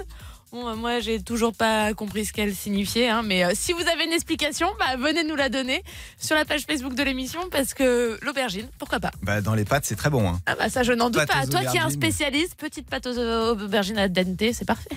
Bon, 0.51 0.67
euh, 0.67 0.75
moi, 0.75 0.99
j'ai 0.99 1.21
toujours 1.21 1.53
pas 1.53 1.93
compris 1.93 2.25
ce 2.25 2.33
qu'elle 2.33 2.55
signifiait, 2.55 3.07
hein, 3.07 3.21
mais 3.23 3.43
euh, 3.45 3.51
si 3.53 3.71
vous 3.71 3.81
avez 3.87 4.05
une 4.05 4.13
explication, 4.13 4.67
bah, 4.79 4.95
venez 4.97 5.23
nous 5.23 5.35
la 5.35 5.47
donner 5.49 5.83
sur 6.17 6.35
la 6.35 6.43
page 6.43 6.61
Facebook 6.63 6.95
de 6.95 7.03
l'émission 7.03 7.39
parce 7.51 7.75
que 7.75 8.17
l'aubergine, 8.23 8.67
pourquoi 8.79 8.99
pas 8.99 9.11
Bah, 9.21 9.41
dans 9.41 9.53
les 9.53 9.63
pâtes, 9.63 9.85
c'est 9.85 9.95
très 9.95 10.09
bon. 10.09 10.27
hein. 10.27 10.39
Ah 10.47 10.55
bah 10.57 10.69
ça, 10.69 10.81
je 10.81 10.91
n'en 10.93 11.11
doute 11.11 11.27
pas. 11.27 11.45
Toi 11.45 11.61
qui 11.65 11.77
es 11.77 11.79
un 11.79 11.91
spécialiste, 11.91 12.55
petite 12.55 12.87
pâte 12.89 13.05
aux 13.05 13.15
aubergines 13.17 13.99
à 13.99 14.07
dente, 14.07 14.41
c'est 14.53 14.65
parfait. 14.65 14.89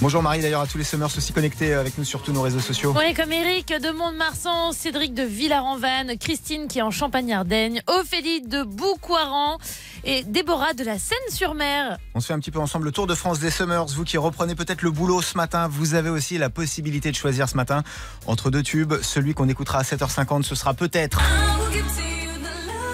Bonjour 0.00 0.22
Marie, 0.22 0.42
d'ailleurs, 0.42 0.60
à 0.60 0.66
tous 0.68 0.78
les 0.78 0.84
Summers 0.84 1.06
aussi 1.16 1.32
connectés 1.32 1.72
avec 1.74 1.98
nous 1.98 2.04
sur 2.04 2.22
tous 2.22 2.32
nos 2.32 2.42
réseaux 2.42 2.60
sociaux. 2.60 2.92
Ouais, 2.92 3.14
comme 3.14 3.32
Eric 3.32 3.68
de 3.68 3.90
Mont-de-Marsan, 3.90 4.70
Cédric 4.72 5.12
de 5.14 5.22
Villarenvanne, 5.24 6.16
Christine 6.18 6.68
qui 6.68 6.78
est 6.78 6.82
en 6.82 6.90
Champagne-Ardenne, 6.92 7.80
Ophélie 7.88 8.42
de 8.42 8.62
Boucoiran 8.62 9.58
et 10.04 10.22
Déborah 10.22 10.74
de 10.74 10.84
la 10.84 10.98
Seine-sur-Mer. 11.00 11.98
On 12.14 12.20
se 12.20 12.26
fait 12.26 12.32
un 12.34 12.38
petit 12.38 12.50
peu 12.52 12.58
ensemble 12.60 12.84
le 12.86 12.92
tour 12.92 13.06
de 13.08 13.14
France 13.14 13.40
des 13.40 13.50
Summers. 13.50 13.86
Vous 13.86 14.04
qui 14.04 14.18
reprenez 14.18 14.54
peut-être 14.54 14.82
le 14.84 14.90
boulot 14.90 15.22
ce 15.22 15.36
matin, 15.36 15.66
vous 15.66 15.94
avez 15.94 16.10
aussi 16.10 16.36
la 16.36 16.50
possibilité 16.50 17.10
de 17.10 17.16
choisir 17.16 17.48
ce 17.48 17.56
matin 17.56 17.82
entre 18.26 18.50
deux 18.50 18.62
tubes. 18.62 18.94
Celui 19.02 19.32
qu'on 19.32 19.48
écoutera 19.48 19.78
à 19.78 19.82
7h50, 19.82 20.42
ce 20.42 20.54
sera 20.54 20.74
peut-être. 20.74 21.20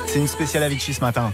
C'est 0.06 0.18
une 0.18 0.28
spéciale 0.28 0.62
Avicii 0.62 0.94
ce 0.94 1.00
matin. 1.00 1.32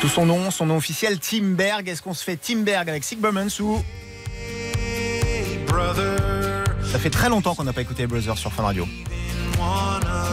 Tout 0.00 0.08
son 0.08 0.24
nom, 0.26 0.50
son 0.50 0.66
nom 0.66 0.76
officiel, 0.76 1.18
Tim 1.18 1.54
Berg. 1.54 1.86
Est-ce 1.88 2.00
qu'on 2.00 2.14
se 2.14 2.24
fait 2.24 2.36
Tim 2.36 2.60
Berg 2.60 2.88
avec 2.88 3.04
Sick 3.04 3.20
Burmans 3.20 3.60
ou. 3.60 3.84
Ça 6.90 6.98
fait 6.98 7.10
très 7.10 7.28
longtemps 7.28 7.54
qu'on 7.54 7.64
n'a 7.64 7.74
pas 7.74 7.82
écouté 7.82 8.04
les 8.04 8.06
Brothers 8.06 8.38
sur 8.38 8.52
Fun 8.52 8.62
Radio. 8.62 8.86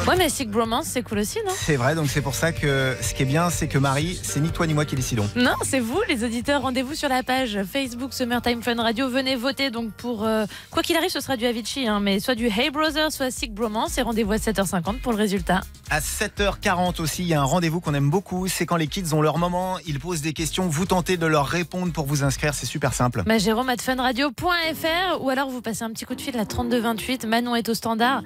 Ouais, 0.07 0.15
mais 0.17 0.29
Sick 0.29 0.51
Bromance, 0.51 0.85
c'est 0.85 1.01
cool 1.01 1.17
aussi, 1.19 1.39
non? 1.45 1.51
C'est 1.55 1.77
vrai, 1.77 1.95
donc 1.95 2.09
c'est 2.11 2.21
pour 2.21 2.35
ça 2.35 2.51
que 2.51 2.95
ce 3.01 3.15
qui 3.15 3.23
est 3.23 3.25
bien, 3.25 3.49
c'est 3.49 3.67
que 3.67 3.79
Marie, 3.79 4.19
c'est 4.21 4.39
ni 4.39 4.49
toi 4.49 4.67
ni 4.67 4.75
moi 4.75 4.85
qui 4.85 4.95
décidons. 4.95 5.27
Non, 5.35 5.53
c'est 5.63 5.79
vous, 5.79 5.99
les 6.07 6.23
auditeurs. 6.23 6.61
Rendez-vous 6.61 6.93
sur 6.93 7.09
la 7.09 7.23
page 7.23 7.57
Facebook 7.63 8.13
Summertime 8.13 8.61
Fun 8.61 8.75
Radio. 8.79 9.09
Venez 9.09 9.35
voter 9.35 9.71
donc 9.71 9.91
pour. 9.93 10.23
euh, 10.23 10.45
quoi 10.69 10.83
qu'il 10.83 10.95
arrive, 10.95 11.09
ce 11.09 11.21
sera 11.21 11.37
du 11.37 11.45
Avicii, 11.47 11.87
hein, 11.87 11.99
mais 11.99 12.19
soit 12.19 12.35
du 12.35 12.45
Hey 12.45 12.69
Brother, 12.69 13.11
soit 13.11 13.31
Sick 13.31 13.51
Bromance. 13.55 13.97
Et 13.97 14.03
rendez-vous 14.03 14.33
à 14.33 14.37
7h50 14.37 14.99
pour 14.99 15.11
le 15.11 15.17
résultat. 15.17 15.61
À 15.89 15.99
7h40 16.01 17.01
aussi, 17.01 17.23
il 17.23 17.27
y 17.29 17.33
a 17.33 17.41
un 17.41 17.45
rendez-vous 17.45 17.81
qu'on 17.81 17.95
aime 17.95 18.11
beaucoup. 18.11 18.47
C'est 18.47 18.67
quand 18.67 18.75
les 18.77 18.87
kids 18.87 19.11
ont 19.13 19.21
leur 19.23 19.39
moment, 19.39 19.77
ils 19.87 19.99
posent 19.99 20.21
des 20.21 20.33
questions, 20.33 20.67
vous 20.67 20.85
tentez 20.85 21.17
de 21.17 21.25
leur 21.25 21.47
répondre 21.47 21.91
pour 21.91 22.05
vous 22.05 22.23
inscrire. 22.23 22.53
C'est 22.53 22.67
super 22.67 22.93
simple. 22.93 23.23
Bah, 23.25 23.39
Jérôme 23.39 23.69
at 23.69 23.77
funradio.fr 23.81 25.21
ou 25.21 25.29
alors 25.31 25.49
vous 25.49 25.61
passez 25.61 25.83
un 25.83 25.89
petit 25.91 26.05
coup 26.05 26.13
de 26.15 26.21
fil 26.21 26.37
à 26.37 26.45
3228. 26.45 27.25
Manon 27.25 27.55
est 27.55 27.67
au 27.69 27.73
standard. 27.73 28.21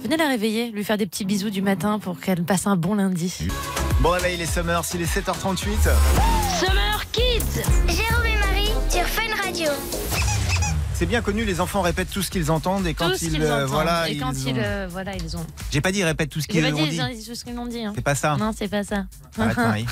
Venez 0.00 0.16
la 0.16 0.28
réveiller, 0.28 0.70
lui 0.70 0.84
faire 0.84 0.98
des 0.98 1.06
petits 1.06 1.24
bisous 1.24 1.50
du 1.50 1.62
matin 1.62 1.98
pour 1.98 2.18
qu'elle 2.20 2.42
passe 2.44 2.66
un 2.66 2.76
bon 2.76 2.94
lundi. 2.94 3.34
Bon 4.00 4.10
réveil 4.10 4.36
les 4.36 4.46
Summers, 4.46 4.82
il 4.94 5.02
est 5.02 5.04
7h38. 5.04 5.66
Summer 6.58 7.04
Kids 7.12 7.62
Jérôme 7.88 8.26
et 8.26 8.36
Marie 8.38 8.72
sur 8.90 9.04
Fun 9.06 9.22
Radio. 9.44 9.70
C'est 10.94 11.06
bien 11.06 11.20
connu, 11.20 11.44
les 11.44 11.60
enfants 11.60 11.82
répètent 11.82 12.10
tout 12.10 12.22
ce 12.22 12.30
qu'ils 12.30 12.50
entendent 12.50 12.86
et 12.86 12.94
quand 12.94 13.10
tout 13.10 13.16
ce 13.16 13.24
ils, 13.26 13.42
euh, 13.42 13.56
entendent. 13.64 13.70
voilà, 13.70 14.08
et 14.08 14.16
quand 14.18 14.32
ils 14.32 14.48
ils, 14.48 14.54
ont- 14.54 14.62
euh, 14.62 14.86
voilà, 14.90 15.16
ils 15.16 15.36
ont. 15.36 15.44
J'ai 15.70 15.80
pas 15.80 15.90
dit 15.90 15.98
ils 16.00 16.04
répètent 16.04 16.32
ce 16.34 16.46
qu'ils 16.46 16.64
ont 16.64 16.70
dit, 16.86 17.24
tout 17.26 17.34
ce 17.34 17.44
qu'ils 17.44 17.58
ont 17.58 17.66
dit. 17.66 17.84
hein. 17.84 17.92
C'est 17.94 18.02
pas 18.04 18.14
ça. 18.14 18.36
Non, 18.36 18.52
c'est 18.56 18.68
pas 18.68 18.84
ça. 18.84 19.04
Arrête 19.38 19.56
Marie. 19.56 19.86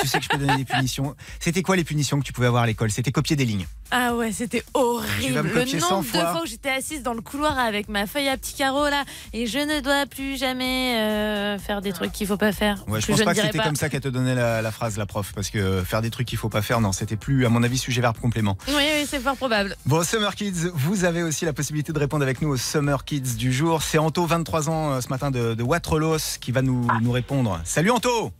tu 0.00 0.06
sais 0.06 0.18
que 0.18 0.24
je 0.24 0.28
peux 0.28 0.38
donner 0.38 0.56
des 0.56 0.64
punitions. 0.66 1.14
C'était 1.38 1.62
quoi 1.62 1.76
les 1.76 1.84
punitions 1.84 2.18
que 2.18 2.24
tu 2.24 2.32
pouvais 2.34 2.46
avoir 2.46 2.64
à 2.64 2.66
l'école? 2.66 2.90
C'était 2.90 3.12
copier 3.12 3.36
des 3.36 3.44
lignes. 3.46 3.66
Ah 3.90 4.14
ouais, 4.14 4.32
c'était 4.32 4.62
horrible. 4.74 5.42
Le 5.42 5.54
copier 5.54 5.80
100 5.80 5.90
nombre 5.90 6.04
de 6.04 6.08
fois. 6.08 6.32
fois 6.32 6.42
où 6.42 6.46
j'étais 6.46 6.70
assise 6.70 7.02
dans 7.02 7.14
le 7.14 7.20
couloir 7.20 7.58
avec 7.58 7.88
ma 7.88 8.06
feuille 8.06 8.28
à 8.28 8.36
petits 8.36 8.54
carreaux 8.54 8.88
là, 8.88 9.04
et 9.32 9.46
je 9.46 9.58
ne 9.58 9.80
dois 9.80 10.06
plus 10.06 10.38
jamais 10.38 10.96
euh, 10.96 11.58
faire 11.58 11.80
des 11.80 11.92
trucs 11.92 12.12
qu'il 12.12 12.26
faut 12.26 12.36
pas 12.36 12.52
faire. 12.52 12.84
Ouais, 12.88 13.00
je 13.00 13.06
pense 13.06 13.22
pas 13.22 13.34
que 13.34 13.40
c'était 13.40 13.58
comme 13.58 13.76
ça 13.76 13.88
qu'elle 13.88 14.00
te 14.00 14.08
donnait 14.08 14.34
la, 14.34 14.62
la 14.62 14.70
phrase, 14.70 14.96
la 14.96 15.06
prof, 15.06 15.32
parce 15.34 15.50
que 15.50 15.82
faire 15.82 16.02
des 16.02 16.10
trucs 16.10 16.28
qu'il 16.28 16.38
faut 16.38 16.48
pas 16.48 16.62
faire, 16.62 16.80
non, 16.80 16.92
c'était 16.92 17.16
plus, 17.16 17.46
à 17.46 17.48
mon 17.48 17.62
avis, 17.62 17.78
sujet 17.78 18.00
verbe 18.00 18.18
complément. 18.18 18.56
Oui, 18.68 18.74
oui, 18.74 19.06
c'est 19.08 19.20
fort 19.20 19.36
probable. 19.36 19.76
Bon, 19.86 20.02
Summer 20.04 20.34
Kids, 20.34 20.70
vous 20.72 21.04
avez 21.04 21.22
aussi 21.22 21.44
la 21.44 21.52
possibilité 21.52 21.92
de 21.92 21.98
répondre 21.98 22.22
avec 22.22 22.42
nous 22.42 22.50
au 22.50 22.56
Summer 22.56 23.04
Kids 23.04 23.36
du 23.36 23.52
jour. 23.52 23.82
C'est 23.82 23.98
Anto, 23.98 24.24
23 24.24 24.68
ans, 24.68 24.92
euh, 24.92 25.00
ce 25.00 25.08
matin 25.08 25.30
de, 25.30 25.54
de 25.54 25.62
Waterlos, 25.62 26.38
qui 26.40 26.52
va 26.52 26.62
nous, 26.62 26.86
nous 27.02 27.12
répondre. 27.12 27.60
Salut 27.64 27.90
Anto 27.90 28.32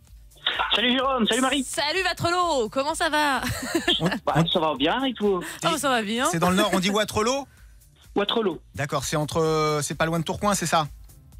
Salut 0.75 0.91
Jérôme, 0.91 1.25
salut 1.27 1.41
Marie. 1.41 1.63
Salut 1.63 2.01
Vatrelo, 2.03 2.69
comment 2.69 2.95
ça 2.95 3.09
va 3.09 3.41
Bah, 4.25 4.35
ça 4.51 4.59
va 4.59 4.75
bien 4.75 5.03
et 5.03 5.13
tout. 5.13 5.41
Oh, 5.65 5.77
ça 5.77 5.89
va 5.89 6.01
bien. 6.01 6.25
C'est 6.31 6.39
dans 6.39 6.49
le 6.49 6.55
Nord, 6.55 6.69
on 6.73 6.79
dit 6.79 6.89
Waterloo 6.89 7.47
Waterloo. 8.15 8.59
D'accord, 8.75 9.03
c'est 9.03 9.15
entre, 9.15 9.79
c'est 9.81 9.95
pas 9.95 10.05
loin 10.05 10.19
de 10.19 10.23
Tourcoing, 10.25 10.53
c'est 10.55 10.65
ça 10.65 10.87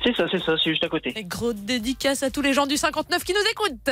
C'est 0.04 0.16
ça, 0.16 0.26
c'est 0.32 0.42
ça, 0.44 0.54
c'est 0.64 0.70
juste 0.72 0.84
à 0.84 0.90
côté. 0.90 1.12
Et 1.18 1.24
gros 1.24 1.54
dédicace 1.54 2.24
à 2.24 2.32
tous 2.32 2.42
les 2.42 2.54
gens 2.54 2.66
du 2.68 2.78
59 2.78 3.24
qui 3.24 3.34
nous 3.34 3.50
écoutent. 3.52 3.88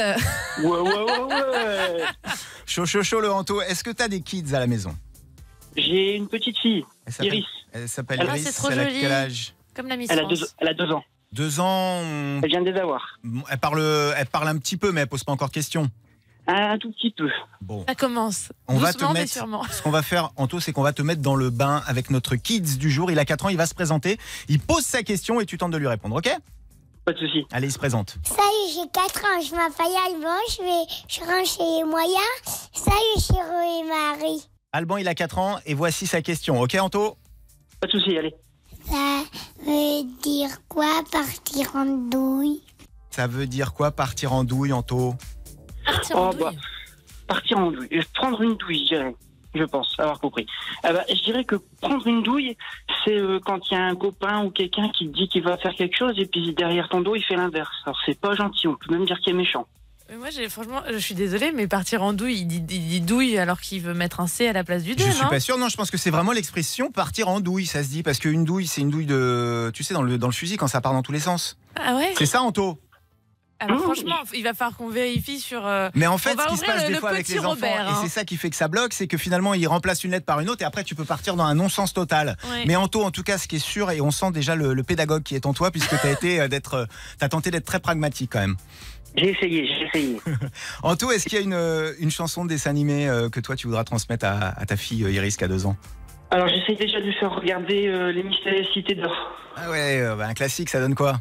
Ouais, 0.63 0.79
ouais, 0.79 1.03
ouais, 1.03 1.21
ouais. 1.23 2.03
Chaud, 2.65 2.85
chaud, 2.85 3.03
chaud, 3.03 3.19
le 3.21 3.31
Anto. 3.31 3.61
Est-ce 3.61 3.83
que 3.83 3.89
t'as 3.91 4.07
des 4.07 4.21
kids 4.21 4.53
à 4.53 4.59
la 4.59 4.67
maison? 4.67 4.95
J'ai 5.75 6.15
une 6.15 6.27
petite 6.27 6.57
fille, 6.57 6.83
Elle 7.05 7.13
s'appelle- 7.13 7.33
Iris. 7.33 7.45
Elle 7.71 7.89
s'appelle 7.89 8.19
Ah, 8.21 8.25
Iris. 8.25 8.43
c'est 8.45 8.53
trop 8.53 8.69
elle 8.71 8.79
a 8.79 8.83
joli. 8.89 9.01
quel 9.01 9.11
âge? 9.11 9.53
Comme 9.75 9.87
la 9.87 9.95
Miss 9.97 10.09
Elle 10.11 10.19
a, 10.19 10.25
deux, 10.25 10.37
elle 10.57 10.67
a 10.67 10.73
deux 10.73 10.91
ans. 10.91 11.03
Deux 11.31 11.59
ans. 11.59 12.01
on- 12.03 12.39
Elle 12.43 12.49
vient 12.49 12.61
de 12.61 12.69
les 12.71 12.79
avoir. 12.79 13.19
Elle 13.49 13.57
parle, 13.59 13.81
elle 14.17 14.25
parle 14.27 14.47
un 14.47 14.57
petit 14.57 14.77
peu, 14.77 14.91
mais 14.91 15.01
elle 15.01 15.07
pose 15.07 15.23
pas 15.23 15.31
encore 15.31 15.49
de 15.49 15.53
questions. 15.53 15.89
Un 16.47 16.79
tout 16.79 16.91
petit 16.91 17.11
peu. 17.11 17.29
Bon. 17.61 17.85
Ça 17.87 17.93
commence. 17.93 18.51
On 18.67 18.77
va 18.77 18.91
te 18.91 19.05
mettre- 19.13 19.31
sûrement. 19.31 19.63
Ce 19.69 19.83
qu'on 19.83 19.91
va 19.91 20.01
faire, 20.01 20.31
Anto, 20.35 20.59
c'est 20.59 20.71
qu'on 20.71 20.81
va 20.81 20.93
te 20.93 21.03
mettre 21.03 21.21
dans 21.21 21.35
le 21.35 21.51
bain 21.51 21.83
avec 21.85 22.09
notre 22.09 22.35
kids 22.35 22.77
du 22.79 22.89
jour. 22.89 23.11
Il 23.11 23.19
a 23.19 23.25
4 23.25 23.45
ans, 23.45 23.49
il 23.49 23.57
va 23.57 23.67
se 23.67 23.75
présenter. 23.75 24.17
Il 24.47 24.59
pose 24.59 24.83
sa 24.83 25.03
question 25.03 25.39
et 25.39 25.45
tu 25.45 25.59
tentes 25.59 25.71
de 25.71 25.77
lui 25.77 25.87
répondre, 25.87 26.15
ok? 26.15 26.29
Pas 27.05 27.13
de 27.13 27.19
souci. 27.19 27.45
Allez, 27.51 27.67
il 27.67 27.71
se 27.71 27.77
présente. 27.77 28.17
Salut, 28.23 28.39
j'ai 28.73 28.89
4 28.91 29.23
ans, 29.25 29.41
je 29.41 29.53
m'appelle 29.55 29.95
Alban, 30.07 30.37
je, 30.49 30.63
vais, 30.63 31.05
je 31.07 31.19
rentre 31.19 31.47
chez 31.47 31.63
les 31.63 31.83
moyens. 31.83 32.69
Salut, 32.73 33.19
Chéro 33.19 33.61
et 33.61 33.87
Marie. 33.87 34.41
Alban, 34.71 34.97
il 34.97 35.07
a 35.07 35.13
4 35.13 35.37
ans 35.37 35.59
et 35.67 35.75
voici 35.75 36.07
sa 36.07 36.23
question, 36.23 36.59
ok 36.61 36.75
Anto? 36.81 37.15
Pas 37.79 37.85
de 37.87 37.91
souci, 37.91 38.17
allez. 38.17 38.33
Ça 38.89 39.23
veut 39.65 40.03
dire 40.23 40.49
quoi 40.67 41.03
partir 41.11 41.75
en 41.75 41.85
douille? 41.85 42.61
Ça 43.11 43.27
veut 43.27 43.47
dire 43.47 43.73
quoi 43.73 43.91
partir 43.91 44.33
en 44.33 44.43
douille, 44.43 44.73
Anto? 44.73 45.13
Partir 45.85 46.17
en 46.17 46.29
Oh, 46.29 46.33
douille. 46.33 46.43
bah. 46.43 46.51
Partir 47.27 47.57
en 47.59 47.71
douille. 47.71 47.89
Prendre 48.15 48.41
une 48.41 48.55
douille, 48.55 48.79
je 48.89 48.95
dirais. 48.95 49.15
Je 49.55 49.63
pense 49.63 49.95
avoir 49.99 50.19
compris. 50.19 50.45
Ah 50.83 50.93
bah, 50.93 51.03
je 51.09 51.23
dirais 51.23 51.43
que 51.43 51.55
prendre 51.81 52.05
une 52.05 52.21
douille, 52.21 52.55
c'est 53.03 53.17
euh, 53.17 53.39
quand 53.43 53.59
il 53.69 53.73
y 53.73 53.77
a 53.77 53.83
un 53.83 53.95
copain 53.95 54.43
ou 54.45 54.51
quelqu'un 54.51 54.89
qui 54.89 55.07
te 55.07 55.13
dit 55.17 55.27
qu'il 55.27 55.41
va 55.43 55.57
faire 55.57 55.73
quelque 55.73 55.97
chose 55.97 56.13
et 56.17 56.27
puis 56.27 56.53
derrière 56.53 56.87
ton 56.89 57.01
dos, 57.01 57.15
il 57.15 57.23
fait 57.23 57.35
l'inverse. 57.35 57.73
Alors 57.85 57.97
c'est 58.05 58.19
pas 58.19 58.35
gentil, 58.35 58.67
on 58.67 58.75
peut 58.75 58.93
même 58.93 59.05
dire 59.05 59.17
qu'il 59.19 59.33
est 59.33 59.37
méchant. 59.37 59.65
Mais 60.09 60.17
Moi, 60.17 60.29
j'ai, 60.31 60.49
franchement, 60.49 60.81
je 60.91 60.97
suis 60.97 61.13
désolée, 61.15 61.51
mais 61.51 61.67
partir 61.67 62.01
en 62.03 62.13
douille, 62.13 62.39
il 62.39 62.45
dit, 62.47 62.63
il 62.69 62.87
dit 62.87 63.01
douille 63.01 63.37
alors 63.37 63.61
qu'il 63.61 63.81
veut 63.81 63.93
mettre 63.93 64.19
un 64.19 64.27
C 64.27 64.47
à 64.47 64.53
la 64.53 64.63
place 64.63 64.83
du 64.83 64.95
D, 64.95 65.03
Je 65.05 65.11
suis 65.11 65.25
pas 65.27 65.39
sûr, 65.39 65.57
non, 65.57 65.69
je 65.69 65.77
pense 65.77 65.91
que 65.91 65.97
c'est 65.97 66.09
vraiment 66.09 66.31
l'expression 66.31 66.91
partir 66.91 67.27
en 67.27 67.39
douille, 67.39 67.65
ça 67.67 67.83
se 67.83 67.89
dit, 67.89 68.01
parce 68.03 68.17
qu'une 68.19 68.43
douille, 68.43 68.67
c'est 68.67 68.81
une 68.81 68.89
douille 68.89 69.05
de. 69.05 69.71
Tu 69.73 69.83
sais, 69.83 69.93
dans 69.93 70.01
le, 70.01 70.17
dans 70.17 70.27
le 70.27 70.33
fusil, 70.33 70.57
quand 70.57 70.67
ça 70.67 70.81
part 70.81 70.93
dans 70.93 71.03
tous 71.03 71.11
les 71.11 71.19
sens. 71.19 71.57
Ah 71.75 71.95
ouais 71.95 72.13
C'est 72.17 72.25
ça, 72.25 72.41
Anto 72.41 72.79
Alors 73.59 73.79
franchement, 73.81 74.15
il 74.33 74.43
va 74.43 74.53
falloir 74.55 74.75
qu'on 74.77 74.89
vérifie 74.89 75.39
sur... 75.39 75.65
euh, 75.67 75.89
Mais 75.93 76.07
en 76.07 76.17
fait, 76.17 76.31
ce 76.39 76.47
qui 76.47 76.57
se 76.57 76.65
passe 76.65 76.81
le- 76.83 76.87
des 76.87 76.93
le 76.95 76.99
fois 76.99 77.09
avec 77.11 77.27
les 77.27 77.39
enfants, 77.39 77.49
Robert, 77.49 77.87
et 77.87 77.91
hein. 77.91 77.99
c'est 78.01 78.09
ça 78.09 78.23
qui 78.25 78.35
fait 78.37 78.49
que 78.49 78.55
ça 78.55 78.67
bloque, 78.67 78.93
c'est 78.93 79.07
que 79.07 79.17
finalement, 79.17 79.53
ils 79.53 79.67
remplacent 79.67 80.03
une 80.03 80.11
lettre 80.11 80.25
par 80.25 80.39
une 80.39 80.49
autre 80.49 80.61
et 80.63 80.65
après, 80.65 80.83
tu 80.83 80.95
peux 80.95 81.05
partir 81.05 81.35
dans 81.35 81.43
un 81.43 81.53
non-sens 81.55 81.93
total. 81.93 82.35
ouais. 82.51 82.63
Mais 82.65 82.75
Anto, 82.75 83.03
en 83.03 83.11
tout 83.11 83.23
cas, 83.23 83.37
ce 83.37 83.47
qui 83.47 83.57
est 83.57 83.59
sûr, 83.59 83.91
et 83.91 84.01
on 84.01 84.11
sent 84.11 84.31
déjà 84.31 84.55
le, 84.55 84.73
le 84.73 84.83
pédagogue 84.83 85.21
qui 85.23 85.35
est 85.35 85.45
en 85.45 85.53
toi, 85.53 85.69
puisque 85.71 85.99
tu 86.01 86.07
as 86.07 86.11
été 86.13 86.39
euh, 86.41 86.47
d'être, 86.47 86.73
euh, 86.73 86.85
t'as 87.19 87.29
tenté 87.29 87.51
d'être 87.51 87.65
très 87.65 87.79
pragmatique 87.79 88.31
quand 88.33 88.39
même. 88.39 88.55
J'ai 89.15 89.31
essayé, 89.31 89.67
j'ai 89.67 89.85
essayé. 89.87 90.17
Anto, 90.83 91.11
est-ce 91.11 91.27
qu'il 91.27 91.37
y 91.37 91.41
a 91.41 91.43
une, 91.43 91.53
euh, 91.53 91.93
une 91.99 92.11
chanson 92.11 92.43
de 92.45 92.49
dessin 92.49 92.69
animé 92.69 93.09
euh, 93.09 93.29
que 93.29 93.39
toi 93.39 93.55
tu 93.55 93.67
voudras 93.67 93.83
transmettre 93.83 94.25
à, 94.25 94.59
à 94.59 94.65
ta 94.65 94.77
fille 94.77 95.03
euh, 95.03 95.11
Iris 95.11 95.35
qui 95.37 95.43
a 95.43 95.47
deux 95.47 95.65
ans? 95.65 95.75
Alors 96.31 96.47
j'essaie 96.47 96.75
déjà 96.75 96.99
de 96.99 97.05
lui 97.05 97.13
faire 97.13 97.33
regarder 97.33 97.87
euh, 97.87 98.11
les 98.11 98.23
mystérieuses 98.23 98.69
cités 98.71 98.95
d'or. 98.95 99.15
Ah 99.55 99.69
ouais, 99.71 99.99
euh, 100.01 100.15
bah, 100.15 100.27
un 100.27 100.33
classique, 100.33 100.69
ça 100.69 100.79
donne 100.79 100.95
quoi? 100.95 101.17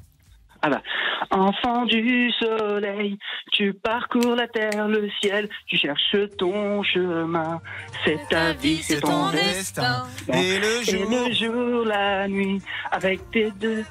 Ah 0.60 0.68
bah, 0.68 0.82
enfant 1.30 1.84
du 1.86 2.30
soleil, 2.32 3.16
tu 3.52 3.72
parcours 3.72 4.34
la 4.34 4.48
terre, 4.48 4.88
le 4.88 5.08
ciel, 5.20 5.48
tu 5.66 5.76
cherches 5.76 6.16
ton 6.36 6.82
chemin. 6.82 7.60
C'est 8.04 8.18
ta 8.28 8.52
vie, 8.52 8.82
c'est 8.82 9.00
ton 9.00 9.30
destin. 9.30 10.04
Et 10.32 10.58
le 10.58 10.88
Et 10.88 11.28
le 11.28 11.32
jour, 11.32 11.84
la 11.84 12.28
nuit, 12.28 12.60
avec 12.90 13.30
tes 13.30 13.50
deux 13.52 13.84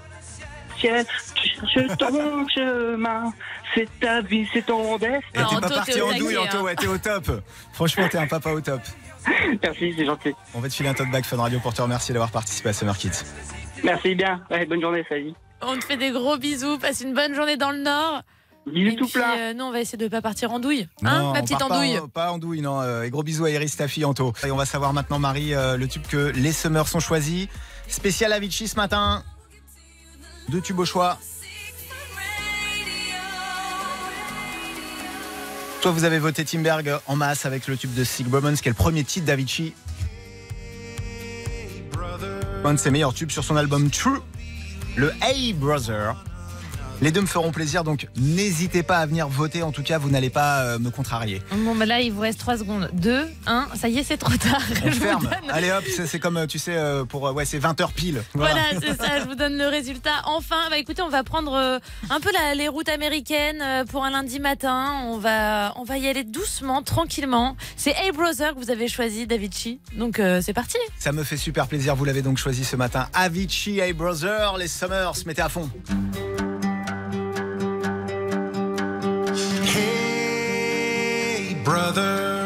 tu 0.79 1.67
cherches 1.67 1.97
ton 1.97 2.47
chemin. 2.55 3.33
C'est 3.75 3.87
ta 3.99 4.21
vie, 4.21 4.47
c'est 4.53 4.65
ton 4.65 4.97
destin. 4.97 5.17
Non, 5.35 5.47
t'es 5.49 5.55
pas 5.59 5.65
Anto, 5.67 5.75
parti 5.75 6.01
en 6.01 6.17
douille, 6.17 6.37
Anto, 6.37 6.57
hein. 6.57 6.61
ouais, 6.61 6.75
t'es 6.75 6.87
au 6.87 6.97
top. 6.97 7.43
Franchement, 7.73 8.07
t'es 8.09 8.17
un 8.17 8.27
papa 8.27 8.51
au 8.51 8.61
top. 8.61 8.81
Merci, 9.63 9.93
c'est 9.97 10.05
gentil. 10.05 10.33
On 10.53 10.59
va 10.59 10.69
te 10.69 10.73
filer 10.73 10.89
un 10.89 10.93
tote 10.93 11.11
bag 11.11 11.25
Fun 11.25 11.37
Radio 11.37 11.59
pour 11.59 11.73
te 11.73 11.81
remercier 11.81 12.13
d'avoir 12.13 12.31
participé 12.31 12.69
à 12.69 12.73
Summer 12.73 12.97
Kids. 12.97 13.23
Merci 13.83 14.15
bien. 14.15 14.41
Ouais, 14.49 14.65
bonne 14.65 14.81
journée, 14.81 15.05
salut. 15.09 15.33
On 15.61 15.77
te 15.77 15.83
fait 15.85 15.97
des 15.97 16.11
gros 16.11 16.37
bisous. 16.37 16.77
Passe 16.79 17.01
une 17.01 17.13
bonne 17.13 17.35
journée 17.35 17.57
dans 17.57 17.71
le 17.71 17.79
Nord. 17.79 18.21
Bisous 18.65 18.95
tout 18.97 19.05
puis, 19.05 19.13
plat. 19.13 19.33
euh, 19.37 19.53
nous, 19.53 19.65
on 19.65 19.71
va 19.71 19.79
essayer 19.81 19.97
de 19.97 20.07
pas 20.07 20.21
partir 20.21 20.51
en 20.51 20.59
douille. 20.59 20.87
Hein, 21.03 21.19
Non, 21.21 21.33
ma 21.33 21.41
petite 21.41 21.57
pas 21.59 21.65
andouille. 21.65 21.99
en- 21.99 22.07
Pas 22.07 22.31
en 22.31 22.37
douille, 22.37 22.61
non. 22.61 22.81
Euh, 22.81 23.03
et 23.03 23.09
gros 23.09 23.23
bisous 23.23 23.45
à 23.45 23.49
Iris, 23.49 23.75
ta 23.77 23.87
fille, 23.87 24.03
Anto. 24.05 24.33
Et 24.45 24.51
on 24.51 24.57
va 24.57 24.65
savoir 24.65 24.93
maintenant, 24.93 25.19
Marie, 25.19 25.53
euh, 25.53 25.77
le 25.77 25.87
tube 25.87 26.05
que 26.07 26.31
les 26.35 26.51
Summers 26.51 26.87
sont 26.87 26.99
choisis. 26.99 27.47
Spécial 27.87 28.33
Avicii 28.33 28.67
ce 28.67 28.75
matin. 28.75 29.23
Deux 30.49 30.61
tubes 30.61 30.79
au 30.79 30.85
choix. 30.85 31.17
Soit 35.81 35.91
vous 35.91 36.03
avez 36.03 36.19
voté 36.19 36.43
Timberg 36.45 36.99
en 37.05 37.15
masse 37.15 37.45
avec 37.45 37.67
le 37.67 37.77
tube 37.77 37.93
de 37.93 38.03
Sick 38.03 38.27
Bromans, 38.27 38.55
qui 38.55 38.67
est 38.67 38.71
le 38.71 38.75
premier 38.75 39.03
titre 39.03 39.25
d'Avicii. 39.25 39.73
Un 42.63 42.73
de 42.73 42.79
ses 42.79 42.91
meilleurs 42.91 43.13
tubes 43.13 43.31
sur 43.31 43.45
son 43.45 43.55
album 43.55 43.89
True, 43.89 44.19
le 44.97 45.13
Hey 45.21 45.53
Brother. 45.53 46.21
Les 46.99 47.11
deux 47.11 47.21
me 47.21 47.27
feront 47.27 47.51
plaisir, 47.51 47.83
donc 47.83 48.07
n'hésitez 48.17 48.81
pas 48.81 48.97
à 48.97 49.05
venir 49.05 49.27
voter. 49.27 49.61
En 49.61 49.71
tout 49.71 49.83
cas, 49.83 49.99
vous 49.99 50.09
n'allez 50.09 50.31
pas 50.31 50.61
euh, 50.61 50.79
me 50.79 50.89
contrarier. 50.89 51.43
Bon, 51.51 51.75
bah 51.75 51.85
là, 51.85 52.01
il 52.01 52.11
vous 52.11 52.21
reste 52.21 52.39
3 52.39 52.57
secondes. 52.57 52.89
2, 52.93 53.27
1, 53.45 53.67
ça 53.75 53.87
y 53.87 53.99
est, 53.99 54.03
c'est 54.03 54.17
trop 54.17 54.35
tard. 54.35 54.61
On 54.83 54.87
Je 54.91 54.95
ferme. 54.99 55.21
donne- 55.23 55.51
Allez 55.51 55.69
hop, 55.69 55.83
c'est 56.07 56.17
comme 56.19 56.37
euh, 56.37 56.47
tu 56.47 56.57
sais 56.57 56.75
euh, 56.75 57.05
pour 57.05 57.21
ouais, 57.33 57.45
c'est 57.45 57.59
20 57.59 57.79
heures 57.81 57.91
pile. 57.93 58.23
Voilà, 58.33 58.61
c'est 58.81 58.97
ça, 58.97 59.19
je 59.19 59.25
vous 59.25 59.35
donne 59.35 59.57
le 59.59 59.67
résultat. 59.67 60.09
Enfin, 60.25 60.55
bah 60.71 60.79
écoutez, 60.79 61.03
on 61.03 61.09
va 61.09 61.23
prendre 61.23 61.79
un 62.09 62.19
peu 62.19 62.31
la- 62.33 62.55
les 62.55 62.67
routes 62.67 62.89
américaines 62.89 63.63
pour 63.91 64.03
un 64.03 64.09
lundi 64.09 64.39
matin. 64.39 64.95
On 65.05 65.19
va, 65.19 65.73
on 65.77 65.83
va 65.83 65.99
y 65.99 66.07
aller 66.07 66.23
doucement, 66.23 66.81
tranquillement. 66.81 67.55
C'est 67.75 67.91
Hey 67.91 68.11
Brother 68.11 68.55
que 68.55 68.59
vous 68.59 68.71
avez 68.71 68.87
choisi, 68.87 69.27
Davichi. 69.27 69.79
Donc 69.93 70.19
euh, 70.19 70.41
c'est 70.43 70.53
parti. 70.53 70.77
Ça 70.97 71.11
me 71.11 71.23
fait 71.23 71.37
super 71.37 71.67
plaisir, 71.67 71.95
vous 71.95 72.05
l'avez 72.05 72.23
donc 72.23 72.39
choisi 72.39 72.65
ce 72.65 72.75
matin. 72.75 73.07
Avicii, 73.13 73.79
Hey 73.81 73.93
Brother, 73.93 74.57
les 74.57 74.67
Summers, 74.67 75.13
mettez 75.27 75.43
à 75.43 75.49
fond. 75.49 75.69
Brother, 81.67 82.36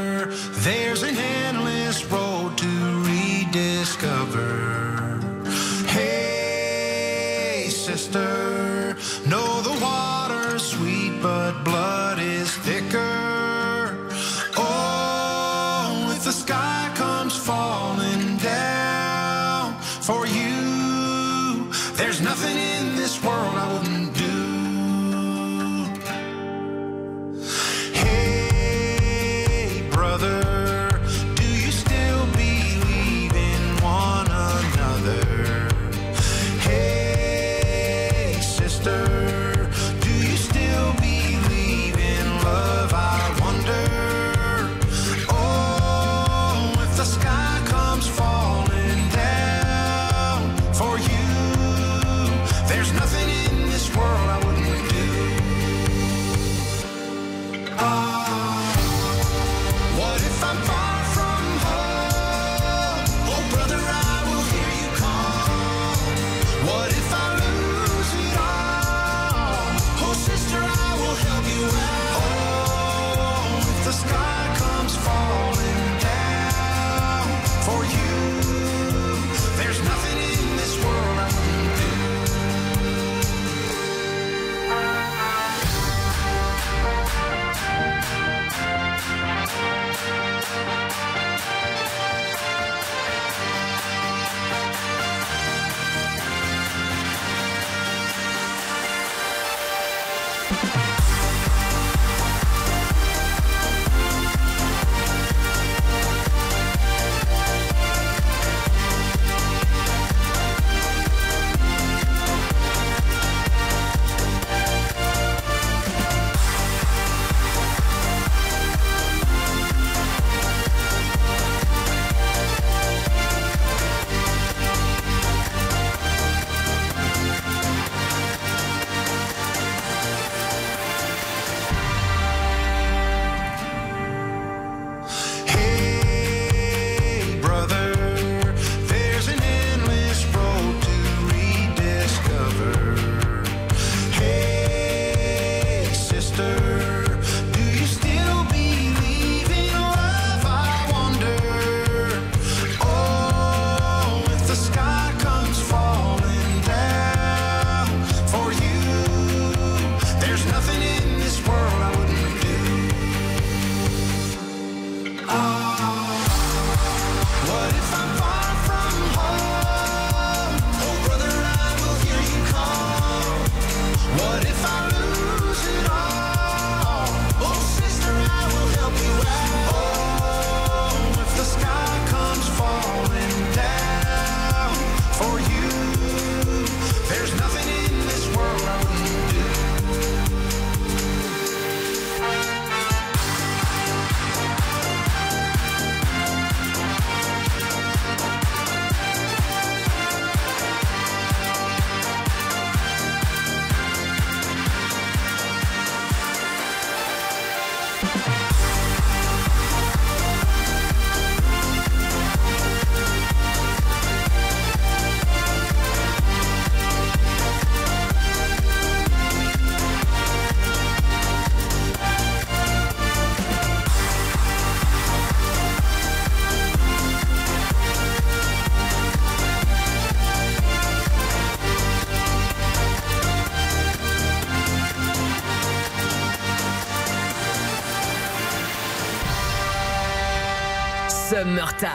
Summertime. 241.42 241.90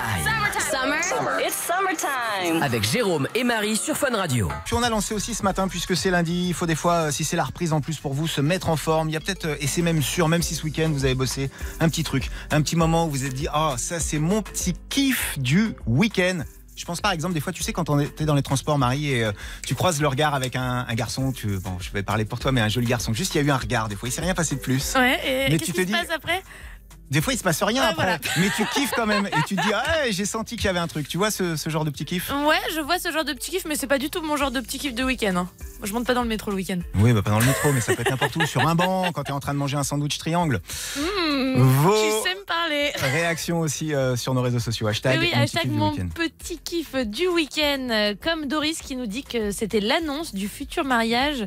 Summer, 0.69 1.39
it's 1.41 1.55
summertime. 1.55 2.61
Avec 2.65 2.83
Jérôme 2.83 3.29
et 3.37 3.45
Marie 3.45 3.77
sur 3.77 3.97
Fun 3.97 4.09
Radio. 4.17 4.49
Puis 4.65 4.75
on 4.75 4.83
a 4.83 4.91
lancé 4.91 5.15
aussi 5.15 5.35
ce 5.35 5.45
matin, 5.45 5.69
puisque 5.69 5.97
c'est 5.97 6.11
lundi, 6.11 6.49
il 6.49 6.53
faut 6.55 6.67
des 6.67 6.75
fois, 6.75 6.95
euh, 6.95 7.11
si 7.13 7.23
c'est 7.23 7.37
la 7.37 7.45
reprise 7.45 7.73
en 7.73 7.81
plus 7.81 7.99
pour 7.99 8.13
vous, 8.13 8.27
se 8.27 8.41
mettre 8.41 8.69
en 8.71 8.77
forme. 8.77 9.09
Il 9.09 9.13
y 9.13 9.17
a 9.17 9.21
peut-être, 9.21 9.45
euh, 9.45 9.57
et 9.61 9.69
c'est 9.69 9.83
même 9.83 10.03
sûr, 10.03 10.27
même 10.27 10.43
si 10.43 10.57
ce 10.57 10.65
week-end 10.65 10.91
vous 10.93 11.05
avez 11.05 11.15
bossé, 11.15 11.49
un 11.79 11.89
petit 11.89 12.03
truc, 12.03 12.29
un 12.51 12.61
petit 12.61 12.75
moment 12.75 13.05
où 13.05 13.11
vous 13.11 13.19
vous 13.19 13.25
êtes 13.25 13.35
dit, 13.35 13.47
ah, 13.53 13.77
ça 13.79 14.01
c'est 14.01 14.19
mon 14.19 14.43
petit 14.43 14.75
kiff 14.89 15.39
du 15.39 15.75
week-end. 15.87 16.41
Je 16.75 16.85
pense 16.85 17.01
par 17.01 17.13
exemple 17.13 17.33
des 17.35 17.41
fois, 17.41 17.53
tu 17.53 17.63
sais, 17.63 17.73
quand 17.73 17.89
on 17.89 18.01
était 18.01 18.25
dans 18.25 18.35
les 18.35 18.43
transports, 18.43 18.79
Marie, 18.79 19.13
et 19.13 19.25
euh, 19.27 19.33
tu 19.65 19.77
croises 19.77 20.01
le 20.01 20.09
regard 20.09 20.35
avec 20.35 20.57
un, 20.57 20.85
un 20.89 20.95
garçon, 20.95 21.31
tu, 21.31 21.47
bon, 21.61 21.77
je 21.79 21.93
vais 21.93 22.03
parler 22.03 22.25
pour 22.25 22.41
toi, 22.41 22.51
mais 22.51 22.63
un 22.63 22.69
joli 22.69 22.89
garçon. 22.89 23.13
Juste, 23.15 23.37
il 23.37 23.39
y 23.39 23.41
a 23.43 23.45
eu 23.45 23.51
un 23.53 23.57
regard. 23.59 23.89
Des 23.89 23.95
fois, 23.95 24.09
il 24.09 24.13
s'est 24.13 24.21
rien 24.23 24.35
passé 24.35 24.57
de 24.57 24.61
plus. 24.61 24.95
Ouais, 24.97 25.21
et 25.25 25.51
Mais 25.53 25.59
qu'est-ce 25.59 25.67
tu 25.67 25.67
qui 25.67 25.73
te 25.73 25.81
se 25.83 25.87
dis- 25.87 25.93
passe 25.93 26.11
après? 26.13 26.43
Des 27.11 27.21
fois, 27.21 27.33
il 27.33 27.38
se 27.38 27.42
passe 27.45 27.62
rien 27.62 27.83
Ouais, 27.83 27.88
après, 27.90 28.05
voilà. 28.05 28.19
mais 28.38 28.51
tu 28.57 28.66
kiffes 28.75 28.90
quand 28.97 29.07
même, 29.07 29.27
et 29.29 29.42
tu 29.47 29.55
te 29.55 29.62
dis, 29.62 29.73
ah, 29.75 30.11
j'ai 30.11 30.25
senti 30.25 30.57
qu'il 30.57 30.64
y 30.64 30.69
avait 30.69 30.81
un 30.81 30.88
truc. 30.88 31.07
Tu 31.09 31.19
vois 31.19 31.31
ce, 31.31 31.55
ce 31.57 31.71
genre 31.71 31.85
de 31.85 31.90
petit 31.90 32.05
kiff? 32.05 32.31
Ouais, 32.47 32.57
je 32.75 32.81
vois 32.81 32.99
ce 32.99 33.12
genre 33.12 33.25
de 33.25 33.33
petit 33.33 33.53
kiff, 33.53 33.64
mais 33.64 33.77
c'est 33.77 33.87
pas 33.87 33.99
du 33.99 34.11
tout 34.11 34.23
mon 34.23 34.37
genre 34.37 34.51
de 34.51 34.61
petit 34.61 34.79
kiff 34.79 34.92
de 34.95 35.05
week-end. 35.05 35.37
hein. 35.37 35.49
Moi, 35.79 35.87
je 35.87 35.92
monte 35.92 36.07
pas 36.07 36.14
dans 36.14 36.23
le 36.23 36.29
métro 36.29 36.51
le 36.51 36.57
week-end. 36.57 36.79
Oui, 36.97 37.12
bah 37.12 37.23
pas 37.23 37.31
dans 37.31 37.38
le 37.38 37.47
métro, 37.47 37.71
mais 37.73 37.81
ça 37.81 37.95
peut 37.95 38.03
être 38.03 38.11
n'importe 38.11 38.35
où, 38.37 38.45
sur 38.47 38.66
un 38.66 38.75
banc, 38.75 39.12
quand 39.12 39.23
t'es 39.25 39.33
en 39.33 39.40
train 39.40 39.53
de 39.55 39.59
manger 39.59 39.77
un 39.77 39.85
sandwich 39.85 40.19
triangle. 40.19 40.61
Mmh, 40.97 41.61
Vos 41.62 41.92
Tu 41.92 42.29
sais 42.29 42.35
me 42.35 42.45
parler. 42.45 42.90
réactions 43.12 43.61
aussi 43.61 43.95
euh, 43.95 44.16
sur 44.16 44.35
nos 44.35 44.42
réseaux 44.42 44.59
sociaux. 44.59 44.88
Hashtag, 44.88 45.21
Mais 45.21 45.27
oui, 45.27 45.33
mon 45.35 45.45
petit 45.45 45.57
hashtag 45.57 45.62
kiff 45.62 45.71
du 45.71 45.77
mon 45.79 45.90
week-end. 45.92 46.09
petit 46.14 46.59
kiff 46.59 46.95
du 47.07 47.29
week-end. 47.29 47.88
Euh, 47.90 48.14
Comme 48.21 48.47
Doris 48.47 48.81
qui 48.81 48.97
nous 48.97 49.07
dit 49.07 49.23
que 49.23 49.51
c'était 49.53 49.81
l'annonce 49.81 50.35
du 50.35 50.49
futur 50.49 50.85
mariage, 50.85 51.47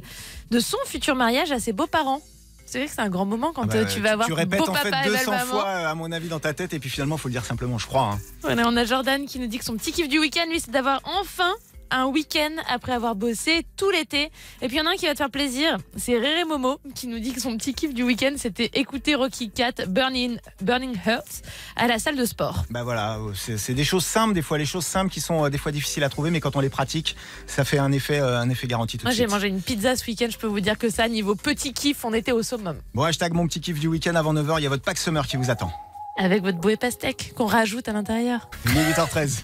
de 0.52 0.60
son 0.60 0.78
futur 0.86 1.16
mariage 1.16 1.52
à 1.52 1.60
ses 1.60 1.74
beaux-parents. 1.74 2.22
C'est 2.72 2.78
vrai 2.78 2.88
que 2.88 2.94
c'est 2.94 3.02
un 3.02 3.10
grand 3.10 3.26
moment 3.26 3.52
quand 3.52 3.64
Ah 3.64 3.66
bah, 3.68 3.76
euh, 3.78 3.86
tu 3.86 4.00
vas 4.00 4.12
avoir 4.12 4.28
tu 4.28 4.34
répètes 4.34 4.60
beau 4.60 4.70
en 4.70 4.74
fait 4.76 4.92
papa 4.92 5.08
et 5.08 5.10
200 5.10 5.18
belle 5.32 5.40
maman. 5.40 5.52
fois, 5.52 5.70
à 5.70 5.96
mon 5.96 6.12
avis, 6.12 6.28
dans 6.28 6.40
ta 6.40 6.54
tête, 6.54 6.72
et 6.74 6.80
puis 6.80 6.88
finalement, 6.92 7.18
faut 7.18 7.28
le 7.28 7.32
dire 7.34 7.44
simplement, 7.44 7.80
je 7.80 7.88
crois. 7.88 8.12
hein. 8.14 8.20
Voilà, 8.44 8.64
on 8.68 8.78
a 8.78 8.86
Jordan 8.86 9.26
qui 9.26 9.40
nous 9.40 9.48
dit 9.48 9.58
que 9.58 9.66
son 9.66 9.76
petit 9.76 9.92
kiff 9.92 10.08
du 10.08 10.20
week-end, 10.20 10.46
lui, 10.50 10.60
c'est 10.60 10.70
d'avoir 10.70 11.02
enfin 11.06 11.52
un 11.92 12.06
week-end 12.08 12.52
après 12.68 12.92
avoir 12.92 13.16
bossé 13.16 13.66
tout 13.78 13.90
l'été. 13.90 14.32
Et 14.62 14.68
puis 14.68 14.78
il 14.78 14.80
y 14.80 14.82
en 14.82 14.86
a 14.86 14.92
un 14.92 14.96
qui 14.96 15.06
va 15.06 15.14
te 15.14 15.18
faire 15.18 15.30
plaisir, 15.30 15.78
c'est 15.98 16.18
Réré 16.18 16.46
Momo 16.46 16.80
qui 16.96 17.08
nous 17.08 17.20
dit 17.20 17.34
que 17.34 17.42
son 17.42 17.56
petit 17.58 17.74
kiff 17.74 17.94
du 17.94 18.04
week-end, 18.04 18.34
c'était 18.38 18.70
écouter 18.74 19.16
Rocky 19.16 19.50
Cat 19.50 19.86
Burning, 19.88 20.38
Burning 20.62 20.96
Hearts 21.06 21.42
à 21.76 21.88
la 21.88 22.00
salle 22.00 22.16
de 22.16 22.26
sport. 22.26 22.66
Bah 22.70 22.84
voilà, 22.84 23.20
c'est 23.34 23.74
des 23.74 23.84
choses 23.84 24.06
simples, 24.06 24.34
des 24.34 24.42
fois 24.42 24.58
les 24.58 24.66
choses 24.66 24.86
simples 24.86 25.12
qui 25.12 25.22
sont 25.22 25.46
euh, 25.46 25.50
des 25.50 25.58
fois 25.58 25.72
difficiles 25.72 26.04
à 26.04 26.10
trouver, 26.10 26.32
mais 26.32 26.40
quand 26.40 26.56
on 26.56 26.60
les 26.60 26.70
pratique, 26.70 27.16
ça 27.48 27.64
fait 27.64 27.80
un 27.80 27.92
effet, 27.92 28.20
euh, 28.20 28.40
un 28.40 28.50
effet 28.50 28.68
garanti 28.68 28.98
tout 28.98 29.06
Moi 29.06 29.14
j'ai 29.14 29.28
mangé 29.28 29.48
une 29.48 29.62
pizza 29.62 29.96
ce 29.96 30.06
week-end, 30.06 30.28
je 30.30 30.38
peux 30.38 30.48
vous 30.48 30.60
dire 30.60 30.78
que 30.78 30.90
ça, 30.90 31.08
niveau 31.08 31.36
petit 31.36 31.74
kiff, 31.74 32.04
on 32.06 32.14
était 32.14 32.32
au 32.32 32.44
summum. 32.44 32.78
Bon, 32.94 33.04
hashtag 33.04 33.34
mon 33.34 33.48
petit 33.48 33.62
kiff 33.62 33.80
du 33.80 33.88
week-end 33.88 34.16
avant 34.16 34.34
9h, 34.34 34.60
il 34.60 34.64
y 34.64 34.68
a 34.68 34.70
votre 34.70 34.84
pack 34.84 34.98
summer 34.98 35.28
qui 35.28 35.38
vous 35.38 35.50
attend. 35.50 35.72
Avec 36.18 36.44
votre 36.44 36.58
bouée 36.58 36.76
pastèque 36.76 37.34
qu'on 37.36 37.46
rajoute 37.46 37.88
à 37.88 37.94
l'intérieur. 37.94 38.50
Il 38.66 38.78
est 38.78 38.92
8h13. 38.92 39.42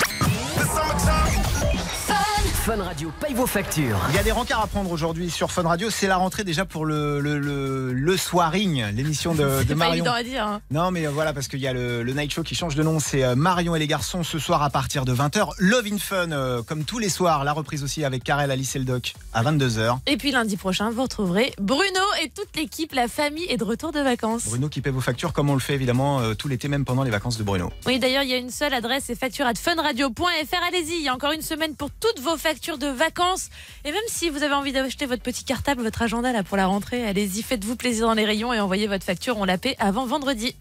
Fun 2.66 2.82
Radio 2.82 3.12
paye 3.22 3.36
vos 3.36 3.46
factures. 3.46 4.00
Il 4.10 4.16
y 4.16 4.18
a 4.18 4.24
des 4.24 4.32
rencarts 4.32 4.64
à 4.64 4.66
prendre 4.66 4.90
aujourd'hui 4.90 5.30
sur 5.30 5.52
Fun 5.52 5.62
Radio. 5.62 5.92
C'est 5.92 6.08
la 6.08 6.18
rentrée 6.18 6.44
déjà 6.44 6.66
pour 6.66 6.84
le, 6.86 7.20
le, 7.20 7.38
le, 7.38 7.94
le 7.94 8.18
soiring, 8.18 8.86
l'émission 8.96 9.36
de, 9.36 9.62
de 9.64 9.68
pas 9.70 9.76
Marion. 9.76 9.94
évident 9.94 10.14
à 10.14 10.24
dire. 10.24 10.48
hein. 10.48 10.62
Non, 10.72 10.90
mais 10.90 11.06
voilà, 11.06 11.32
parce 11.32 11.48
qu'il 11.48 11.60
y 11.60 11.68
a 11.68 11.74
le, 11.74 12.02
le 12.02 12.14
Night 12.14 12.34
Show 12.34 12.42
qui 12.42 12.56
change 12.56 12.74
de 12.74 12.82
nom. 12.82 13.00
C'est 13.00 13.24
euh, 13.24 13.36
Marion 13.36 13.76
et 13.76 13.80
les 13.80 13.86
garçons 13.86 14.24
ce 14.24 14.40
soir 14.40 14.64
à 14.64 14.72
partir 14.72 15.06
de 15.06 15.14
20h. 15.14 15.50
Love 15.60 15.86
in 15.92 16.00
Fun, 16.00 16.32
euh, 16.32 16.64
comme 16.64 16.86
tous 16.86 16.98
les 16.98 17.10
soirs. 17.10 17.44
La 17.44 17.54
reprise 17.54 17.84
aussi 17.84 18.04
avec 18.04 18.24
Karel, 18.24 18.50
Alice 18.50 18.76
et 18.76 18.80
le 18.80 18.86
Doc 18.86 19.14
à 19.34 19.44
22h. 19.44 20.00
Et 20.08 20.18
puis 20.18 20.32
lundi 20.32 20.58
prochain, 20.58 20.90
vous 20.90 21.04
retrouverez 21.04 21.54
Bruno 21.60 22.02
et 22.24 22.30
toute 22.30 22.56
l'équipe, 22.56 22.94
la 22.94 23.08
famille 23.08 23.46
est 23.48 23.58
de 23.58 23.64
retour 23.64 23.92
de 23.92 24.00
vacances. 24.00 24.46
Bruno 24.48 24.70
qui 24.70 24.82
paie 24.82 24.90
vos 24.90 25.02
factures 25.02 25.34
comme 25.34 25.52
on 25.52 25.56
le 25.56 25.60
fait 25.60 25.76
évidemment 25.76 26.20
euh, 26.20 26.34
tout 26.34 26.48
l'été, 26.48 26.68
même 26.68 26.84
pendant 26.86 27.04
les 27.04 27.12
vacances 27.12 27.38
de 27.38 27.44
Bruno. 27.44 27.70
Oui, 27.86 28.00
d'ailleurs, 28.00 28.24
il 28.24 28.30
y 28.30 28.34
a 28.34 28.38
une 28.38 28.50
seule 28.50 28.74
adresse, 28.74 29.04
c'est 29.06 29.16
facture 29.20 29.46
at 29.46 29.54
funradio.fr. 29.54 30.64
Allez-y, 30.68 30.96
il 30.98 31.04
y 31.04 31.10
a 31.10 31.14
encore 31.14 31.32
une 31.34 31.44
semaine 31.44 31.76
pour 31.76 31.92
toutes 31.92 32.20
vos 32.22 32.36
factures 32.38 32.55
de 32.56 32.88
vacances. 32.88 33.50
Et 33.84 33.92
même 33.92 34.02
si 34.08 34.30
vous 34.30 34.44
avez 34.44 34.54
envie 34.54 34.72
d'acheter 34.72 35.06
votre 35.06 35.22
petit 35.22 35.44
cartable, 35.44 35.84
votre 35.84 36.02
agenda 36.02 36.32
là 36.32 36.44
pour 36.44 36.58
la 36.58 36.66
rentrée, 36.66 37.06
allez-y, 37.06 37.42
faites-vous 37.42 37.76
plaisir 37.76 38.08
dans 38.08 38.14
les 38.14 38.26
rayons 38.26 38.54
et 38.54 38.60
envoyez 38.60 38.88
votre 38.88 39.04
facture. 39.04 39.38
On 39.38 39.46
la 39.46 39.58
paie 39.58 39.76
avant 39.78 40.06
vendredi. 40.06 40.56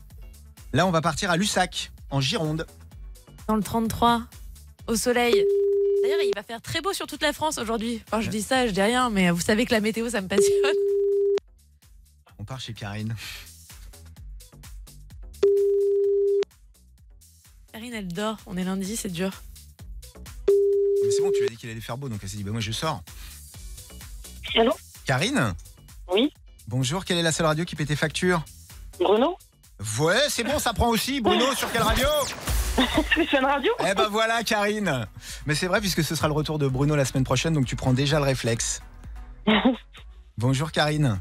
Là, 0.73 0.87
on 0.87 0.91
va 0.91 1.01
partir 1.01 1.31
à 1.31 1.37
Lussac, 1.37 1.93
en 2.11 2.21
Gironde. 2.21 2.67
Dans 3.49 3.57
le 3.57 3.63
33, 3.63 4.25
au 4.89 4.97
soleil. 4.97 5.45
D'ailleurs, 6.03 6.19
il 6.23 6.33
va 6.35 6.43
faire 6.43 6.61
très 6.61 6.81
beau 6.81 6.93
sur 6.93 7.07
toute 7.07 7.23
la 7.23 7.33
France 7.33 7.59
aujourd'hui. 7.59 8.03
Enfin, 8.07 8.21
je 8.21 8.29
dis 8.29 8.43
ça, 8.43 8.67
je 8.67 8.73
dis 8.73 8.83
rien, 8.83 9.09
mais 9.09 9.31
vous 9.31 9.41
savez 9.41 9.65
que 9.65 9.73
la 9.73 9.81
météo, 9.81 10.11
ça 10.11 10.21
me 10.21 10.29
passionne. 10.29 10.77
On 12.39 12.45
part 12.45 12.61
chez 12.61 12.75
Karine. 12.75 13.15
Karine, 17.73 17.95
elle 17.95 18.09
dort. 18.09 18.39
On 18.47 18.57
est 18.57 18.65
lundi, 18.65 18.97
c'est 18.97 19.13
dur. 19.13 19.31
Mais 21.05 21.11
c'est 21.11 21.23
bon, 21.23 21.31
tu 21.33 21.41
lui 21.41 21.47
as 21.47 21.51
dit 21.51 21.57
qu'il 21.57 21.71
allait 21.71 21.81
faire 21.81 21.97
beau, 21.99 22.09
donc 22.09 22.21
elle 22.23 22.29
s'est 22.29 22.37
dit, 22.37 22.45
bah 22.45 22.53
moi 22.53 22.61
je 22.61 22.73
sors. 22.73 23.03
Allô? 24.57 24.73
Karine? 25.07 25.55
Oui. 26.13 26.33
Bonjour, 26.69 27.05
quelle 27.05 27.19
est 27.19 27.23
la 27.23 27.33
seule 27.33 27.47
radio 27.47 27.65
qui 27.65 27.77
paie 27.77 27.85
tes 27.85 27.97
factures? 27.97 28.43
Bruno? 28.99 29.37
Ouais, 30.01 30.21
c'est 30.29 30.45
bon, 30.45 30.59
ça 30.59 30.73
prend 30.73 30.89
aussi. 30.89 31.21
Bruno, 31.21 31.55
sur 31.55 31.71
quelle 31.73 31.83
radio? 31.83 32.07
C'est 33.15 33.27
Fun 33.27 33.41
Radio? 33.47 33.71
Eh 33.89 33.95
ben 33.95 34.09
voilà, 34.09 34.43
Karine. 34.43 35.07
Mais 35.47 35.55
c'est 35.55 35.69
vrai, 35.69 35.81
puisque 35.81 36.03
ce 36.03 36.17
sera 36.17 36.27
le 36.27 36.35
retour 36.35 36.59
de 36.59 36.67
Bruno 36.67 36.97
la 36.97 37.05
semaine 37.05 37.23
prochaine, 37.23 37.53
donc 37.53 37.67
tu 37.67 37.77
prends 37.77 37.93
déjà 37.93 38.19
le 38.19 38.25
réflexe. 38.25 38.81
Bonjour, 40.39 40.73
Karine. 40.73 41.21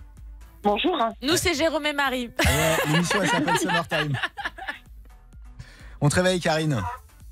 Bonjour. 0.63 0.97
Nous, 1.21 1.37
c'est 1.37 1.53
Jérôme 1.53 1.85
et 1.85 1.93
Marie. 1.93 2.31
Ouais, 2.43 2.77
L'émission, 2.87 3.21
elle 3.21 3.29
s'appelle 3.29 3.57
Summertime. 3.59 4.17
On 6.01 6.09
te 6.09 6.15
réveille, 6.15 6.39
Karine. 6.39 6.81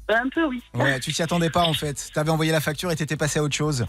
Un 0.09 0.27
peu, 0.29 0.45
oui. 0.45 0.61
Ouais, 0.73 0.99
tu 0.99 1.13
t'y 1.13 1.21
attendais 1.23 1.49
pas 1.49 1.63
en 1.63 1.73
fait. 1.73 2.09
T'avais 2.13 2.31
envoyé 2.31 2.51
la 2.51 2.59
facture 2.59 2.91
et 2.91 2.95
t'étais 2.95 3.15
passé 3.17 3.39
à 3.39 3.43
autre 3.43 3.55
chose. 3.55 3.85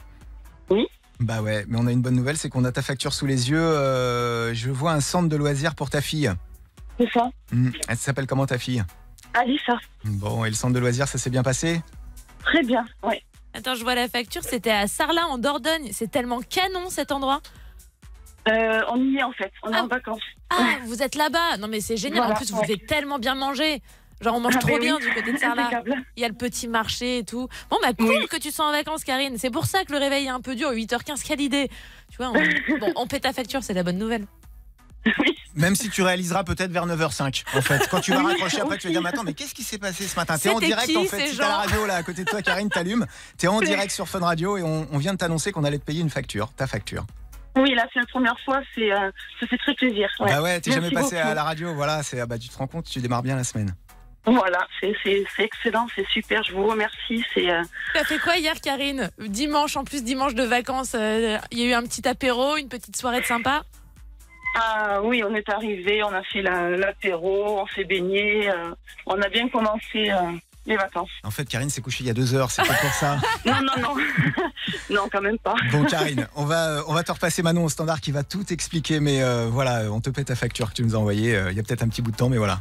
Oui. 0.70 0.86
Bah 1.20 1.42
ouais, 1.42 1.64
mais 1.68 1.78
on 1.80 1.86
a 1.86 1.92
une 1.92 2.00
bonne 2.02 2.14
nouvelle, 2.16 2.36
c'est 2.36 2.48
qu'on 2.48 2.64
a 2.64 2.72
ta 2.72 2.82
facture 2.82 3.12
sous 3.12 3.26
les 3.26 3.50
yeux. 3.50 3.60
Euh, 3.60 4.54
je 4.54 4.70
vois 4.70 4.92
un 4.92 5.00
centre 5.00 5.28
de 5.28 5.36
loisirs 5.36 5.74
pour 5.74 5.90
ta 5.90 6.00
fille. 6.00 6.32
C'est 6.98 7.10
ça. 7.12 7.30
Hmm, 7.52 7.70
Elle 7.88 7.96
s'appelle 7.96 8.26
comment 8.26 8.46
ta 8.46 8.58
fille? 8.58 8.84
Alissa. 9.34 9.78
Bon, 10.04 10.44
et 10.44 10.48
le 10.50 10.54
centre 10.54 10.74
de 10.74 10.78
loisirs, 10.78 11.08
ça 11.08 11.18
s'est 11.18 11.30
bien 11.30 11.42
passé? 11.42 11.80
Très 12.44 12.62
bien. 12.62 12.84
Ouais. 13.02 13.22
Attends, 13.54 13.74
je 13.74 13.82
vois 13.82 13.94
la 13.94 14.08
facture, 14.08 14.42
c'était 14.42 14.70
à 14.70 14.86
Sarlat, 14.86 15.26
en 15.26 15.38
Dordogne. 15.38 15.90
C'est 15.92 16.10
tellement 16.10 16.40
canon 16.40 16.88
cet 16.90 17.12
endroit. 17.12 17.40
Euh, 18.48 18.80
on 18.90 18.96
y 19.00 19.16
est 19.18 19.22
en 19.22 19.32
fait. 19.32 19.52
On 19.62 19.70
est 19.72 19.76
Ah. 19.76 19.84
en 19.84 19.86
vacances. 19.88 20.22
Ah, 20.50 20.76
vous 20.86 21.02
êtes 21.02 21.14
là-bas. 21.14 21.56
Non, 21.58 21.68
mais 21.68 21.80
c'est 21.80 21.96
génial. 21.96 22.18
Voilà, 22.18 22.34
en 22.34 22.36
plus, 22.36 22.50
vous 22.50 22.60
devez 22.62 22.78
tellement 22.78 23.18
bien 23.18 23.34
manger. 23.34 23.80
Genre, 24.22 24.34
on 24.34 24.40
mange 24.40 24.54
Ah, 24.56 24.60
trop 24.60 24.70
ben 24.70 24.80
bien 24.80 24.96
oui. 24.96 25.02
du 25.06 25.12
côté 25.12 25.32
de 25.32 25.36
Sarlat. 25.38 25.82
Il 26.16 26.22
y 26.22 26.24
a 26.24 26.28
le 26.28 26.34
petit 26.34 26.68
marché 26.68 27.18
et 27.18 27.24
tout. 27.24 27.48
Bon, 27.70 27.78
bah, 27.82 27.92
cool 27.98 28.08
Oui. 28.08 28.26
que 28.30 28.36
tu 28.36 28.50
sois 28.50 28.66
en 28.66 28.72
vacances, 28.72 29.04
Karine. 29.04 29.36
C'est 29.38 29.50
pour 29.50 29.66
ça 29.66 29.84
que 29.84 29.92
le 29.92 29.98
réveil 29.98 30.26
est 30.26 30.30
un 30.30 30.40
peu 30.40 30.54
dur. 30.54 30.70
8h15, 30.72 31.22
quelle 31.26 31.40
idée. 31.40 31.68
Tu 32.10 32.16
vois, 32.18 32.28
on, 32.28 32.32
bon, 32.78 32.92
on 32.96 33.06
paie 33.06 33.20
ta 33.20 33.32
facture, 33.32 33.62
c'est 33.62 33.74
la 33.74 33.82
bonne 33.82 33.98
nouvelle. 33.98 34.26
Même 35.56 35.74
si 35.74 35.90
tu 35.90 36.00
réaliseras 36.02 36.44
peut-être 36.44 36.70
vers 36.70 36.86
9h05. 36.86 37.42
En 37.56 37.60
fait, 37.60 37.88
quand 37.90 38.00
tu 38.00 38.12
vas 38.12 38.18
Oui, 38.20 38.26
raccrocher 38.32 38.60
après, 38.60 38.78
tu 38.78 38.86
vas 38.86 38.92
dire 38.92 39.02
mais 39.02 39.08
attends, 39.08 39.24
mais 39.24 39.34
qu'est-ce 39.34 39.52
qui 39.54 39.64
s'est 39.64 39.76
passé 39.78 40.04
ce 40.06 40.14
matin? 40.16 40.38
T'es 40.38 40.48
en 40.48 40.60
direct 40.60 40.86
qui, 40.88 40.96
en 40.96 41.04
fait. 41.04 41.26
Si 41.28 41.36
t'as 41.36 41.48
la 41.48 41.56
radio 41.56 41.84
là 41.86 41.96
à 41.96 42.02
côté 42.04 42.24
de 42.24 42.30
toi, 42.30 42.40
Karine, 42.40 42.68
t'allumes. 42.70 43.06
T'es 43.36 43.48
en 43.48 43.60
direct 43.60 43.90
sur 43.90 44.08
Fun 44.08 44.20
Radio 44.20 44.56
et 44.56 44.62
on, 44.62 44.86
on 44.92 44.98
vient 44.98 45.12
de 45.12 45.18
t'annoncer 45.18 45.50
qu'on 45.50 45.64
allait 45.64 45.78
te 45.78 45.84
payer 45.84 46.00
une 46.00 46.08
facture, 46.10 46.52
ta 46.56 46.66
facture. 46.68 47.04
Oui, 47.56 47.74
là, 47.74 47.86
c'est 47.92 47.98
la 48.00 48.06
première 48.06 48.38
fois. 48.46 48.60
C'est, 48.74 48.90
euh, 48.92 49.10
ça 49.40 49.46
fait 49.46 49.58
très 49.58 49.74
plaisir. 49.74 50.08
Ouais. 50.20 50.30
Bah 50.30 50.40
ouais, 50.40 50.58
t'es 50.60 50.72
jamais 50.72 50.90
passé 50.90 51.18
à 51.18 51.34
la 51.34 51.42
radio. 51.42 51.74
Voilà, 51.74 52.02
c'est 52.02 52.18
ah 52.20 52.24
bah 52.26 52.38
tu 52.38 52.48
te 52.48 52.56
rends 52.56 52.66
compte, 52.68 52.86
tu 52.88 53.00
démarres 53.00 53.22
bien 53.22 53.36
la 53.36 53.44
semaine. 53.44 53.74
Voilà, 54.24 54.66
c'est, 54.80 54.94
excellent, 55.38 55.88
c'est 55.96 56.06
super. 56.08 56.42
Je 56.44 56.52
vous 56.52 56.66
remercie. 56.66 57.24
C'est, 57.34 57.50
euh, 57.50 57.62
Tu 57.94 57.98
as 58.00 58.04
fait 58.04 58.18
quoi 58.18 58.36
hier, 58.36 58.54
Karine? 58.60 59.10
Dimanche, 59.18 59.76
en 59.76 59.84
plus, 59.84 60.04
dimanche 60.04 60.34
de 60.34 60.44
vacances. 60.44 60.94
euh, 60.94 61.38
Il 61.50 61.58
y 61.58 61.64
a 61.64 61.70
eu 61.70 61.72
un 61.72 61.82
petit 61.82 62.06
apéro, 62.06 62.56
une 62.56 62.68
petite 62.68 62.96
soirée 62.96 63.20
de 63.20 63.26
sympa? 63.26 63.62
Ah 64.54 65.00
oui, 65.02 65.24
on 65.24 65.34
est 65.34 65.48
arrivé, 65.48 66.04
on 66.04 66.12
a 66.12 66.22
fait 66.22 66.42
la- 66.42 66.70
l'apéro, 66.70 67.60
on 67.62 67.66
s'est 67.68 67.84
baigné, 67.84 68.48
euh, 68.50 68.70
on 69.06 69.20
a 69.20 69.28
bien 69.28 69.48
commencé 69.48 70.10
euh, 70.10 70.30
les 70.66 70.76
vacances. 70.76 71.10
En 71.24 71.30
fait, 71.30 71.44
Karine 71.46 71.70
s'est 71.70 71.80
couchée 71.82 72.04
il 72.04 72.06
y 72.06 72.10
a 72.10 72.14
deux 72.14 72.34
heures, 72.34 72.50
c'est 72.50 72.66
pas 72.66 72.74
pour 72.74 72.92
ça. 72.92 73.16
Non, 73.44 73.54
non, 73.62 73.82
non, 73.82 73.94
non, 74.90 75.08
quand 75.10 75.20
même 75.20 75.38
pas. 75.38 75.54
Bon, 75.72 75.84
Karine, 75.84 76.28
on 76.36 76.44
va, 76.44 76.68
euh, 76.68 76.82
on 76.86 76.94
va 76.94 77.02
te 77.02 77.10
repasser 77.10 77.42
Manon 77.42 77.64
au 77.64 77.68
standard 77.68 78.00
qui 78.00 78.12
va 78.12 78.22
tout 78.22 78.52
expliquer, 78.52 79.00
mais 79.00 79.22
euh, 79.22 79.48
voilà, 79.50 79.90
on 79.92 80.00
te 80.00 80.10
paie 80.10 80.22
ta 80.24 80.36
facture 80.36 80.70
que 80.70 80.74
tu 80.74 80.82
nous 80.84 80.94
as 80.94 80.98
envoyée. 80.98 81.34
euh, 81.34 81.50
Il 81.50 81.56
y 81.56 81.60
a 81.60 81.62
peut-être 81.62 81.82
un 81.82 81.88
petit 81.88 82.02
bout 82.02 82.12
de 82.12 82.16
temps, 82.16 82.28
mais 82.28 82.38
voilà. 82.38 82.60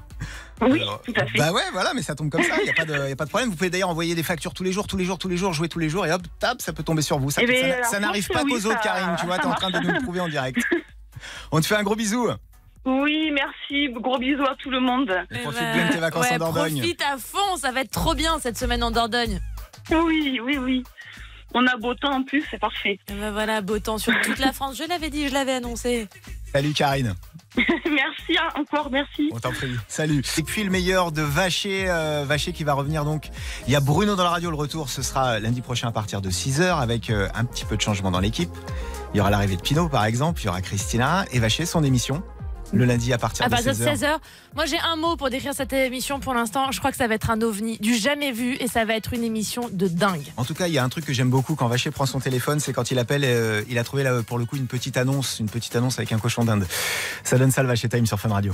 Oui, 0.62 0.82
Alors, 0.82 1.02
tout 1.02 1.14
à 1.16 1.26
fait. 1.26 1.38
Bah 1.38 1.52
ouais, 1.52 1.62
voilà, 1.74 1.93
mais 1.93 2.02
ça 2.02 2.16
tombe 2.16 2.30
comme 2.30 2.43
ça, 2.43 2.56
il 2.60 2.64
n'y 2.64 2.70
a, 2.70 2.74
pas 2.74 2.86
de- 2.86 3.10
y 3.10 3.12
a 3.12 3.16
pas 3.16 3.26
de 3.26 3.30
problème. 3.30 3.49
Vous 3.49 3.56
pouvez 3.56 3.70
d'ailleurs 3.70 3.89
envoyer 3.89 4.16
des 4.16 4.24
factures 4.24 4.54
tous 4.54 4.64
les 4.64 4.72
jours, 4.72 4.88
tous 4.88 4.97
les 4.97 5.06
jours, 5.06 5.18
tous 5.18 5.28
les 5.30 5.38
jours, 5.38 5.54
jouer 5.54 5.70
tous 5.70 5.80
les 5.80 5.89
jours, 5.89 6.06
et 6.06 6.12
hop, 6.12 6.22
tap, 6.39 6.62
ça 6.62 6.74
peut 6.74 6.84
tomber 6.84 7.02
sur 7.02 7.18
vous. 7.20 7.32
Ça, 7.32 7.41
Eh 7.43 7.47
ben, 7.47 7.84
ça- 7.84 7.91
ça 7.91 7.99
n'arrive 7.99 8.28
pas 8.28 8.43
que 8.43 8.49
qu'aux 8.49 8.56
oui, 8.60 8.66
autres, 8.68 8.82
Karine, 8.82 9.16
tu 9.20 9.26
vois, 9.26 9.38
t'es 9.39 9.45
en 9.45 9.54
train 9.56 9.72
de 9.72 9.80
nous 9.80 9.91
le 9.91 10.02
prouver 10.02 10.20
en 10.20 10.30
direct. 10.30 10.60
On 11.52 11.62
te 11.62 11.66
fait 11.68 11.76
un 11.76 11.84
gros 11.84 11.95
bisou. 11.95 12.30
Oui, 12.86 13.32
merci, 13.32 13.90
gros 13.94 14.18
bisous 14.18 14.44
à 14.44 14.56
tout 14.56 14.72
le 14.72 14.80
monde. 14.80 15.12
Et 15.30 15.40
profite 15.40 15.62
ben, 15.62 15.74
bien 15.74 15.88
de 15.88 15.94
tes 15.94 16.00
vacances 16.00 16.26
ouais, 16.26 16.36
en 16.36 16.40
Dordogne. 16.40 16.78
Profite 16.78 17.02
à 17.02 17.18
fond, 17.18 17.58
ça 17.58 17.72
va 17.72 17.82
être 17.82 17.92
trop 17.92 18.16
bien 18.16 18.40
cette 18.40 18.58
semaine 18.58 18.84
en 18.84 18.92
Dordogne. 18.92 19.40
Oui, 19.92 20.40
oui, 20.44 20.58
oui. 20.58 20.84
On 21.54 21.66
a 21.68 21.76
beau 21.78 21.94
temps 21.94 22.14
en 22.14 22.24
plus, 22.24 22.44
c'est 22.50 22.60
parfait. 22.60 23.00
Et 23.10 23.14
ben 23.14 23.32
voilà, 23.32 23.62
beau 23.62 23.78
temps 23.80 23.98
sur 23.98 24.14
toute 24.22 24.40
la 24.40 24.54
France. 24.54 24.78
Je 24.78 24.88
l'avais 24.88 25.10
dit, 25.10 25.28
je 25.28 25.34
l'avais 25.34 25.54
annoncé. 25.54 26.08
Salut 26.52 26.74
Karine. 26.74 27.14
merci 27.58 28.38
hein, 28.38 28.48
encore, 28.56 28.90
merci. 28.90 29.30
On 29.34 29.40
t'en 29.40 29.52
prie. 29.52 29.76
Salut. 29.88 30.24
Et 30.38 30.44
puis 30.44 30.64
le 30.64 30.70
meilleur 30.70 31.12
de 31.12 31.22
Vacher, 31.22 31.86
euh, 31.90 32.24
Vacher 32.26 32.54
qui 32.54 32.64
va 32.64 32.74
revenir 32.74 33.04
donc. 33.04 33.30
Il 33.68 33.74
y 33.74 33.76
a 33.76 33.82
Bruno 33.82 34.16
dans 34.16 34.24
la 34.24 34.30
radio, 34.30 34.50
le 34.50 34.56
retour, 34.56 34.90
ce 34.90 35.02
sera 35.02 35.40
lundi 35.40 35.62
prochain 35.62 35.90
à 35.90 35.92
partir 35.92 36.22
de 36.22 36.30
6h 36.30 36.80
avec 36.80 37.10
euh, 37.10 37.28
un 37.36 37.44
petit 37.44 37.66
peu 37.66 37.76
de 37.76 37.82
changement 37.82 38.12
dans 38.12 38.22
l'équipe. 38.22 38.52
Il 39.14 39.18
y 39.18 39.20
aura 39.20 39.30
l'arrivée 39.30 39.58
de 39.58 39.62
Pinot 39.62 39.90
par 39.90 40.06
exemple, 40.06 40.42
il 40.42 40.46
y 40.46 40.48
aura 40.48 40.62
Christina 40.62 41.26
et 41.32 41.40
Vacher, 41.40 41.66
son 41.66 41.84
émission. 41.84 42.24
Le 42.74 42.86
lundi 42.86 43.11
à 43.11 43.17
partir 43.17 43.45
À 43.45 43.49
de 43.49 43.53
partir 43.53 43.74
de 43.74 43.78
16h. 43.78 43.97
16h. 43.97 44.17
Moi, 44.55 44.65
j'ai 44.65 44.80
un 44.80 44.95
mot 44.95 45.17
pour 45.17 45.30
décrire 45.30 45.53
cette 45.53 45.74
émission 45.74 46.19
pour 46.19 46.34
l'instant. 46.34 46.72
Je 46.72 46.80
crois 46.80 46.91
que 46.91 46.97
ça 46.97 47.07
va 47.07 47.15
être 47.15 47.30
un 47.30 47.41
ovni 47.41 47.78
du 47.80 47.95
jamais 47.95 48.32
vu 48.32 48.55
et 48.59 48.67
ça 48.67 48.86
va 48.86 48.95
être 48.95 49.13
une 49.13 49.24
émission 49.24 49.69
de 49.72 49.88
dingue. 49.88 50.24
En 50.38 50.45
tout 50.45 50.53
cas, 50.53 50.67
il 50.67 50.74
y 50.74 50.78
a 50.78 50.84
un 50.84 50.89
truc 50.89 51.05
que 51.05 51.13
j'aime 51.13 51.30
beaucoup 51.30 51.55
quand 51.55 51.67
Vacher 51.67 51.91
prend 51.91 52.05
son 52.05 52.19
téléphone, 52.19 52.59
c'est 52.59 52.72
quand 52.74 52.91
il 52.91 52.99
appelle, 52.99 53.24
euh, 53.26 53.63
il 53.69 53.78
a 53.78 53.84
trouvé 53.84 54.03
là, 54.03 54.24
pour 54.24 54.38
le 54.38 54.45
coup 54.45 54.55
une 54.55 54.67
petite 54.67 54.95
annonce, 54.97 55.39
une 55.39 55.49
petite 55.49 55.76
annonce 55.76 55.97
avec 55.99 56.11
un 56.13 56.17
cochon 56.19 56.45
d'Inde. 56.45 56.65
Ça 57.24 57.38
donne 57.38 57.51
ça 57.51 57.61
le 57.61 57.67
Vacher 57.67 57.89
Time 57.89 58.05
sur 58.05 58.19
Fun 58.19 58.30
Radio. 58.30 58.53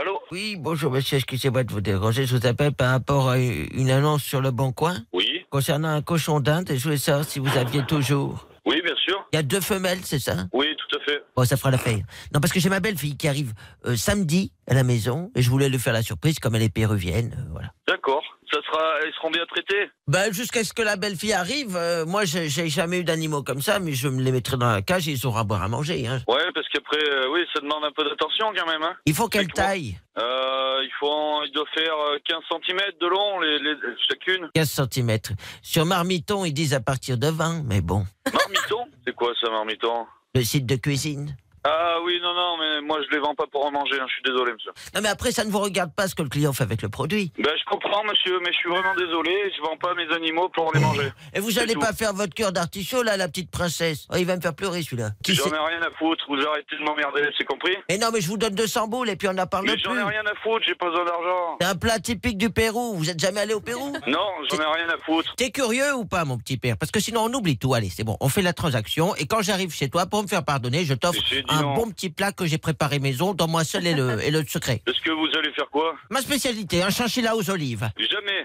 Allô 0.00 0.18
Oui, 0.30 0.56
bonjour 0.58 0.92
monsieur, 0.92 1.18
excusez-moi 1.18 1.64
de 1.64 1.72
vous 1.72 1.80
déranger, 1.80 2.26
je 2.26 2.36
vous 2.36 2.46
appelle 2.46 2.72
par 2.72 2.90
rapport 2.90 3.28
à 3.30 3.38
une 3.38 3.90
annonce 3.90 4.22
sur 4.22 4.40
le 4.40 4.50
Bon 4.52 4.72
Coin. 4.72 4.96
Oui. 5.12 5.26
Concernant 5.50 5.88
un 5.88 6.02
cochon 6.02 6.40
d'Inde, 6.40 6.70
et 6.70 6.78
je 6.78 6.84
voulais 6.84 6.96
savoir 6.96 7.26
si 7.26 7.38
vous 7.38 7.58
aviez 7.58 7.84
toujours. 7.84 8.46
Oui, 8.64 8.80
bien 8.82 8.94
sûr. 9.04 9.26
Il 9.32 9.36
y 9.36 9.38
a 9.38 9.42
deux 9.42 9.60
femelles, 9.60 9.98
c'est 10.04 10.20
ça? 10.20 10.46
Oui, 10.52 10.66
fait. 11.02 11.22
Bon, 11.36 11.44
ça 11.44 11.56
fera 11.56 11.70
l'affaire. 11.70 11.98
Non, 12.32 12.40
parce 12.40 12.52
que 12.52 12.60
j'ai 12.60 12.68
ma 12.68 12.80
belle-fille 12.80 13.16
qui 13.16 13.28
arrive 13.28 13.52
euh, 13.86 13.96
samedi 13.96 14.52
à 14.68 14.74
la 14.74 14.84
maison, 14.84 15.30
et 15.34 15.42
je 15.42 15.50
voulais 15.50 15.68
lui 15.68 15.78
faire 15.78 15.92
la 15.92 16.02
surprise, 16.02 16.38
comme 16.38 16.54
elle 16.54 16.62
est 16.62 16.72
péruvienne, 16.72 17.34
euh, 17.38 17.48
voilà. 17.50 17.68
D'accord. 17.86 18.22
Ça 18.52 18.58
sera, 18.66 18.82
ils 19.06 19.12
seront 19.14 19.30
bien 19.30 19.46
traités. 19.46 19.90
Ben, 20.08 20.30
jusqu'à 20.30 20.62
ce 20.62 20.74
que 20.74 20.82
la 20.82 20.96
belle-fille 20.96 21.32
arrive, 21.32 21.74
euh, 21.74 22.04
moi, 22.04 22.26
j'ai 22.26 22.50
j'ai 22.50 22.68
jamais 22.68 22.98
eu 23.00 23.04
d'animaux 23.04 23.42
comme 23.42 23.62
ça, 23.62 23.78
mais 23.78 23.92
je 23.92 24.08
me 24.08 24.20
les 24.22 24.30
mettrai 24.30 24.58
dans 24.58 24.70
la 24.70 24.82
cage 24.82 25.08
et 25.08 25.12
ils 25.12 25.26
auront 25.26 25.38
à 25.38 25.44
boire 25.44 25.62
à 25.62 25.68
manger. 25.68 26.06
Hein. 26.06 26.20
Ouais, 26.28 26.44
parce 26.54 26.68
qu'après, 26.68 26.98
euh, 27.02 27.30
oui, 27.32 27.40
ça 27.54 27.60
demande 27.60 27.82
un 27.84 27.92
peu 27.92 28.04
d'attention 28.04 28.52
quand 28.54 28.66
même. 28.66 28.82
Hein. 28.82 28.94
Il 29.06 29.14
faut 29.14 29.28
qu'elle 29.28 29.48
taille. 29.48 29.98
Euh, 30.18 30.80
il 30.82 30.90
faut, 31.00 31.42
il 31.46 31.52
doit 31.54 31.64
faire 31.74 31.94
euh, 32.12 32.18
15 32.28 32.38
cm 32.50 32.78
de 33.00 33.06
long, 33.06 33.40
les, 33.40 33.58
les- 33.58 33.76
chacune. 34.06 34.50
15 34.54 34.86
cm. 34.92 35.16
Sur 35.62 35.86
Marmiton, 35.86 36.44
ils 36.44 36.52
disent 36.52 36.74
à 36.74 36.80
partir 36.80 37.16
de 37.16 37.28
20, 37.28 37.62
mais 37.64 37.80
bon. 37.80 38.04
Marmiton? 38.30 38.84
C'est 39.06 39.14
quoi 39.14 39.32
ça, 39.40 39.48
marmiton? 39.48 40.04
Le 40.34 40.42
site 40.42 40.64
de 40.64 40.76
cuisine? 40.76 41.36
Ah 41.64 41.98
oui, 42.04 42.18
non, 42.22 42.34
non, 42.34 42.56
mais 42.58 42.80
moi 42.80 42.98
je 43.06 43.10
les 43.14 43.20
vends 43.20 43.34
pas 43.34 43.46
pour 43.46 43.64
en 43.64 43.70
manger, 43.70 43.98
hein, 44.00 44.06
je 44.08 44.12
suis 44.14 44.22
désolé, 44.24 44.52
monsieur. 44.52 44.72
Non, 44.94 45.00
mais 45.00 45.08
après, 45.08 45.30
ça 45.30 45.44
ne 45.44 45.50
vous 45.50 45.60
regarde 45.60 45.92
pas 45.94 46.08
ce 46.08 46.14
que 46.14 46.22
le 46.22 46.28
client 46.28 46.52
fait 46.52 46.64
avec 46.64 46.82
le 46.82 46.88
produit. 46.88 47.32
Ben, 47.38 47.52
je 47.56 47.64
comprends, 47.70 48.02
monsieur, 48.04 48.40
mais 48.40 48.52
je 48.52 48.56
suis 48.58 48.68
vraiment 48.68 48.94
désolé, 48.96 49.30
je 49.56 49.62
vends 49.62 49.76
pas 49.76 49.94
mes 49.94 50.12
animaux 50.14 50.48
pour 50.48 50.72
les 50.74 50.80
manger. 50.80 51.12
Et 51.34 51.40
vous 51.40 51.58
allez 51.58 51.74
tout. 51.74 51.80
pas 51.80 51.92
faire 51.92 52.14
votre 52.14 52.34
cœur 52.34 52.52
d'artichaut, 52.52 53.02
là, 53.02 53.16
la 53.16 53.28
petite 53.28 53.50
princesse? 53.50 54.06
Oh, 54.10 54.16
Il 54.18 54.26
va 54.26 54.36
me 54.36 54.40
faire 54.40 54.54
pleurer, 54.54 54.82
celui-là. 54.82 55.10
Qui 55.22 55.34
J'en 55.34 55.46
ai 55.46 55.50
rien 55.50 55.80
à 55.82 55.90
foutre, 55.98 56.24
vous 56.28 56.40
arrêtez 56.44 56.76
de 56.76 56.82
m'emmerder, 56.84 57.22
c'est 57.38 57.44
compris? 57.44 57.76
Mais 57.88 57.98
non, 57.98 58.08
mais 58.12 58.20
je 58.20 58.28
vous 58.28 58.36
donne 58.38 58.54
200 58.54 58.88
boules 58.88 59.10
et 59.10 59.16
puis 59.16 59.28
on 59.28 59.32
n'en 59.34 59.46
parle 59.46 59.66
Mais 59.66 59.74
plus. 59.74 59.82
j'en 59.84 59.96
ai 59.96 60.02
rien 60.02 60.22
à 60.26 60.34
foutre, 60.42 60.64
j'ai 60.66 60.74
pas 60.74 60.88
besoin 60.90 61.04
d'argent. 61.04 61.56
C'est 61.60 61.66
un 61.68 61.76
plat 61.76 61.98
typique 62.00 62.38
du 62.38 62.50
Pérou. 62.50 62.94
Vous 62.96 63.08
êtes 63.08 63.20
jamais 63.20 63.40
allé 63.40 63.54
au 63.54 63.60
Pérou? 63.60 63.92
Non, 64.08 64.28
j'en 64.50 64.56
ai 64.58 64.64
rien 64.78 64.88
à 64.88 64.98
foutre. 65.04 65.32
T'es 65.36 65.50
curieux 65.50 65.94
ou 65.94 66.04
pas, 66.04 66.24
mon 66.24 66.36
petit 66.38 66.56
père? 66.56 66.76
Parce 66.76 66.90
que 66.90 66.98
sinon, 67.00 67.22
on 67.24 67.32
oublie 67.34 67.56
tout. 67.56 67.72
Allez, 67.74 67.88
c'est 67.88 68.04
bon, 68.04 68.16
on 68.20 68.28
fait 68.28 68.42
la 68.42 68.52
transaction. 68.52 69.14
Et 69.16 69.26
quand 69.26 69.42
j'arrive 69.42 69.72
chez 69.72 69.88
toi, 69.88 70.06
pour 70.06 70.22
me 70.22 70.28
faire 70.28 70.44
pardonner, 70.44 70.84
je 70.84 70.94
t'offre 70.94 71.20
un 71.52 71.74
bon 71.74 71.90
petit 71.90 72.10
plat 72.10 72.32
que 72.32 72.46
j'ai 72.46 72.58
préparé 72.58 72.98
maison, 72.98 73.34
dont 73.34 73.48
moi 73.48 73.64
seul 73.64 73.86
est 73.86 73.94
le, 73.94 74.20
est 74.24 74.30
le 74.30 74.44
secret. 74.46 74.82
Est-ce 74.86 75.00
que 75.00 75.10
vous 75.10 75.28
allez 75.38 75.52
faire 75.52 75.68
quoi? 75.70 75.94
Ma 76.10 76.20
spécialité, 76.20 76.82
un 76.82 76.90
chinchilla 76.90 77.36
aux 77.36 77.50
olives. 77.50 77.88
Jamais. 77.96 78.44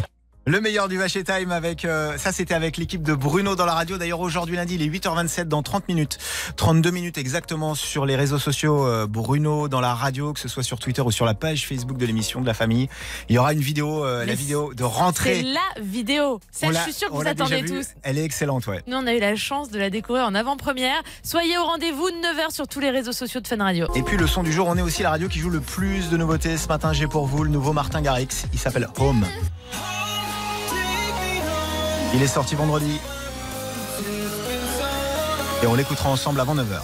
Le 0.48 0.62
meilleur 0.62 0.88
du 0.88 0.96
Vacher 0.96 1.24
Time 1.24 1.52
avec 1.52 1.84
euh, 1.84 2.16
ça 2.16 2.32
c'était 2.32 2.54
avec 2.54 2.78
l'équipe 2.78 3.02
de 3.02 3.14
Bruno 3.14 3.54
dans 3.54 3.66
la 3.66 3.74
radio. 3.74 3.98
D'ailleurs 3.98 4.20
aujourd'hui 4.20 4.56
lundi 4.56 4.76
il 4.76 4.82
est 4.82 4.88
8h27 4.88 5.44
dans 5.44 5.62
30 5.62 5.86
minutes. 5.88 6.16
32 6.56 6.90
minutes 6.90 7.18
exactement 7.18 7.74
sur 7.74 8.06
les 8.06 8.16
réseaux 8.16 8.38
sociaux 8.38 8.86
euh, 8.86 9.06
Bruno 9.06 9.68
dans 9.68 9.82
la 9.82 9.92
radio 9.92 10.32
que 10.32 10.40
ce 10.40 10.48
soit 10.48 10.62
sur 10.62 10.78
Twitter 10.78 11.02
ou 11.02 11.10
sur 11.10 11.26
la 11.26 11.34
page 11.34 11.68
Facebook 11.68 11.98
de 11.98 12.06
l'émission 12.06 12.40
de 12.40 12.46
la 12.46 12.54
famille. 12.54 12.88
Il 13.28 13.34
y 13.34 13.38
aura 13.38 13.52
une 13.52 13.60
vidéo 13.60 14.06
euh, 14.06 14.24
la 14.24 14.34
vidéo 14.34 14.72
de 14.72 14.78
C'est 14.78 14.84
rentrée. 14.84 15.42
la 15.42 15.82
vidéo. 15.82 16.40
Celle, 16.50 16.74
je 16.74 16.80
suis 16.80 16.94
sûre 16.94 17.10
que 17.10 17.14
vous 17.14 17.28
attendez 17.28 17.62
tous. 17.66 17.88
Elle 18.02 18.16
est 18.16 18.24
excellente 18.24 18.66
ouais. 18.68 18.82
Nous, 18.86 18.96
on 18.96 19.06
a 19.06 19.12
eu 19.12 19.20
la 19.20 19.36
chance 19.36 19.68
de 19.68 19.78
la 19.78 19.90
découvrir 19.90 20.24
en 20.24 20.34
avant-première. 20.34 21.02
Soyez 21.22 21.58
au 21.58 21.64
rendez-vous 21.64 22.10
de 22.10 22.16
9h 22.16 22.54
sur 22.54 22.66
tous 22.66 22.80
les 22.80 22.88
réseaux 22.88 23.12
sociaux 23.12 23.42
de 23.42 23.46
Fun 23.46 23.58
Radio. 23.58 23.86
Et 23.94 24.02
puis 24.02 24.16
le 24.16 24.26
son 24.26 24.42
du 24.42 24.52
jour, 24.54 24.66
on 24.66 24.78
est 24.78 24.82
aussi 24.82 25.02
la 25.02 25.10
radio 25.10 25.28
qui 25.28 25.40
joue 25.40 25.50
le 25.50 25.60
plus 25.60 26.08
de 26.08 26.16
nouveautés. 26.16 26.56
Ce 26.56 26.68
matin, 26.68 26.94
j'ai 26.94 27.06
pour 27.06 27.26
vous 27.26 27.44
le 27.44 27.50
nouveau 27.50 27.74
Martin 27.74 28.00
Garrix. 28.00 28.46
Il 28.54 28.58
s'appelle 28.58 28.88
Home. 28.96 29.26
Il 32.14 32.22
est 32.22 32.26
sorti 32.26 32.54
vendredi. 32.54 32.98
Et 35.62 35.66
on 35.66 35.74
l'écoutera 35.74 36.08
ensemble 36.08 36.40
avant 36.40 36.54
9h. 36.54 36.80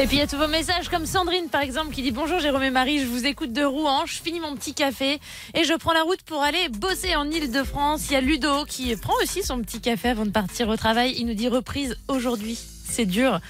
Et 0.00 0.06
puis 0.06 0.16
il 0.16 0.18
y 0.18 0.22
a 0.22 0.26
tous 0.26 0.38
vos 0.38 0.48
messages 0.48 0.88
comme 0.88 1.06
Sandrine 1.06 1.48
par 1.48 1.60
exemple 1.60 1.94
qui 1.94 2.02
dit 2.02 2.10
bonjour 2.10 2.40
Jérôme 2.40 2.62
et 2.62 2.70
Marie, 2.70 2.98
je 2.98 3.04
vous 3.04 3.26
écoute 3.26 3.52
de 3.52 3.62
Rouen, 3.62 4.06
je 4.06 4.20
finis 4.22 4.40
mon 4.40 4.56
petit 4.56 4.72
café 4.72 5.20
et 5.54 5.64
je 5.64 5.74
prends 5.74 5.92
la 5.92 6.02
route 6.02 6.22
pour 6.22 6.42
aller 6.42 6.68
bosser 6.70 7.14
en 7.14 7.30
Ile-de-France. 7.30 8.06
Il 8.08 8.14
y 8.14 8.16
a 8.16 8.20
Ludo 8.20 8.64
qui 8.64 8.96
prend 8.96 9.14
aussi 9.22 9.42
son 9.42 9.60
petit 9.60 9.80
café 9.80 10.08
avant 10.08 10.24
de 10.24 10.30
partir 10.30 10.68
au 10.68 10.76
travail. 10.76 11.14
Il 11.18 11.26
nous 11.26 11.34
dit 11.34 11.48
reprise 11.48 11.96
aujourd'hui. 12.08 12.58
C'est 12.88 13.06
dur. 13.06 13.40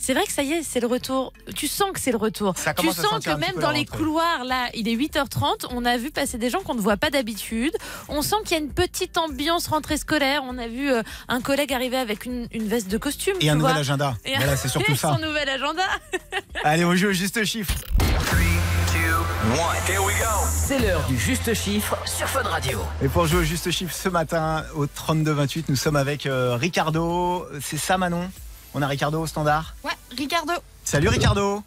C'est 0.00 0.14
vrai 0.14 0.24
que 0.24 0.32
ça 0.32 0.42
y 0.42 0.52
est, 0.52 0.62
c'est 0.62 0.80
le 0.80 0.86
retour. 0.86 1.32
Tu 1.54 1.66
sens 1.66 1.90
que 1.92 2.00
c'est 2.00 2.12
le 2.12 2.16
retour. 2.16 2.54
Ça 2.56 2.72
tu 2.72 2.82
commence 2.82 2.98
à 3.00 3.02
sens 3.02 3.24
que 3.24 3.30
même 3.30 3.56
dans 3.60 3.72
les 3.72 3.84
couloirs, 3.84 4.44
là, 4.44 4.68
il 4.74 4.88
est 4.88 4.94
8h30, 4.94 5.66
on 5.70 5.84
a 5.84 5.96
vu 5.96 6.10
passer 6.10 6.38
des 6.38 6.50
gens 6.50 6.60
qu'on 6.60 6.74
ne 6.74 6.80
voit 6.80 6.96
pas 6.96 7.10
d'habitude. 7.10 7.76
On 8.08 8.22
sent 8.22 8.36
qu'il 8.44 8.56
y 8.56 8.60
a 8.60 8.62
une 8.62 8.72
petite 8.72 9.18
ambiance 9.18 9.66
rentrée 9.66 9.96
scolaire. 9.96 10.42
On 10.48 10.56
a 10.56 10.68
vu 10.68 10.90
euh, 10.90 11.02
un 11.28 11.40
collègue 11.40 11.72
arriver 11.72 11.96
avec 11.96 12.24
une, 12.26 12.46
une 12.52 12.68
veste 12.68 12.88
de 12.88 12.96
costume. 12.96 13.34
Et 13.40 13.50
un 13.50 13.56
nouvel 13.56 13.76
agenda. 13.76 14.16
Et 14.24 14.36
Voilà, 14.36 14.56
c'est 14.56 14.68
surtout 14.68 14.92
et 14.92 14.96
ça. 14.96 15.14
Son 15.14 15.26
nouvel 15.26 15.48
agenda. 15.48 15.82
Allez, 16.64 16.84
on 16.84 16.94
joue 16.94 17.08
au 17.08 17.12
juste 17.12 17.44
chiffre. 17.44 17.74
C'est 20.46 20.78
l'heure 20.78 21.04
du 21.08 21.18
juste 21.18 21.54
chiffre 21.54 21.96
sur 22.04 22.28
Fun 22.28 22.42
Radio. 22.42 22.78
Et 23.02 23.08
pour 23.08 23.26
jouer 23.26 23.40
au 23.40 23.42
juste 23.42 23.70
chiffre 23.70 23.94
ce 23.94 24.08
matin 24.08 24.64
au 24.74 24.86
32-28, 24.86 25.64
nous 25.68 25.76
sommes 25.76 25.96
avec 25.96 26.26
euh, 26.26 26.56
Ricardo. 26.56 27.46
C'est 27.60 27.78
ça 27.78 27.96
Manon? 27.96 28.28
On 28.78 28.82
a 28.82 28.86
Ricardo 28.86 29.20
au 29.20 29.26
standard 29.26 29.74
Ouais, 29.82 29.90
Ricardo. 30.16 30.52
Salut 30.84 31.08
Ricardo 31.08 31.64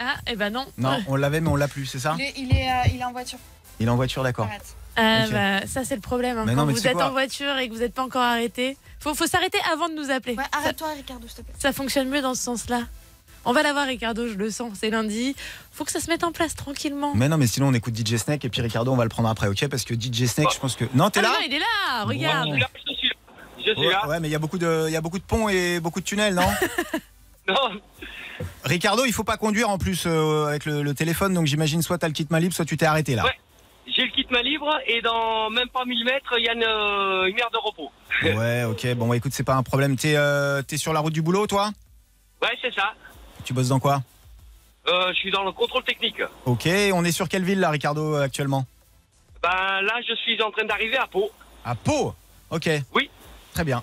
Ah, 0.00 0.16
eh 0.26 0.34
ben 0.34 0.50
non. 0.52 0.66
Non, 0.76 0.98
on 1.06 1.14
l'avait 1.14 1.40
mais 1.40 1.48
on 1.48 1.54
l'a 1.54 1.68
plus, 1.68 1.86
c'est 1.86 2.00
ça 2.00 2.16
Il 2.18 2.22
est, 2.24 2.32
il 2.36 2.52
est, 2.56 2.68
euh, 2.68 2.90
il 2.92 3.00
est 3.00 3.04
en 3.04 3.12
voiture. 3.12 3.38
Il 3.78 3.86
est 3.86 3.90
en 3.90 3.94
voiture, 3.94 4.24
d'accord. 4.24 4.48
Ah, 4.96 5.24
Ok. 5.26 5.30
bah, 5.32 5.64
ça 5.68 5.84
c'est 5.84 5.94
le 5.94 6.00
problème. 6.00 6.38
hein. 6.38 6.44
Mais 6.44 6.54
Quand 6.56 6.66
non, 6.66 6.72
vous 6.72 6.86
êtes 6.88 6.96
en 7.00 7.12
voiture 7.12 7.56
et 7.58 7.68
que 7.68 7.72
vous 7.74 7.80
n'êtes 7.80 7.94
pas 7.94 8.02
encore 8.02 8.22
arrêté, 8.22 8.76
faut, 8.98 9.14
faut 9.14 9.28
s'arrêter 9.28 9.58
avant 9.72 9.88
de 9.88 9.94
nous 9.94 10.10
appeler. 10.10 10.34
Ouais, 10.34 10.42
ça, 10.52 10.58
arrête-toi, 10.58 10.88
Ricardo, 10.96 11.28
s'il 11.28 11.36
te 11.36 11.42
plaît. 11.42 11.54
ça 11.56 11.72
fonctionne 11.72 12.08
mieux 12.08 12.20
dans 12.22 12.34
ce 12.34 12.42
sens-là. 12.42 12.82
On 13.44 13.52
va 13.52 13.62
l'avoir, 13.62 13.86
Ricardo, 13.86 14.26
je 14.26 14.34
le 14.34 14.50
sens. 14.50 14.72
C'est 14.80 14.90
lundi. 14.90 15.36
Faut 15.70 15.84
que 15.84 15.92
ça 15.92 16.00
se 16.00 16.10
mette 16.10 16.24
en 16.24 16.32
place 16.32 16.54
tranquillement. 16.56 17.12
Mais 17.14 17.28
non, 17.28 17.36
mais 17.36 17.46
sinon 17.46 17.68
on 17.68 17.74
écoute 17.74 17.94
DJ 17.96 18.16
Snake 18.16 18.44
et 18.44 18.48
puis 18.48 18.60
Ricardo, 18.60 18.90
on 18.90 18.96
va 18.96 19.04
le 19.04 19.08
prendre 19.10 19.28
après, 19.28 19.46
ok? 19.46 19.68
Parce 19.68 19.84
que 19.84 19.94
DJ 19.94 20.26
Snake, 20.26 20.48
je 20.52 20.58
pense 20.58 20.74
que. 20.74 20.86
Non, 20.94 21.10
t'es 21.10 21.20
Ah, 21.20 21.22
là 21.24 21.28
non, 21.28 21.36
il 21.46 21.52
est 21.54 21.58
là. 21.60 22.04
Regarde. 22.04 22.48
Je 23.66 23.72
suis 23.72 23.80
ouais, 23.80 23.92
là. 23.92 24.06
ouais, 24.06 24.20
mais 24.20 24.28
il 24.28 24.32
y 24.32 24.34
a 24.34 24.38
beaucoup 24.38 24.58
de, 24.58 24.84
il 24.88 24.92
y 24.92 24.96
a 24.96 25.00
beaucoup 25.00 25.18
de 25.18 25.24
ponts 25.24 25.48
et 25.48 25.80
beaucoup 25.80 26.00
de 26.00 26.04
tunnels, 26.04 26.34
non 26.34 26.48
Non, 27.48 27.80
Ricardo, 28.64 29.04
il 29.04 29.12
faut 29.12 29.24
pas 29.24 29.36
conduire 29.36 29.68
en 29.68 29.76
plus 29.78 30.04
euh, 30.06 30.46
avec 30.46 30.64
le, 30.64 30.82
le 30.82 30.94
téléphone, 30.94 31.34
donc 31.34 31.46
j'imagine 31.46 31.82
soit 31.82 31.98
t'as 31.98 32.08
le 32.08 32.14
kit 32.14 32.26
main 32.30 32.40
libre, 32.40 32.54
soit 32.54 32.64
tu 32.64 32.76
t'es 32.76 32.86
arrêté 32.86 33.14
là. 33.14 33.24
Ouais. 33.24 33.38
J'ai 33.86 34.02
le 34.02 34.10
kit 34.10 34.26
main 34.30 34.42
libre 34.42 34.74
et 34.86 35.02
dans 35.02 35.50
même 35.50 35.68
pas 35.68 35.84
1000 35.84 36.04
mètres, 36.06 36.34
il 36.38 36.44
y 36.44 36.48
a 36.48 36.54
une, 36.54 36.64
euh, 36.64 37.26
une 37.26 37.38
aire 37.38 37.50
de 37.52 37.58
repos. 37.58 37.90
Ouais, 38.22 38.64
ok. 38.64 38.94
Bon, 38.94 39.08
bah, 39.08 39.16
écoute, 39.16 39.32
c'est 39.34 39.44
pas 39.44 39.54
un 39.56 39.62
problème. 39.62 39.96
T'es, 39.96 40.14
euh, 40.16 40.62
t'es 40.62 40.78
sur 40.78 40.92
la 40.92 41.00
route 41.00 41.12
du 41.12 41.20
boulot, 41.20 41.46
toi 41.46 41.70
Ouais, 42.40 42.56
c'est 42.62 42.72
ça. 42.72 42.94
Tu 43.44 43.52
bosses 43.52 43.68
dans 43.68 43.80
quoi 43.80 44.02
Euh, 44.88 45.08
je 45.12 45.14
suis 45.18 45.30
dans 45.30 45.44
le 45.44 45.52
contrôle 45.52 45.82
technique. 45.84 46.22
Ok. 46.46 46.66
On 46.94 47.04
est 47.04 47.12
sur 47.12 47.28
quelle 47.28 47.44
ville 47.44 47.60
là, 47.60 47.70
Ricardo, 47.70 48.14
actuellement 48.14 48.64
Ben 49.42 49.82
là, 49.82 50.00
je 50.08 50.14
suis 50.14 50.40
en 50.42 50.50
train 50.50 50.64
d'arriver 50.64 50.96
à 50.96 51.06
Pau. 51.06 51.30
À 51.64 51.74
Pau. 51.74 52.14
Ok. 52.50 52.70
Oui. 52.94 53.10
Très 53.54 53.64
bien. 53.64 53.82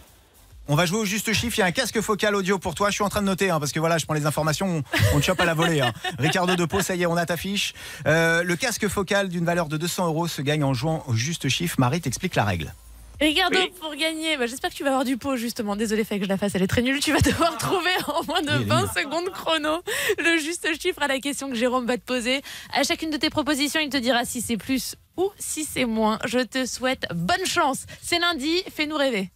On 0.68 0.76
va 0.76 0.86
jouer 0.86 1.00
au 1.00 1.06
juste 1.06 1.34
chiffre. 1.34 1.58
Il 1.58 1.62
y 1.62 1.64
a 1.64 1.66
un 1.66 1.72
casque 1.72 2.00
focal 2.02 2.36
audio 2.36 2.60
pour 2.60 2.76
toi. 2.76 2.90
Je 2.90 2.94
suis 2.96 3.04
en 3.04 3.10
train 3.10 3.22
de 3.22 3.26
noter 3.26 3.50
hein, 3.50 3.60
parce 3.60 3.72
que 3.72 3.80
voilà, 3.80 3.98
je 3.98 4.06
prends 4.06 4.14
les 4.14 4.26
informations. 4.26 4.84
On, 5.14 5.16
on 5.18 5.20
te 5.20 5.26
chope 5.26 5.40
à 5.42 5.46
la 5.46 5.54
volée. 5.54 5.82
hein. 5.82 5.92
Ricardo 6.20 6.56
de 6.56 6.66
Pau, 6.66 6.82
ça 6.82 6.96
y 6.96 7.02
est, 7.02 7.06
on 7.08 7.18
a 7.18 7.26
ta 7.26 7.36
fiche. 7.36 7.74
Euh, 8.06 8.44
le 8.44 8.56
casque 8.56 8.88
focal 8.88 9.28
d'une 9.30 9.44
valeur 9.44 9.68
de 9.68 9.78
200 9.78 10.06
euros 10.08 10.28
se 10.28 10.42
gagne 10.42 10.64
en 10.64 10.74
jouant 10.74 11.04
au 11.08 11.14
juste 11.16 11.50
chiffre. 11.50 11.76
Marie 11.80 12.00
t'explique 12.00 12.36
la 12.36 12.46
règle. 12.46 12.74
Ricardo, 13.20 13.58
Oui. 13.60 13.72
pour 13.80 13.94
gagner, 13.96 14.36
bah, 14.38 14.48
j'espère 14.48 14.70
que 14.72 14.76
tu 14.76 14.84
vas 14.84 14.90
avoir 14.92 15.04
du 15.06 15.16
pot 15.18 15.36
justement. 15.36 15.76
Désolé, 15.76 16.04
fait 16.04 16.18
que 16.20 16.24
je 16.26 16.30
la 16.30 16.38
fasse, 16.38 16.56
elle 16.56 16.64
est 16.64 16.68
très 16.68 16.82
nulle. 16.82 17.00
Tu 17.00 17.12
vas 17.14 17.20
devoir 17.22 17.58
trouver 17.58 17.92
en 18.08 18.24
moins 18.26 18.42
de 18.42 18.48
Oui, 18.50 18.54
elle 18.56 18.62
est 18.62 18.66
20 18.66 18.82
nulle. 18.82 18.90
secondes 18.96 19.30
chrono 19.32 19.82
le 20.20 20.38
juste 20.40 20.68
chiffre 20.82 21.02
à 21.02 21.08
la 21.08 21.20
question 21.20 21.50
que 21.50 21.56
Jérôme 21.56 21.86
va 21.86 21.98
te 21.98 22.04
poser. 22.04 22.42
À 22.74 22.84
chacune 22.84 23.10
de 23.10 23.18
tes 23.18 23.30
propositions, 23.30 23.80
il 23.80 23.90
te 23.90 23.98
dira 23.98 24.26
si 24.26 24.42
c'est 24.42 24.58
plus 24.58 24.96
ou 25.18 25.30
si 25.38 25.66
c'est 25.66 25.86
moins. 25.86 26.18
Je 26.26 26.40
te 26.40 26.66
souhaite 26.66 27.06
bonne 27.14 27.46
chance. 27.46 27.86
C'est 28.02 28.20
lundi, 28.20 28.64
fais-nous 28.76 28.96
rêver. 28.98 29.30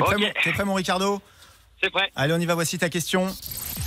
T'es 0.00 0.04
prêt, 0.16 0.16
mon- 0.16 0.32
t'es 0.44 0.52
prêt, 0.52 0.64
mon 0.64 0.74
Ricardo 0.74 1.20
C'est 1.82 1.90
prêt. 1.90 2.10
Allez, 2.16 2.32
on 2.34 2.38
y 2.38 2.46
va. 2.46 2.54
Voici 2.54 2.78
ta 2.78 2.88
question. 2.88 3.34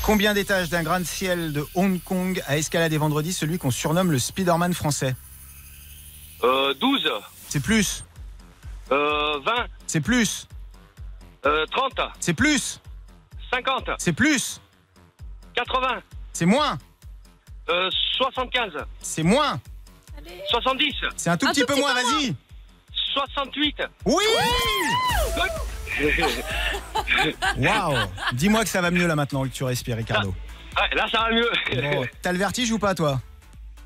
Combien 0.03 0.33
d'étages 0.33 0.69
d'un 0.69 0.83
grain 0.83 0.99
de 0.99 1.05
ciel 1.05 1.53
de 1.53 1.65
Hong 1.75 2.01
Kong 2.03 2.41
a 2.47 2.57
escaladé 2.57 2.97
vendredi 2.97 3.31
celui 3.33 3.57
qu'on 3.57 3.71
surnomme 3.71 4.11
le 4.11 4.19
Spider-Man 4.19 4.73
français 4.73 5.15
Euh, 6.43 6.73
12. 6.75 7.09
C'est 7.49 7.61
plus. 7.61 8.03
Euh, 8.91 9.39
20. 9.45 9.53
C'est 9.87 10.01
plus. 10.01 10.47
Euh, 11.45 11.65
30. 11.71 11.99
C'est 12.19 12.33
plus. 12.33 12.79
50. 13.51 13.89
C'est 13.97 14.13
plus. 14.13 14.59
80. 15.55 16.01
C'est 16.33 16.45
moins. 16.45 16.77
Euh, 17.69 17.89
75. 18.17 18.71
C'est 19.01 19.23
moins. 19.23 19.59
70. 20.49 20.95
C'est 21.15 21.29
un 21.29 21.37
tout 21.37 21.47
petit 21.47 21.63
peu 21.65 21.75
moins, 21.75 21.93
vas-y. 21.93 22.35
68. 23.13 23.83
Oui 24.05 24.23
Waouh 27.57 27.95
Dis-moi 28.33 28.63
que 28.63 28.69
ça 28.69 28.81
va 28.81 28.91
mieux 28.91 29.07
là 29.07 29.15
maintenant 29.15 29.43
que 29.43 29.49
tu 29.49 29.63
respires, 29.63 29.97
Ricardo. 29.97 30.29
Ouais, 30.75 30.95
là, 30.97 31.05
ça 31.11 31.19
va 31.19 31.31
mieux. 31.31 31.49
Bon, 31.81 32.05
T'as 32.21 32.31
le 32.31 32.37
vertige 32.39 32.71
ou 32.71 32.79
pas, 32.79 32.95
toi 32.95 33.21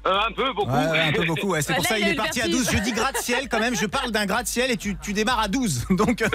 Euh, 0.06 0.20
un 0.26 0.32
peu, 0.32 0.54
beaucoup. 0.54 0.72
Ouais, 0.72 0.88
ouais, 0.88 1.00
un 1.02 1.12
peu 1.12 1.26
beaucoup. 1.26 1.50
ouais. 1.50 1.62
C'est 1.62 1.74
Bah 1.74 1.76
pour 1.76 1.84
là, 1.84 1.90
ça 1.90 2.00
il 2.00 2.08
est 2.08 2.14
parti 2.16 2.40
à 2.40 2.46
vertige. 2.46 2.66
12. 2.66 2.72
Je 2.72 2.78
dis 2.82 2.94
gratte-ciel 2.94 3.50
quand 3.50 3.60
même. 3.60 3.76
Je 3.76 3.86
parle 3.88 4.12
d'un 4.12 4.26
gratte-ciel 4.26 4.72
et 4.72 4.78
tu, 4.78 4.96
tu 5.02 5.12
démarres 5.12 5.42
à 5.42 5.48
12. 5.50 5.88
Donc 5.90 6.22
euh, 6.22 6.28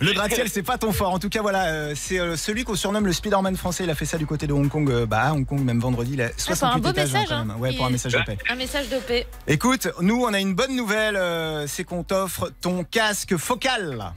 le 0.00 0.12
gratte-ciel, 0.12 0.50
c'est 0.50 0.62
pas 0.62 0.76
ton 0.76 0.92
fort. 0.92 1.14
En 1.14 1.18
tout 1.18 1.30
cas, 1.30 1.40
voilà, 1.40 1.68
euh, 1.68 1.94
c'est 1.96 2.18
euh, 2.18 2.36
celui 2.36 2.64
qu'on 2.64 2.74
surnomme 2.74 3.06
le 3.06 3.14
Spider-Man 3.14 3.56
français. 3.56 3.84
Il 3.84 3.90
a 3.90 3.94
fait 3.94 4.04
ça 4.04 4.18
du 4.18 4.26
côté 4.26 4.46
de 4.46 4.52
Hong 4.52 4.68
Kong. 4.68 4.90
euh, 4.90 5.06
bah, 5.06 5.22
à 5.22 5.32
Hong 5.32 5.46
Kong, 5.46 5.60
même 5.62 5.80
vendredi, 5.80 6.10
il 6.14 6.20
a 6.20 6.28
pour 6.28 6.34
un 6.36 6.54
68 6.54 6.80
beau 6.82 6.90
étages 6.90 7.14
hein, 7.14 7.20
message. 7.20 7.28
quand 7.30 7.44
même. 7.46 7.56
Ouais, 7.60 7.72
pour 7.74 7.86
un 7.86 7.90
message 7.90 8.12
de 8.12 8.18
paix. 8.26 8.36
Un 8.50 8.56
message 8.56 8.88
de 8.90 8.98
paix. 8.98 9.26
Écoute, 9.46 9.88
nous, 10.02 10.22
on 10.22 10.34
a 10.34 10.38
une 10.38 10.54
bonne 10.54 10.76
nouvelle. 10.76 11.16
euh, 11.16 11.66
c'est 11.66 11.84
qu'on 11.84 12.02
t'offre 12.04 12.50
ton 12.60 12.84
casque 12.84 13.38
focal. 13.38 14.12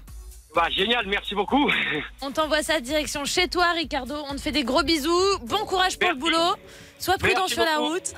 Bah, 0.53 0.67
génial, 0.69 1.07
merci 1.07 1.33
beaucoup. 1.33 1.69
On 2.21 2.31
t'envoie 2.31 2.61
ça 2.61 2.81
direction 2.81 3.23
chez 3.23 3.47
toi, 3.47 3.71
Ricardo. 3.73 4.15
On 4.29 4.35
te 4.35 4.41
fait 4.41 4.51
des 4.51 4.63
gros 4.63 4.83
bisous. 4.83 5.37
Bon 5.43 5.65
courage 5.65 5.97
pour 5.97 6.09
le 6.09 6.15
boulot. 6.15 6.55
Sois 6.99 7.17
prudent 7.17 7.41
Merci 7.41 7.53
sur 7.53 7.63
la 7.63 7.77
route. 7.77 8.13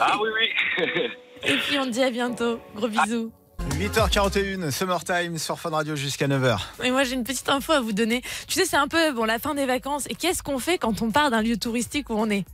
Ah 0.00 0.18
oui, 0.20 0.28
oui. 0.34 0.84
Et 1.44 1.56
puis 1.58 1.78
on 1.78 1.84
te 1.84 1.90
dit 1.90 2.02
à 2.02 2.10
bientôt. 2.10 2.58
Gros 2.74 2.88
bisous. 2.88 3.30
8h41, 3.70 4.70
Summertime 4.70 5.38
sur 5.38 5.58
Fun 5.60 5.70
Radio 5.70 5.96
jusqu'à 5.96 6.26
9h. 6.26 6.58
Et 6.82 6.90
moi 6.90 7.04
j'ai 7.04 7.14
une 7.14 7.24
petite 7.24 7.48
info 7.48 7.72
à 7.72 7.80
vous 7.80 7.92
donner. 7.92 8.22
Tu 8.48 8.54
sais, 8.54 8.64
c'est 8.64 8.76
un 8.76 8.88
peu 8.88 9.12
bon 9.12 9.24
la 9.24 9.38
fin 9.38 9.54
des 9.54 9.66
vacances. 9.66 10.06
Et 10.08 10.14
qu'est-ce 10.14 10.42
qu'on 10.42 10.58
fait 10.58 10.78
quand 10.78 11.02
on 11.02 11.10
part 11.10 11.30
d'un 11.30 11.42
lieu 11.42 11.56
touristique 11.56 12.10
où 12.10 12.14
on 12.14 12.30
est? 12.30 12.44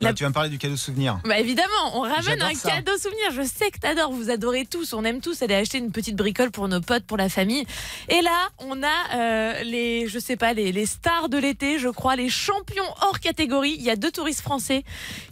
Là, 0.00 0.12
tu 0.12 0.24
vas 0.24 0.28
me 0.28 0.34
parler 0.34 0.50
du 0.50 0.58
cadeau 0.58 0.76
souvenir. 0.76 1.18
Bah 1.24 1.38
évidemment, 1.38 1.94
on 1.94 2.00
ramène 2.00 2.42
un 2.42 2.54
ça. 2.54 2.70
cadeau 2.70 2.96
souvenir. 2.98 3.30
Je 3.32 3.42
sais 3.42 3.70
que 3.70 3.78
t'adores, 3.78 4.12
vous 4.12 4.30
adorez 4.30 4.66
tous, 4.66 4.92
on 4.92 5.04
aime 5.04 5.20
tous 5.20 5.40
aller 5.42 5.54
acheter 5.54 5.78
une 5.78 5.90
petite 5.90 6.16
bricole 6.16 6.50
pour 6.50 6.68
nos 6.68 6.80
potes, 6.80 7.04
pour 7.04 7.16
la 7.16 7.28
famille. 7.28 7.64
Et 8.08 8.20
là, 8.20 8.48
on 8.58 8.82
a 8.82 9.14
euh, 9.14 9.62
les, 9.62 10.06
je 10.08 10.18
sais 10.18 10.36
pas, 10.36 10.52
les, 10.52 10.72
les 10.72 10.86
stars 10.86 11.28
de 11.28 11.38
l'été, 11.38 11.78
je 11.78 11.88
crois, 11.88 12.16
les 12.16 12.28
champions 12.28 12.84
hors 13.02 13.20
catégorie. 13.20 13.74
Il 13.78 13.82
y 13.84 13.90
a 13.90 13.96
deux 13.96 14.10
touristes 14.10 14.42
français 14.42 14.84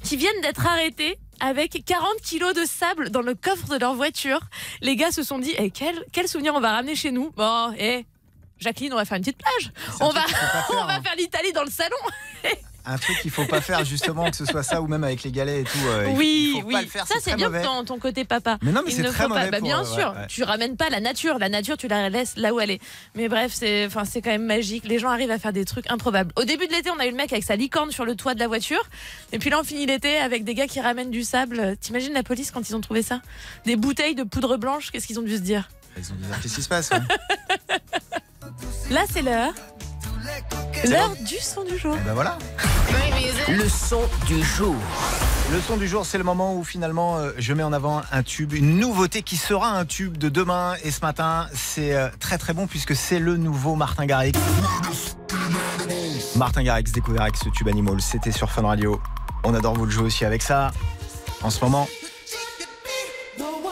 qui 0.03 0.17
viennent 0.17 0.41
d'être 0.43 0.67
arrêtés 0.67 1.19
avec 1.41 1.85
40 1.85 2.21
kilos 2.23 2.55
de 2.55 2.65
sable 2.65 3.11
dans 3.11 3.21
le 3.23 3.35
coffre 3.35 3.69
de 3.69 3.79
leur 3.79 3.95
voiture. 3.95 4.41
Les 4.81 4.97
gars 4.97 5.11
se 5.13 5.23
sont 5.23 5.39
dit, 5.39 5.53
eh, 5.59 5.71
quel, 5.71 6.05
quel 6.13 6.27
souvenir 6.29 6.55
on 6.55 6.61
va 6.61 6.73
ramener 6.73 6.95
chez 6.95 7.11
nous? 7.11 7.31
Bon, 7.37 7.75
eh, 7.79 8.07
Jacqueline, 8.59 8.93
on 8.93 8.97
va 8.97 9.05
faire 9.05 9.17
une 9.19 9.25
petite 9.25 9.39
plage. 9.39 9.73
On 10.01 10.11
va, 10.11 10.25
on 10.71 10.85
va 10.87 11.03
faire 11.03 11.17
l'Italie 11.19 11.53
dans 11.53 11.65
le 11.65 11.71
salon. 11.71 11.97
Un 12.87 12.99
truc 12.99 13.19
qu'il 13.23 13.31
faut 13.31 13.47
pas 13.47 13.63
faire 13.63 13.83
justement, 13.85 14.31
que 14.31 14.37
ce 14.37 14.45
soit 14.45 14.63
ça 14.63 14.83
ou 14.83 14.87
même 14.87 15.05
avec 15.05 15.23
les 15.23 15.33
galets 15.33 15.61
et 15.63 15.65
tout. 15.65 15.79
euh, 15.87 16.07
il- 16.11 16.17
oui, 16.19 16.53
il 16.57 16.61
faut 16.61 16.67
oui. 16.69 16.75
pas 16.75 16.83
le 16.83 16.89
faire, 16.89 17.07
ça 17.07 17.15
c'est 17.21 17.35
bien 17.35 17.51
ton, 17.51 17.83
ton 17.85 17.99
côté 17.99 18.25
papa. 18.27 18.59
Mais 18.63 18.73
non, 18.73 18.83
mais 18.85 18.91
c'est 18.91 19.03
ne 19.03 19.09
très 19.09 19.27
mauvais 19.27 19.51
Bah, 19.51 19.61
bien 19.61 19.81
euh, 19.81 19.85
sûr, 19.85 20.13
ouais, 20.15 20.21
ouais. 20.21 20.27
tu 20.29 20.43
ramènes 20.43 20.77
pas 20.77 20.91
la 20.91 21.01
nature. 21.01 21.39
La 21.39 21.49
nature, 21.49 21.77
tu 21.79 21.89
la 21.89 22.11
laisses 22.11 22.35
là 22.37 22.53
où 22.53 22.61
elle 22.61 22.71
est. 22.73 22.81
Mais 23.15 23.29
bref, 23.29 23.53
c'est, 23.55 23.87
enfin, 23.87 24.05
c'est 24.05 24.21
quand 24.21 24.31
même 24.31 24.45
magique. 24.45 24.85
Les 24.87 24.99
gens 24.99 25.09
arrivent 25.09 25.31
à 25.31 25.39
faire 25.39 25.53
des 25.55 25.65
trucs 25.65 25.91
improbables. 25.91 26.33
Au 26.37 26.45
début 26.45 26.67
de 26.67 26.73
l'été, 26.73 26.91
on 26.91 26.99
a 26.99 27.07
eu 27.07 27.11
le 27.11 27.17
mec 27.17 27.33
avec 27.33 27.45
sa 27.45 27.57
licorne 27.57 27.91
sur 27.91 28.05
le 28.05 28.17
toit 28.17 28.35
de 28.35 28.41
la 28.41 28.49
voiture. 28.49 28.83
Et 29.33 29.39
puis 29.39 29.49
là, 29.49 29.59
on 29.61 29.65
finit 29.65 29.87
l'été 29.87 30.19
avec 30.19 30.45
des 30.45 30.55
gars 30.55 30.67
qui 30.67 30.81
ramènent 30.81 31.11
du 31.11 31.23
sable. 31.25 31.77
T'imagines 31.81 32.13
la 32.13 32.23
police 32.23 32.51
quand 32.51 32.69
ils 32.69 32.77
ont 32.77 32.81
trouvé 32.83 33.03
ça? 33.03 33.21
Des 33.65 33.77
bouteilles 33.77 34.15
de 34.15 34.25
poudre 34.25 34.57
blanche. 34.59 34.91
Qu'est-ce 34.91 35.07
qu'ils 35.07 35.19
ont 35.19 35.23
dû 35.23 35.37
se 35.37 35.41
dire? 35.43 35.71
Ils 35.97 36.13
ont 36.13 36.17
dit, 36.17 36.27
qu'est-ce 36.43 36.55
qui 36.57 36.63
se 36.63 36.69
passe 36.69 36.93
hein? 36.93 37.03
Là, 38.91 39.05
c'est 39.11 39.23
l'heure. 39.23 39.53
L'heure 40.89 41.15
du 41.21 41.37
son 41.37 41.65
du 41.65 41.79
jour. 41.79 41.97
Eh 41.99 42.05
ben 42.05 42.15
voilà. 42.15 42.39
Le 43.49 43.69
son 43.69 44.03
du 44.27 44.43
jour. 44.43 44.75
Le 45.53 45.61
son 45.61 45.77
du 45.77 45.87
jour, 45.87 46.07
c'est 46.07 46.19
le 46.19 46.25
moment 46.25 46.57
où 46.57 46.65
finalement 46.65 47.19
euh, 47.19 47.33
je 47.39 47.53
mets 47.53 47.63
en 47.63 47.73
avant 47.73 48.03
un 48.11 48.23
tube, 48.23 48.55
une 48.55 48.79
nouveauté 48.79 49.23
qui 49.23 49.37
sera 49.37 49.71
un 49.71 49.85
tube 49.85 50.17
de 50.17 50.29
demain. 50.29 50.75
Et 50.83 50.91
ce 50.91 51.01
matin, 51.01 51.47
c'est 51.55 51.95
euh, 51.95 52.09
très 52.21 52.39
très 52.39 52.55
bon 52.55 52.67
puisque 52.67 52.97
c'est 52.97 53.19
le 53.19 53.37
nouveau 53.37 53.75
Martin 53.75 54.07
Garrix. 54.07 54.33
Martin 56.37 56.63
Garrix 56.63 56.85
découvert 56.93 57.23
avec 57.23 57.37
ce 57.37 57.49
tube 57.51 57.69
Animal. 57.69 58.01
C'était 58.01 58.33
sur 58.33 58.51
Fun 58.51 58.63
Radio. 58.63 59.01
On 59.45 59.55
adore 59.55 59.75
vous 59.75 59.85
le 59.85 59.91
jouer 59.91 60.05
aussi 60.05 60.25
avec 60.25 60.43
ça. 60.43 60.73
En 61.43 61.51
ce 61.51 61.63
moment. 61.63 61.87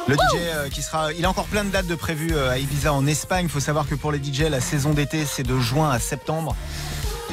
Le 0.09 0.15
DJ 0.15 0.19
euh, 0.37 0.69
qui 0.69 0.83
sera. 0.83 1.13
Il 1.13 1.25
a 1.25 1.31
encore 1.31 1.47
plein 1.47 1.65
de 1.65 1.71
dates 1.71 1.87
de 1.87 1.95
prévues 1.95 2.35
euh, 2.35 2.51
à 2.51 2.59
Ibiza 2.59 2.93
en 2.93 3.07
Espagne. 3.07 3.47
Il 3.47 3.51
faut 3.51 3.61
savoir 3.61 3.87
que 3.89 3.95
pour 3.95 4.11
les 4.13 4.19
DJ, 4.23 4.41
la 4.51 4.61
saison 4.61 4.91
d'été, 4.91 5.25
c'est 5.27 5.43
de 5.45 5.59
juin 5.59 5.91
à 5.91 5.99
septembre. 5.99 6.57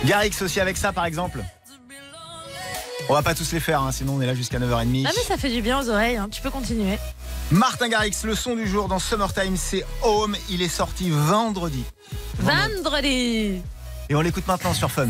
Garrix 0.06 0.32
aussi 0.42 0.60
avec 0.60 0.78
ça 0.78 0.94
par 0.94 1.06
exemple. 1.06 1.44
On 3.10 3.14
va 3.14 3.24
pas 3.24 3.34
tous 3.34 3.52
les 3.54 3.60
faire, 3.60 3.82
hein, 3.82 3.92
sinon 3.92 4.14
on 4.18 4.22
est 4.22 4.28
là 4.28 4.36
jusqu'à 4.36 4.60
9h30. 4.60 5.06
Ah 5.08 5.12
mais 5.16 5.24
ça 5.24 5.36
fait 5.36 5.50
du 5.50 5.64
bien 5.64 5.80
aux 5.82 5.90
oreilles. 5.90 6.18
hein. 6.18 6.28
Tu 6.32 6.42
peux 6.44 6.52
continuer. 6.52 7.00
Martin 7.50 7.90
Garrix, 7.90 8.16
le 8.24 8.36
son 8.36 8.56
du 8.56 8.68
jour 8.68 8.88
dans 8.88 9.00
Summertime, 9.00 9.58
c'est 9.58 9.84
Home. 10.04 10.36
Il 10.48 10.62
est 10.62 10.70
sorti 10.70 11.10
vendredi. 11.10 11.84
Vendredi. 12.38 13.62
Et 14.10 14.16
on 14.16 14.22
l'écoute 14.22 14.48
maintenant 14.48 14.76
sur 14.76 14.92
Fun. 14.92 15.08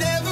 Never 0.00 0.29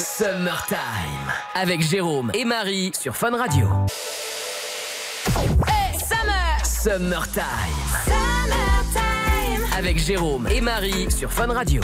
Summertime. 0.00 0.32
Summertime. 0.32 1.32
Avec 1.54 1.82
Jérôme 1.82 2.30
et 2.32 2.44
Marie 2.46 2.92
sur 2.98 3.14
Fun 3.14 3.36
Radio. 3.36 3.68
Hey, 5.66 5.98
Summer 5.98 6.64
Summertime. 6.64 7.44
Summertime 8.06 9.66
Avec 9.76 9.98
Jérôme 9.98 10.48
et 10.48 10.62
Marie 10.62 11.10
sur 11.10 11.30
Fun 11.30 11.52
Radio. 11.52 11.82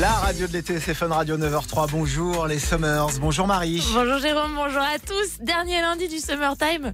La 0.00 0.12
radio 0.12 0.46
de 0.46 0.52
l'été, 0.52 0.80
c'est 0.80 0.94
Fun 0.94 1.08
Radio 1.08 1.36
9h03. 1.36 1.90
Bonjour 1.90 2.46
les 2.46 2.58
Summers. 2.58 3.18
Bonjour 3.20 3.46
Marie. 3.46 3.82
Bonjour 3.92 4.18
Jérôme, 4.18 4.54
bonjour 4.54 4.82
à 4.82 4.98
tous. 4.98 5.40
Dernier 5.40 5.82
lundi 5.82 6.08
du 6.08 6.20
Summertime. 6.20 6.92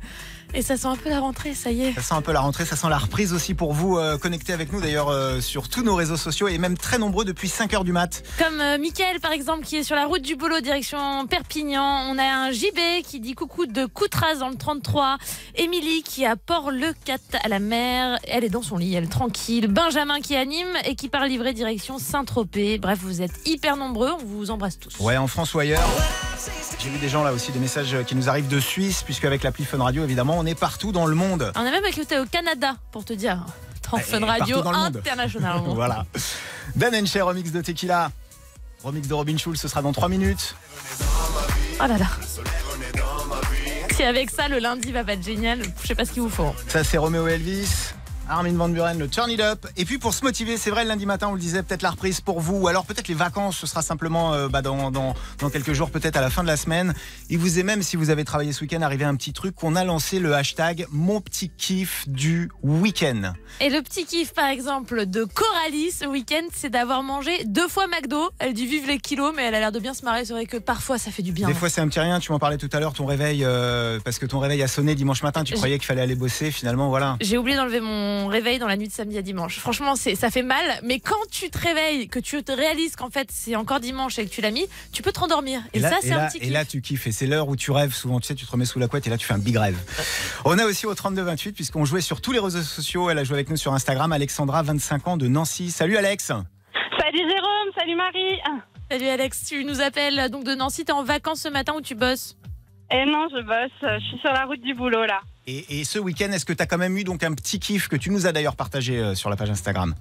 Et 0.56 0.62
ça 0.62 0.76
sent 0.76 0.86
un 0.86 0.94
peu 0.94 1.10
la 1.10 1.18
rentrée, 1.18 1.52
ça 1.52 1.72
y 1.72 1.82
est. 1.82 1.94
Ça 1.94 2.00
sent 2.00 2.14
un 2.14 2.22
peu 2.22 2.30
la 2.30 2.38
rentrée, 2.38 2.64
ça 2.64 2.76
sent 2.76 2.88
la 2.88 2.98
reprise 2.98 3.32
aussi 3.32 3.54
pour 3.54 3.72
vous 3.72 3.98
euh, 3.98 4.18
connecter 4.18 4.52
avec 4.52 4.72
nous 4.72 4.80
d'ailleurs 4.80 5.08
euh, 5.08 5.40
sur 5.40 5.68
tous 5.68 5.82
nos 5.82 5.96
réseaux 5.96 6.16
sociaux 6.16 6.46
et 6.46 6.58
même 6.58 6.78
très 6.78 6.96
nombreux 6.96 7.24
depuis 7.24 7.48
5h 7.48 7.82
du 7.82 7.90
mat. 7.90 8.22
Comme 8.38 8.60
euh, 8.60 8.78
Mickaël 8.78 9.18
par 9.18 9.32
exemple 9.32 9.64
qui 9.64 9.76
est 9.76 9.82
sur 9.82 9.96
la 9.96 10.06
route 10.06 10.22
du 10.22 10.36
boulot 10.36 10.60
direction 10.60 11.26
Perpignan. 11.26 12.04
On 12.08 12.18
a 12.18 12.22
un 12.22 12.52
JB 12.52 13.02
qui 13.04 13.18
dit 13.18 13.34
coucou 13.34 13.66
de 13.66 13.84
Coutras 13.86 14.36
dans 14.36 14.48
le 14.48 14.54
33. 14.54 15.18
Émilie 15.56 16.04
qui 16.04 16.24
à 16.24 16.36
Port-le-Cat 16.36 17.18
à 17.42 17.48
la 17.48 17.58
mer. 17.58 18.20
Elle 18.28 18.44
est 18.44 18.48
dans 18.48 18.62
son 18.62 18.76
lit, 18.76 18.94
elle 18.94 19.04
est 19.04 19.08
tranquille. 19.08 19.66
Benjamin 19.66 20.20
qui 20.20 20.36
anime 20.36 20.76
et 20.84 20.94
qui 20.94 21.08
part 21.08 21.24
livrer 21.24 21.52
direction 21.52 21.98
Saint-Tropez. 21.98 22.78
Bref, 22.78 23.00
vous 23.02 23.22
êtes 23.22 23.32
hyper 23.44 23.76
nombreux, 23.76 24.12
on 24.12 24.24
vous 24.24 24.52
embrasse 24.52 24.78
tous. 24.78 25.00
Ouais, 25.00 25.16
en 25.16 25.26
France 25.26 25.52
ou 25.54 25.58
ailleurs. 25.58 25.88
J'ai 26.78 26.90
vu 26.90 26.98
des 26.98 27.08
gens 27.08 27.24
là 27.24 27.32
aussi, 27.32 27.50
des 27.50 27.58
messages 27.58 27.96
qui 28.06 28.14
nous 28.14 28.28
arrivent 28.28 28.48
de 28.48 28.60
Suisse, 28.60 29.02
puisque 29.02 29.24
avec 29.24 29.42
l'appli 29.42 29.64
Fun 29.64 29.82
Radio, 29.82 30.04
évidemment, 30.04 30.36
on 30.38 30.43
est 30.46 30.54
partout 30.54 30.92
dans 30.92 31.06
le 31.06 31.14
monde. 31.14 31.52
On 31.56 31.60
a 31.60 31.70
même 31.70 31.84
écouté 31.86 32.18
au 32.18 32.24
Canada 32.26 32.76
pour 32.92 33.04
te 33.04 33.12
dire. 33.12 33.44
Dans 33.90 33.98
Ouais, 33.98 34.02
Fun 34.02 34.24
Radio. 34.24 34.58
International. 34.66 35.60
voilà. 35.66 36.06
Dan 36.74 36.94
Enche, 36.94 37.16
remix 37.16 37.52
de 37.52 37.60
Tequila. 37.60 38.10
Remix 38.82 39.06
de 39.08 39.14
Robin 39.14 39.36
Schulz, 39.36 39.60
ce 39.60 39.68
sera 39.68 39.82
dans 39.82 39.92
3 39.92 40.08
minutes. 40.08 40.54
Oh 41.80 41.86
là 41.86 41.98
là. 41.98 42.06
Si 43.94 44.02
avec 44.02 44.30
ça 44.30 44.48
le 44.48 44.58
lundi 44.58 44.90
va 44.92 45.04
pas 45.04 45.12
être 45.12 45.24
génial, 45.24 45.60
je 45.82 45.86
sais 45.86 45.94
pas 45.94 46.04
ce 46.04 46.12
qu'il 46.12 46.22
vous 46.22 46.28
faut. 46.30 46.54
Ça, 46.68 46.82
c'est 46.82 46.98
Roméo 46.98 47.26
Elvis. 47.28 47.68
Armin 48.28 48.54
Van 48.54 48.68
Buren, 48.68 48.98
le 48.98 49.08
Turn 49.08 49.30
It 49.30 49.40
Up. 49.40 49.66
Et 49.76 49.84
puis 49.84 49.98
pour 49.98 50.14
se 50.14 50.24
motiver, 50.24 50.56
c'est 50.56 50.70
vrai, 50.70 50.84
le 50.84 50.88
lundi 50.88 51.06
matin, 51.06 51.28
on 51.28 51.34
le 51.34 51.40
disait, 51.40 51.62
peut-être 51.62 51.82
la 51.82 51.90
reprise 51.90 52.20
pour 52.20 52.40
vous, 52.40 52.56
ou 52.56 52.68
alors 52.68 52.86
peut-être 52.86 53.08
les 53.08 53.14
vacances, 53.14 53.56
ce 53.56 53.66
sera 53.66 53.82
simplement 53.82 54.32
euh, 54.32 54.48
bah, 54.48 54.62
dans, 54.62 54.90
dans, 54.90 55.14
dans 55.38 55.50
quelques 55.50 55.72
jours, 55.72 55.90
peut-être 55.90 56.16
à 56.16 56.20
la 56.20 56.30
fin 56.30 56.42
de 56.42 56.48
la 56.48 56.56
semaine. 56.56 56.94
Il 57.28 57.38
vous 57.38 57.58
est 57.58 57.62
même, 57.62 57.82
si 57.82 57.96
vous 57.96 58.10
avez 58.10 58.24
travaillé 58.24 58.52
ce 58.52 58.62
week-end, 58.62 58.82
arrivé 58.82 59.04
un 59.04 59.14
petit 59.16 59.32
truc 59.32 59.54
qu'on 59.54 59.76
a 59.76 59.84
lancé 59.84 60.18
le 60.18 60.34
hashtag 60.34 60.86
Mon 60.90 61.20
petit 61.20 61.50
kiff 61.50 62.08
du 62.08 62.50
week-end. 62.62 63.32
Et 63.60 63.68
le 63.70 63.82
petit 63.82 64.04
kiff 64.04 64.32
par 64.32 64.46
exemple 64.46 65.06
de 65.06 65.24
Coralie 65.24 65.90
ce 65.90 66.04
week-end, 66.06 66.46
c'est 66.54 66.70
d'avoir 66.70 67.02
mangé 67.02 67.44
deux 67.44 67.68
fois 67.68 67.86
McDo. 67.86 68.30
Elle 68.38 68.54
dit 68.54 68.66
vive 68.66 68.86
les 68.86 68.98
kilos, 68.98 69.32
mais 69.36 69.44
elle 69.44 69.54
a 69.54 69.60
l'air 69.60 69.72
de 69.72 69.80
bien 69.80 69.94
se 69.94 70.04
marrer. 70.04 70.24
C'est 70.24 70.32
vrai 70.32 70.46
que 70.46 70.56
parfois 70.56 70.98
ça 70.98 71.10
fait 71.10 71.22
du 71.22 71.32
bien. 71.32 71.46
Des 71.46 71.54
fois, 71.54 71.68
c'est 71.68 71.80
un 71.80 71.88
petit 71.88 72.00
rien. 72.00 72.20
Tu 72.20 72.32
m'en 72.32 72.38
parlais 72.38 72.58
tout 72.58 72.70
à 72.72 72.80
l'heure, 72.80 72.92
ton 72.92 73.06
réveil, 73.06 73.44
euh, 73.44 73.98
parce 74.04 74.18
que 74.18 74.26
ton 74.26 74.38
réveil 74.38 74.62
a 74.62 74.68
sonné 74.68 74.94
dimanche 74.94 75.22
matin. 75.22 75.44
Tu 75.44 75.54
croyais 75.54 75.78
qu'il 75.78 75.86
fallait 75.86 76.02
aller 76.02 76.14
bosser. 76.14 76.50
Finalement, 76.50 76.88
voilà. 76.88 77.16
J'ai 77.20 77.38
oublié 77.38 77.56
d'enlever 77.56 77.80
mon 77.80 78.13
réveil 78.28 78.58
dans 78.58 78.66
la 78.66 78.76
nuit 78.76 78.88
de 78.88 78.92
samedi 78.92 79.18
à 79.18 79.22
dimanche. 79.22 79.58
Franchement, 79.58 79.96
c'est 79.96 80.14
ça 80.14 80.30
fait 80.30 80.42
mal, 80.42 80.64
mais 80.82 81.00
quand 81.00 81.14
tu 81.30 81.50
te 81.50 81.58
réveilles, 81.58 82.08
que 82.08 82.18
tu 82.18 82.42
te 82.42 82.52
réalises 82.52 82.96
qu'en 82.96 83.10
fait 83.10 83.28
c'est 83.30 83.56
encore 83.56 83.80
dimanche 83.80 84.18
et 84.18 84.24
que 84.26 84.30
tu 84.30 84.40
l'as 84.40 84.50
mis, 84.50 84.66
tu 84.92 85.02
peux 85.02 85.12
te 85.12 85.20
rendormir. 85.20 85.60
Et, 85.72 85.78
là, 85.80 85.90
ça, 85.90 85.98
et 85.98 86.02
c'est 86.02 86.12
un 86.12 86.16
là- 86.18 86.26
petit 86.28 86.38
et 86.38 86.40
kiff. 86.42 86.52
là, 86.52 86.64
tu 86.64 86.80
kiffes. 86.80 87.06
Et 87.06 87.12
c'est 87.12 87.26
l'heure 87.26 87.48
où 87.48 87.56
tu 87.56 87.70
rêves. 87.70 87.92
Souvent, 87.94 88.20
tu 88.20 88.26
sais, 88.26 88.34
tu 88.34 88.46
te 88.46 88.50
remets 88.50 88.64
sous 88.64 88.78
la 88.78 88.88
couette 88.88 89.06
et 89.06 89.10
là, 89.10 89.16
tu 89.18 89.26
fais 89.26 89.34
un 89.34 89.38
big 89.38 89.56
rêve. 89.56 89.76
On 90.44 90.58
a 90.58 90.64
aussi 90.64 90.86
au 90.86 90.94
32-28, 90.94 91.52
puisqu'on 91.52 91.84
jouait 91.84 92.00
sur 92.00 92.20
tous 92.20 92.32
les 92.32 92.38
réseaux 92.40 92.62
sociaux. 92.62 93.10
Elle 93.10 93.18
a 93.18 93.24
joué 93.24 93.34
avec 93.34 93.50
nous 93.50 93.56
sur 93.56 93.72
Instagram. 93.74 94.12
Alexandra, 94.12 94.62
25 94.62 95.08
ans, 95.08 95.16
de 95.16 95.28
Nancy. 95.28 95.70
Salut, 95.70 95.96
Alex. 95.96 96.26
Salut 96.26 97.18
Jérôme, 97.18 97.72
salut 97.76 97.94
Marie. 97.96 98.38
Salut 98.90 99.06
Alex, 99.08 99.44
tu 99.48 99.64
nous 99.64 99.80
appelles 99.80 100.28
donc 100.30 100.44
de 100.44 100.54
Nancy. 100.54 100.84
T'es 100.84 100.92
en 100.92 101.02
vacances 101.02 101.40
ce 101.40 101.48
matin 101.48 101.72
où 101.76 101.80
tu 101.80 101.94
bosses? 101.94 102.36
Eh 102.90 103.04
non, 103.06 103.26
je 103.30 103.40
bosse, 103.42 103.72
je 103.82 104.04
suis 104.08 104.18
sur 104.20 104.30
la 104.32 104.44
route 104.44 104.60
du 104.60 104.74
boulot 104.74 105.04
là. 105.06 105.20
Et, 105.46 105.84
ce 105.84 105.98
week-end, 105.98 106.32
est-ce 106.32 106.46
que 106.46 106.54
tu 106.54 106.62
as 106.62 106.66
quand 106.66 106.78
même 106.78 106.96
eu 106.96 107.04
donc 107.04 107.22
un 107.22 107.34
petit 107.34 107.60
kiff 107.60 107.88
que 107.88 107.96
tu 107.96 108.10
nous 108.10 108.26
as 108.26 108.32
d'ailleurs 108.32 108.56
partagé 108.56 108.98
euh, 108.98 109.14
sur 109.14 109.28
la 109.28 109.36
page 109.36 109.50
Instagram? 109.50 109.94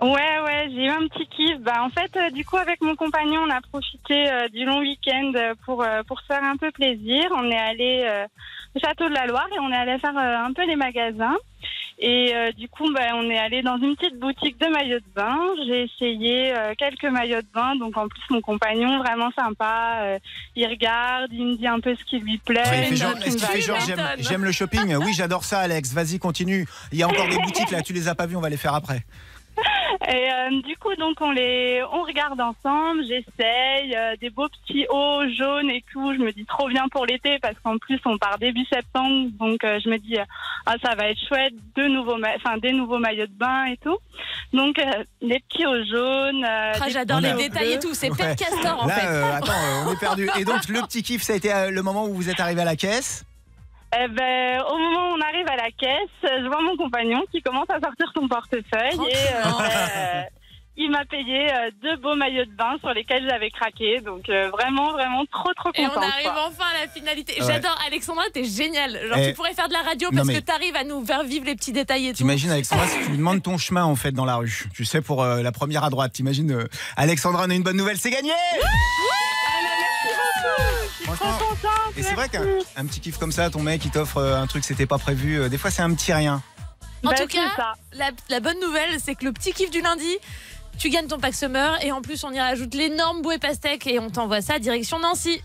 Ouais, 0.00 0.40
ouais, 0.44 0.68
j'ai 0.70 0.86
eu 0.86 0.88
un 0.88 1.06
petit 1.06 1.26
kiff. 1.28 1.60
Bah, 1.60 1.84
en 1.84 1.90
fait, 1.90 2.10
euh, 2.16 2.30
du 2.30 2.44
coup, 2.44 2.56
avec 2.56 2.82
mon 2.82 2.96
compagnon, 2.96 3.42
on 3.46 3.50
a 3.50 3.60
profité 3.60 4.28
euh, 4.28 4.48
du 4.48 4.64
long 4.64 4.80
week-end 4.80 5.32
pour, 5.64 5.86
pour 6.08 6.20
se 6.20 6.26
faire 6.26 6.42
un 6.42 6.56
peu 6.56 6.72
plaisir. 6.72 7.24
On 7.36 7.48
est 7.50 7.56
allé 7.56 8.26
Château 8.82 9.08
de 9.08 9.14
la 9.14 9.26
Loire 9.26 9.46
et 9.54 9.58
on 9.60 9.70
est 9.70 9.76
allé 9.76 9.98
faire 9.98 10.16
euh, 10.16 10.44
un 10.46 10.52
peu 10.52 10.64
les 10.66 10.76
magasins. 10.76 11.36
Et 12.00 12.34
euh, 12.34 12.50
du 12.52 12.68
coup, 12.68 12.92
bah, 12.92 13.02
on 13.14 13.30
est 13.30 13.38
allé 13.38 13.62
dans 13.62 13.76
une 13.78 13.94
petite 13.94 14.18
boutique 14.18 14.58
de 14.60 14.66
maillots 14.66 14.98
de 14.98 15.04
bain. 15.14 15.38
J'ai 15.64 15.84
essayé 15.84 16.52
euh, 16.52 16.74
quelques 16.76 17.04
maillots 17.04 17.40
de 17.40 17.46
bain. 17.54 17.76
Donc, 17.76 17.96
en 17.96 18.08
plus, 18.08 18.20
mon 18.30 18.40
compagnon, 18.40 18.98
vraiment 18.98 19.30
sympa. 19.38 19.98
euh, 20.02 20.18
il 20.56 20.66
regarde, 20.66 21.28
il 21.32 21.46
me 21.46 21.54
dit 21.56 21.68
un 21.68 21.78
peu 21.78 21.94
ce 21.94 22.04
qui 22.04 22.18
lui 22.18 22.38
plaît. 22.38 22.62
Ouais, 22.68 22.78
il 22.80 22.84
fait 22.86 22.90
il 22.90 22.96
genre- 22.96 23.14
me 23.16 23.22
Est-ce 23.22 23.36
qu'il 23.36 23.46
fait 23.46 23.60
genre 23.60 23.78
j'aime, 23.86 24.00
j'aime 24.18 24.44
le 24.44 24.50
shopping? 24.52 24.96
Oui, 24.96 25.12
j'adore 25.14 25.44
ça, 25.44 25.60
Alex. 25.60 25.92
Vas-y, 25.92 26.18
continue. 26.18 26.66
Il 26.90 26.98
y 26.98 27.04
a 27.04 27.08
encore 27.08 27.28
des 27.28 27.38
boutiques 27.38 27.70
là, 27.70 27.80
tu 27.86 27.92
les 27.92 28.08
as 28.08 28.16
pas 28.16 28.26
vues, 28.26 28.36
on 28.36 28.40
va 28.40 28.48
les 28.50 28.56
faire 28.56 28.74
après. 28.74 29.04
Et 30.08 30.32
euh, 30.32 30.60
du 30.62 30.76
coup, 30.76 30.94
donc 30.96 31.16
on 31.20 31.30
les, 31.30 31.82
on 31.92 32.02
regarde 32.02 32.40
ensemble. 32.40 33.02
J'essaye 33.02 33.94
euh, 33.96 34.16
des 34.20 34.30
beaux 34.30 34.48
petits 34.48 34.86
hauts 34.90 35.22
jaunes 35.38 35.70
et 35.70 35.84
tout. 35.92 36.12
Je 36.14 36.18
me 36.18 36.32
dis 36.32 36.44
trop 36.44 36.68
bien 36.68 36.88
pour 36.88 37.06
l'été 37.06 37.38
parce 37.40 37.54
qu'en 37.62 37.78
plus 37.78 38.00
on 38.04 38.18
part 38.18 38.38
début 38.38 38.64
septembre, 38.72 39.28
donc 39.38 39.62
euh, 39.64 39.78
je 39.84 39.88
me 39.88 39.98
dis 39.98 40.18
euh, 40.18 40.24
ah 40.66 40.74
ça 40.84 40.94
va 40.96 41.08
être 41.08 41.20
chouette, 41.28 41.54
de 41.76 41.84
nouveaux, 41.84 42.16
enfin 42.36 42.58
des 42.58 42.72
nouveaux 42.72 42.98
maillots 42.98 43.26
de 43.26 43.32
bain 43.32 43.66
et 43.66 43.76
tout. 43.76 43.98
Donc 44.52 44.78
euh, 44.78 45.04
des 45.22 45.40
petits 45.48 45.66
hauts 45.66 45.84
jaunes. 45.84 46.44
euh, 46.44 46.72
Ah, 46.80 46.88
J'adore 46.88 47.20
les 47.20 47.32
détails 47.34 47.74
et 47.74 47.78
tout. 47.78 47.94
C'est 47.94 48.10
Père 48.16 48.30
Ouais. 48.30 48.36
Castor 48.36 48.82
en 48.82 48.86
Là, 48.86 48.94
fait. 48.94 49.06
euh, 49.06 49.32
attends, 49.34 49.52
euh, 49.52 49.84
on 49.88 49.92
est 49.92 50.00
perdu. 50.00 50.28
Et 50.38 50.44
donc, 50.44 50.68
le 50.68 50.80
petit 50.82 51.02
kiff, 51.02 51.22
ça 51.22 51.32
a 51.34 51.36
été 51.36 51.52
euh, 51.52 51.70
le 51.70 51.82
moment 51.82 52.04
où 52.06 52.14
vous 52.14 52.28
êtes 52.30 52.40
arrivé 52.40 52.62
à 52.62 52.64
la 52.64 52.76
caisse? 52.76 53.24
Eh 53.96 54.08
ben, 54.08 54.60
au 54.68 54.76
moment 54.78 55.10
où 55.10 55.16
on 55.16 55.20
arrive 55.20 55.46
à 55.48 55.53
la 55.64 55.70
caisse, 55.70 56.10
euh, 56.24 56.42
je 56.42 56.46
vois 56.48 56.60
mon 56.62 56.76
compagnon 56.76 57.22
qui 57.32 57.40
commence 57.42 57.68
à 57.70 57.80
sortir 57.80 58.10
son 58.14 58.28
portefeuille 58.28 59.08
et 59.10 59.16
euh, 59.34 59.42
ben, 59.58 60.24
il 60.76 60.90
m'a 60.90 61.04
payé 61.04 61.46
euh, 61.52 61.70
deux 61.82 61.96
beaux 61.98 62.16
maillots 62.16 62.46
de 62.46 62.50
bain 62.56 62.76
sur 62.80 62.92
lesquels 62.92 63.24
j'avais 63.30 63.48
craqué. 63.50 64.00
Donc 64.00 64.28
euh, 64.28 64.50
vraiment, 64.50 64.92
vraiment 64.92 65.24
trop, 65.30 65.52
trop 65.54 65.70
Et 65.74 65.84
contente. 65.84 65.98
on 65.98 66.02
arrive 66.02 66.24
quoi. 66.32 66.46
enfin 66.48 66.64
à 66.76 66.84
la 66.84 66.90
finalité. 66.90 67.40
Ouais. 67.40 67.46
J'adore 67.46 67.78
Alexandra, 67.86 68.24
t'es 68.32 68.42
géniale. 68.44 68.98
Genre 69.08 69.18
Eh. 69.18 69.28
tu 69.28 69.34
pourrais 69.34 69.54
faire 69.54 69.68
de 69.68 69.72
la 69.72 69.82
radio 69.82 70.08
parce 70.14 70.28
que 70.28 70.40
t'arrives 70.40 70.74
à 70.76 70.82
nous 70.84 71.04
faire 71.06 71.22
vivre 71.22 71.46
les 71.46 71.54
petits 71.54 71.72
détails 71.72 72.08
et 72.08 72.10
tout. 72.10 72.18
T'imagines 72.18 72.50
Alexandra 72.50 72.86
si 72.88 72.98
tu 73.04 73.10
lui 73.10 73.18
demandes 73.18 73.42
ton 73.48 73.56
chemin 73.56 73.84
en 73.84 73.94
fait 73.94 74.10
dans 74.12 74.24
la 74.24 74.34
rue. 74.36 74.64
Tu 74.74 74.84
sais 74.84 75.00
pour 75.00 75.22
euh, 75.22 75.42
la 75.42 75.52
première 75.52 75.84
à 75.84 75.90
droite. 75.90 76.12
T'imagines 76.12 76.50
euh, 76.50 76.64
Alexandra, 76.96 77.44
on 77.46 77.50
a 77.50 77.54
une 77.54 77.62
bonne 77.62 77.76
nouvelle, 77.76 77.96
c'est 77.96 78.10
gagné 78.10 78.32
Franchement, 81.16 81.70
Et 81.96 82.02
c'est 82.02 82.14
vrai 82.14 82.28
qu'un 82.28 82.42
un 82.76 82.86
petit 82.86 83.00
kiff 83.00 83.18
comme 83.18 83.32
ça, 83.32 83.50
ton 83.50 83.60
mec 83.62 83.84
il 83.84 83.90
t'offre 83.90 84.18
euh, 84.18 84.40
un 84.40 84.46
truc 84.46 84.64
c'était 84.64 84.86
pas 84.86 84.98
prévu. 84.98 85.38
euh, 85.40 85.48
Des 85.48 85.58
fois 85.58 85.70
c'est 85.70 85.82
un 85.82 85.92
petit 85.94 86.12
rien. 86.12 86.42
En 87.04 87.10
Bah, 87.10 87.14
tout 87.16 87.24
c'est 87.30 87.38
cas, 87.38 87.74
la 88.30 88.40
bonne 88.40 88.58
nouvelle, 88.60 88.98
c'est 89.00 89.14
que 89.14 89.24
le 89.24 89.32
petit 89.32 89.52
kiff 89.52 89.70
du 89.70 89.80
lundi, 89.82 90.16
tu 90.78 90.88
gagnes 90.90 91.06
ton 91.06 91.18
pack 91.18 91.34
summer 91.34 91.76
et 91.84 91.92
en 91.92 92.00
plus 92.02 92.24
on 92.24 92.30
y 92.32 92.40
rajoute 92.40 92.74
l'énorme 92.74 93.20
bouée 93.22 93.38
pastèque 93.38 93.86
et 93.86 93.98
on 93.98 94.10
t'envoie 94.10 94.40
ça 94.42 94.58
direction 94.58 94.98
Nancy. 94.98 95.40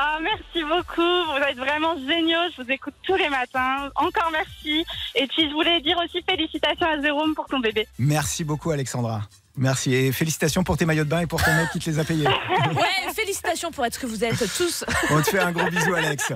Ah, 0.00 0.18
merci 0.22 0.62
beaucoup. 0.62 1.02
Vous 1.02 1.42
êtes 1.48 1.56
vraiment 1.56 1.96
géniaux. 1.96 2.38
Je 2.56 2.62
vous 2.62 2.70
écoute 2.70 2.94
tous 3.02 3.16
les 3.16 3.28
matins. 3.28 3.88
Encore 3.96 4.30
merci. 4.30 4.84
Et 5.16 5.26
puis, 5.26 5.48
je 5.48 5.52
voulais 5.52 5.80
dire 5.80 5.96
aussi 5.98 6.22
félicitations 6.22 6.86
à 6.86 7.02
Jérôme 7.02 7.34
pour 7.34 7.46
ton 7.46 7.58
bébé. 7.58 7.88
Merci 7.98 8.44
beaucoup 8.44 8.70
Alexandra. 8.70 9.22
Merci 9.58 9.94
et 9.94 10.12
félicitations 10.12 10.62
pour 10.62 10.76
tes 10.76 10.86
maillots 10.86 11.04
de 11.04 11.08
bain 11.08 11.20
et 11.20 11.26
pour 11.26 11.42
ton 11.42 11.52
mec 11.54 11.68
qui 11.72 11.78
te 11.80 11.90
les 11.90 11.98
a 11.98 12.04
payés. 12.04 12.28
Ouais, 12.74 13.12
félicitations 13.14 13.70
pour 13.70 13.84
être 13.86 13.94
ce 13.94 13.98
que 13.98 14.06
vous 14.06 14.24
êtes 14.24 14.44
tous. 14.56 14.84
On 15.10 15.20
te 15.20 15.30
fait 15.30 15.38
un 15.38 15.52
gros 15.52 15.68
bisou 15.70 15.94
Alex. 15.94 16.32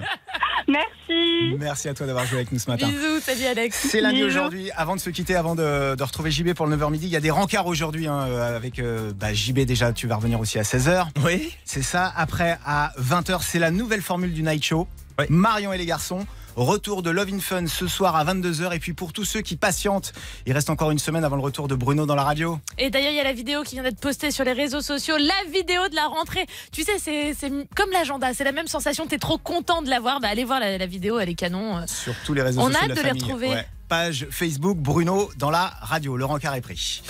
Merci. 0.67 1.57
Merci 1.59 1.89
à 1.89 1.95
toi 1.95 2.07
d'avoir 2.07 2.27
joué 2.27 2.39
avec 2.39 2.53
nous 2.53 2.59
ce 2.59 2.71
matin. 2.71 2.89
Bisous, 2.89 3.21
salut 3.21 3.45
Alex. 3.45 3.87
C'est 3.91 4.01
lundi 4.01 4.23
aujourd'hui. 4.25 4.71
Avant 4.77 4.97
de 4.97 5.01
se 5.01 5.11
quitter, 5.11 5.35
avant 5.35 5.55
de, 5.55 5.95
de 5.95 6.03
retrouver 6.03 6.31
JB 6.31 6.55
pour 6.55 6.67
le 6.67 6.77
9h 6.77 6.91
midi, 6.91 7.07
il 7.07 7.13
y 7.13 7.17
a 7.17 7.21
des 7.21 7.31
rencarts 7.31 7.67
aujourd'hui 7.67 8.07
hein, 8.07 8.27
euh, 8.29 8.57
avec 8.57 8.79
euh, 8.79 9.13
bah, 9.15 9.33
JB 9.33 9.61
déjà. 9.61 9.93
Tu 9.93 10.07
vas 10.07 10.17
revenir 10.17 10.41
aussi 10.41 10.59
à 10.59 10.63
16h. 10.63 11.09
Oui. 11.25 11.55
C'est 11.65 11.83
ça. 11.83 12.13
Après, 12.17 12.59
à 12.65 12.93
20h, 12.99 13.41
c'est 13.43 13.59
la 13.59 13.71
nouvelle 13.71 14.03
formule 14.03 14.33
du 14.33 14.43
Night 14.43 14.65
Show. 14.65 14.89
Marion 15.29 15.73
et 15.73 15.79
les 15.79 15.87
garçons. 15.87 16.27
Retour 16.57 17.03
de 17.03 17.11
Love 17.11 17.31
in 17.33 17.39
Fun 17.41 17.67
ce 17.67 17.87
soir 17.87 18.15
à 18.15 18.25
22h. 18.25 18.75
Et 18.75 18.79
puis 18.79 18.93
pour 18.93 19.13
tous 19.13 19.25
ceux 19.25 19.41
qui 19.41 19.57
patientent, 19.57 20.13
il 20.47 20.53
reste 20.53 20.69
encore 20.71 20.91
une 20.91 20.99
semaine 20.99 21.25
avant 21.25 21.37
le 21.37 21.43
retour 21.43 21.67
de 21.69 21.75
Bruno 21.75 22.05
dans 22.07 22.15
la 22.15 22.25
radio. 22.25 22.59
Et 22.79 22.91
d'ailleurs, 22.91 23.13
il 23.13 23.17
y 23.17 23.21
a 23.21 23.25
la 23.25 23.33
vidéo 23.33 23.63
qui 23.63 23.75
vient 23.77 23.83
d'être 23.83 24.01
postée 24.01 24.31
sur 24.31 24.45
les 24.45 24.53
réseaux 24.53 24.83
sociaux, 24.83 25.17
la 25.17 25.51
vidéo 25.51 25.89
de 25.89 25.95
la 25.95 26.07
rentrée. 26.07 26.47
Tu 26.71 26.83
sais, 26.83 26.99
c'est 26.99 27.35
comme 27.75 27.91
l'agenda, 27.93 28.35
c'est 28.35 28.45
la 28.45 28.53
même 28.53 28.67
sensation. 28.69 29.07
T'es 29.07 29.19
trop 29.19 29.39
content 29.39 29.83
de 29.83 29.89
la 29.89 30.01
voir. 30.01 30.21
Bah, 30.21 30.29
allez 30.29 30.45
voir 30.45 30.61
la, 30.61 30.77
la 30.77 30.87
vidéo, 30.87 31.19
elle 31.19 31.31
est 31.31 31.35
canon. 31.35 31.79
euh. 31.79 31.83
Sur 31.87 32.15
tous 32.27 32.35
les 32.35 32.43
réseaux 32.43 32.61
On 32.61 32.67
sociaux 32.67 32.79
a 32.81 32.85
hâte 32.85 32.91
de 32.91 32.95
de 32.97 33.01
les 33.03 33.11
retrouver. 33.13 33.55
Page 33.89 34.27
Facebook 34.31 34.77
Bruno 34.79 35.31
dans 35.39 35.51
la 35.51 35.73
radio. 35.81 36.17
Rencard 36.27 36.55
est 36.55 36.61
pris. 36.61 37.03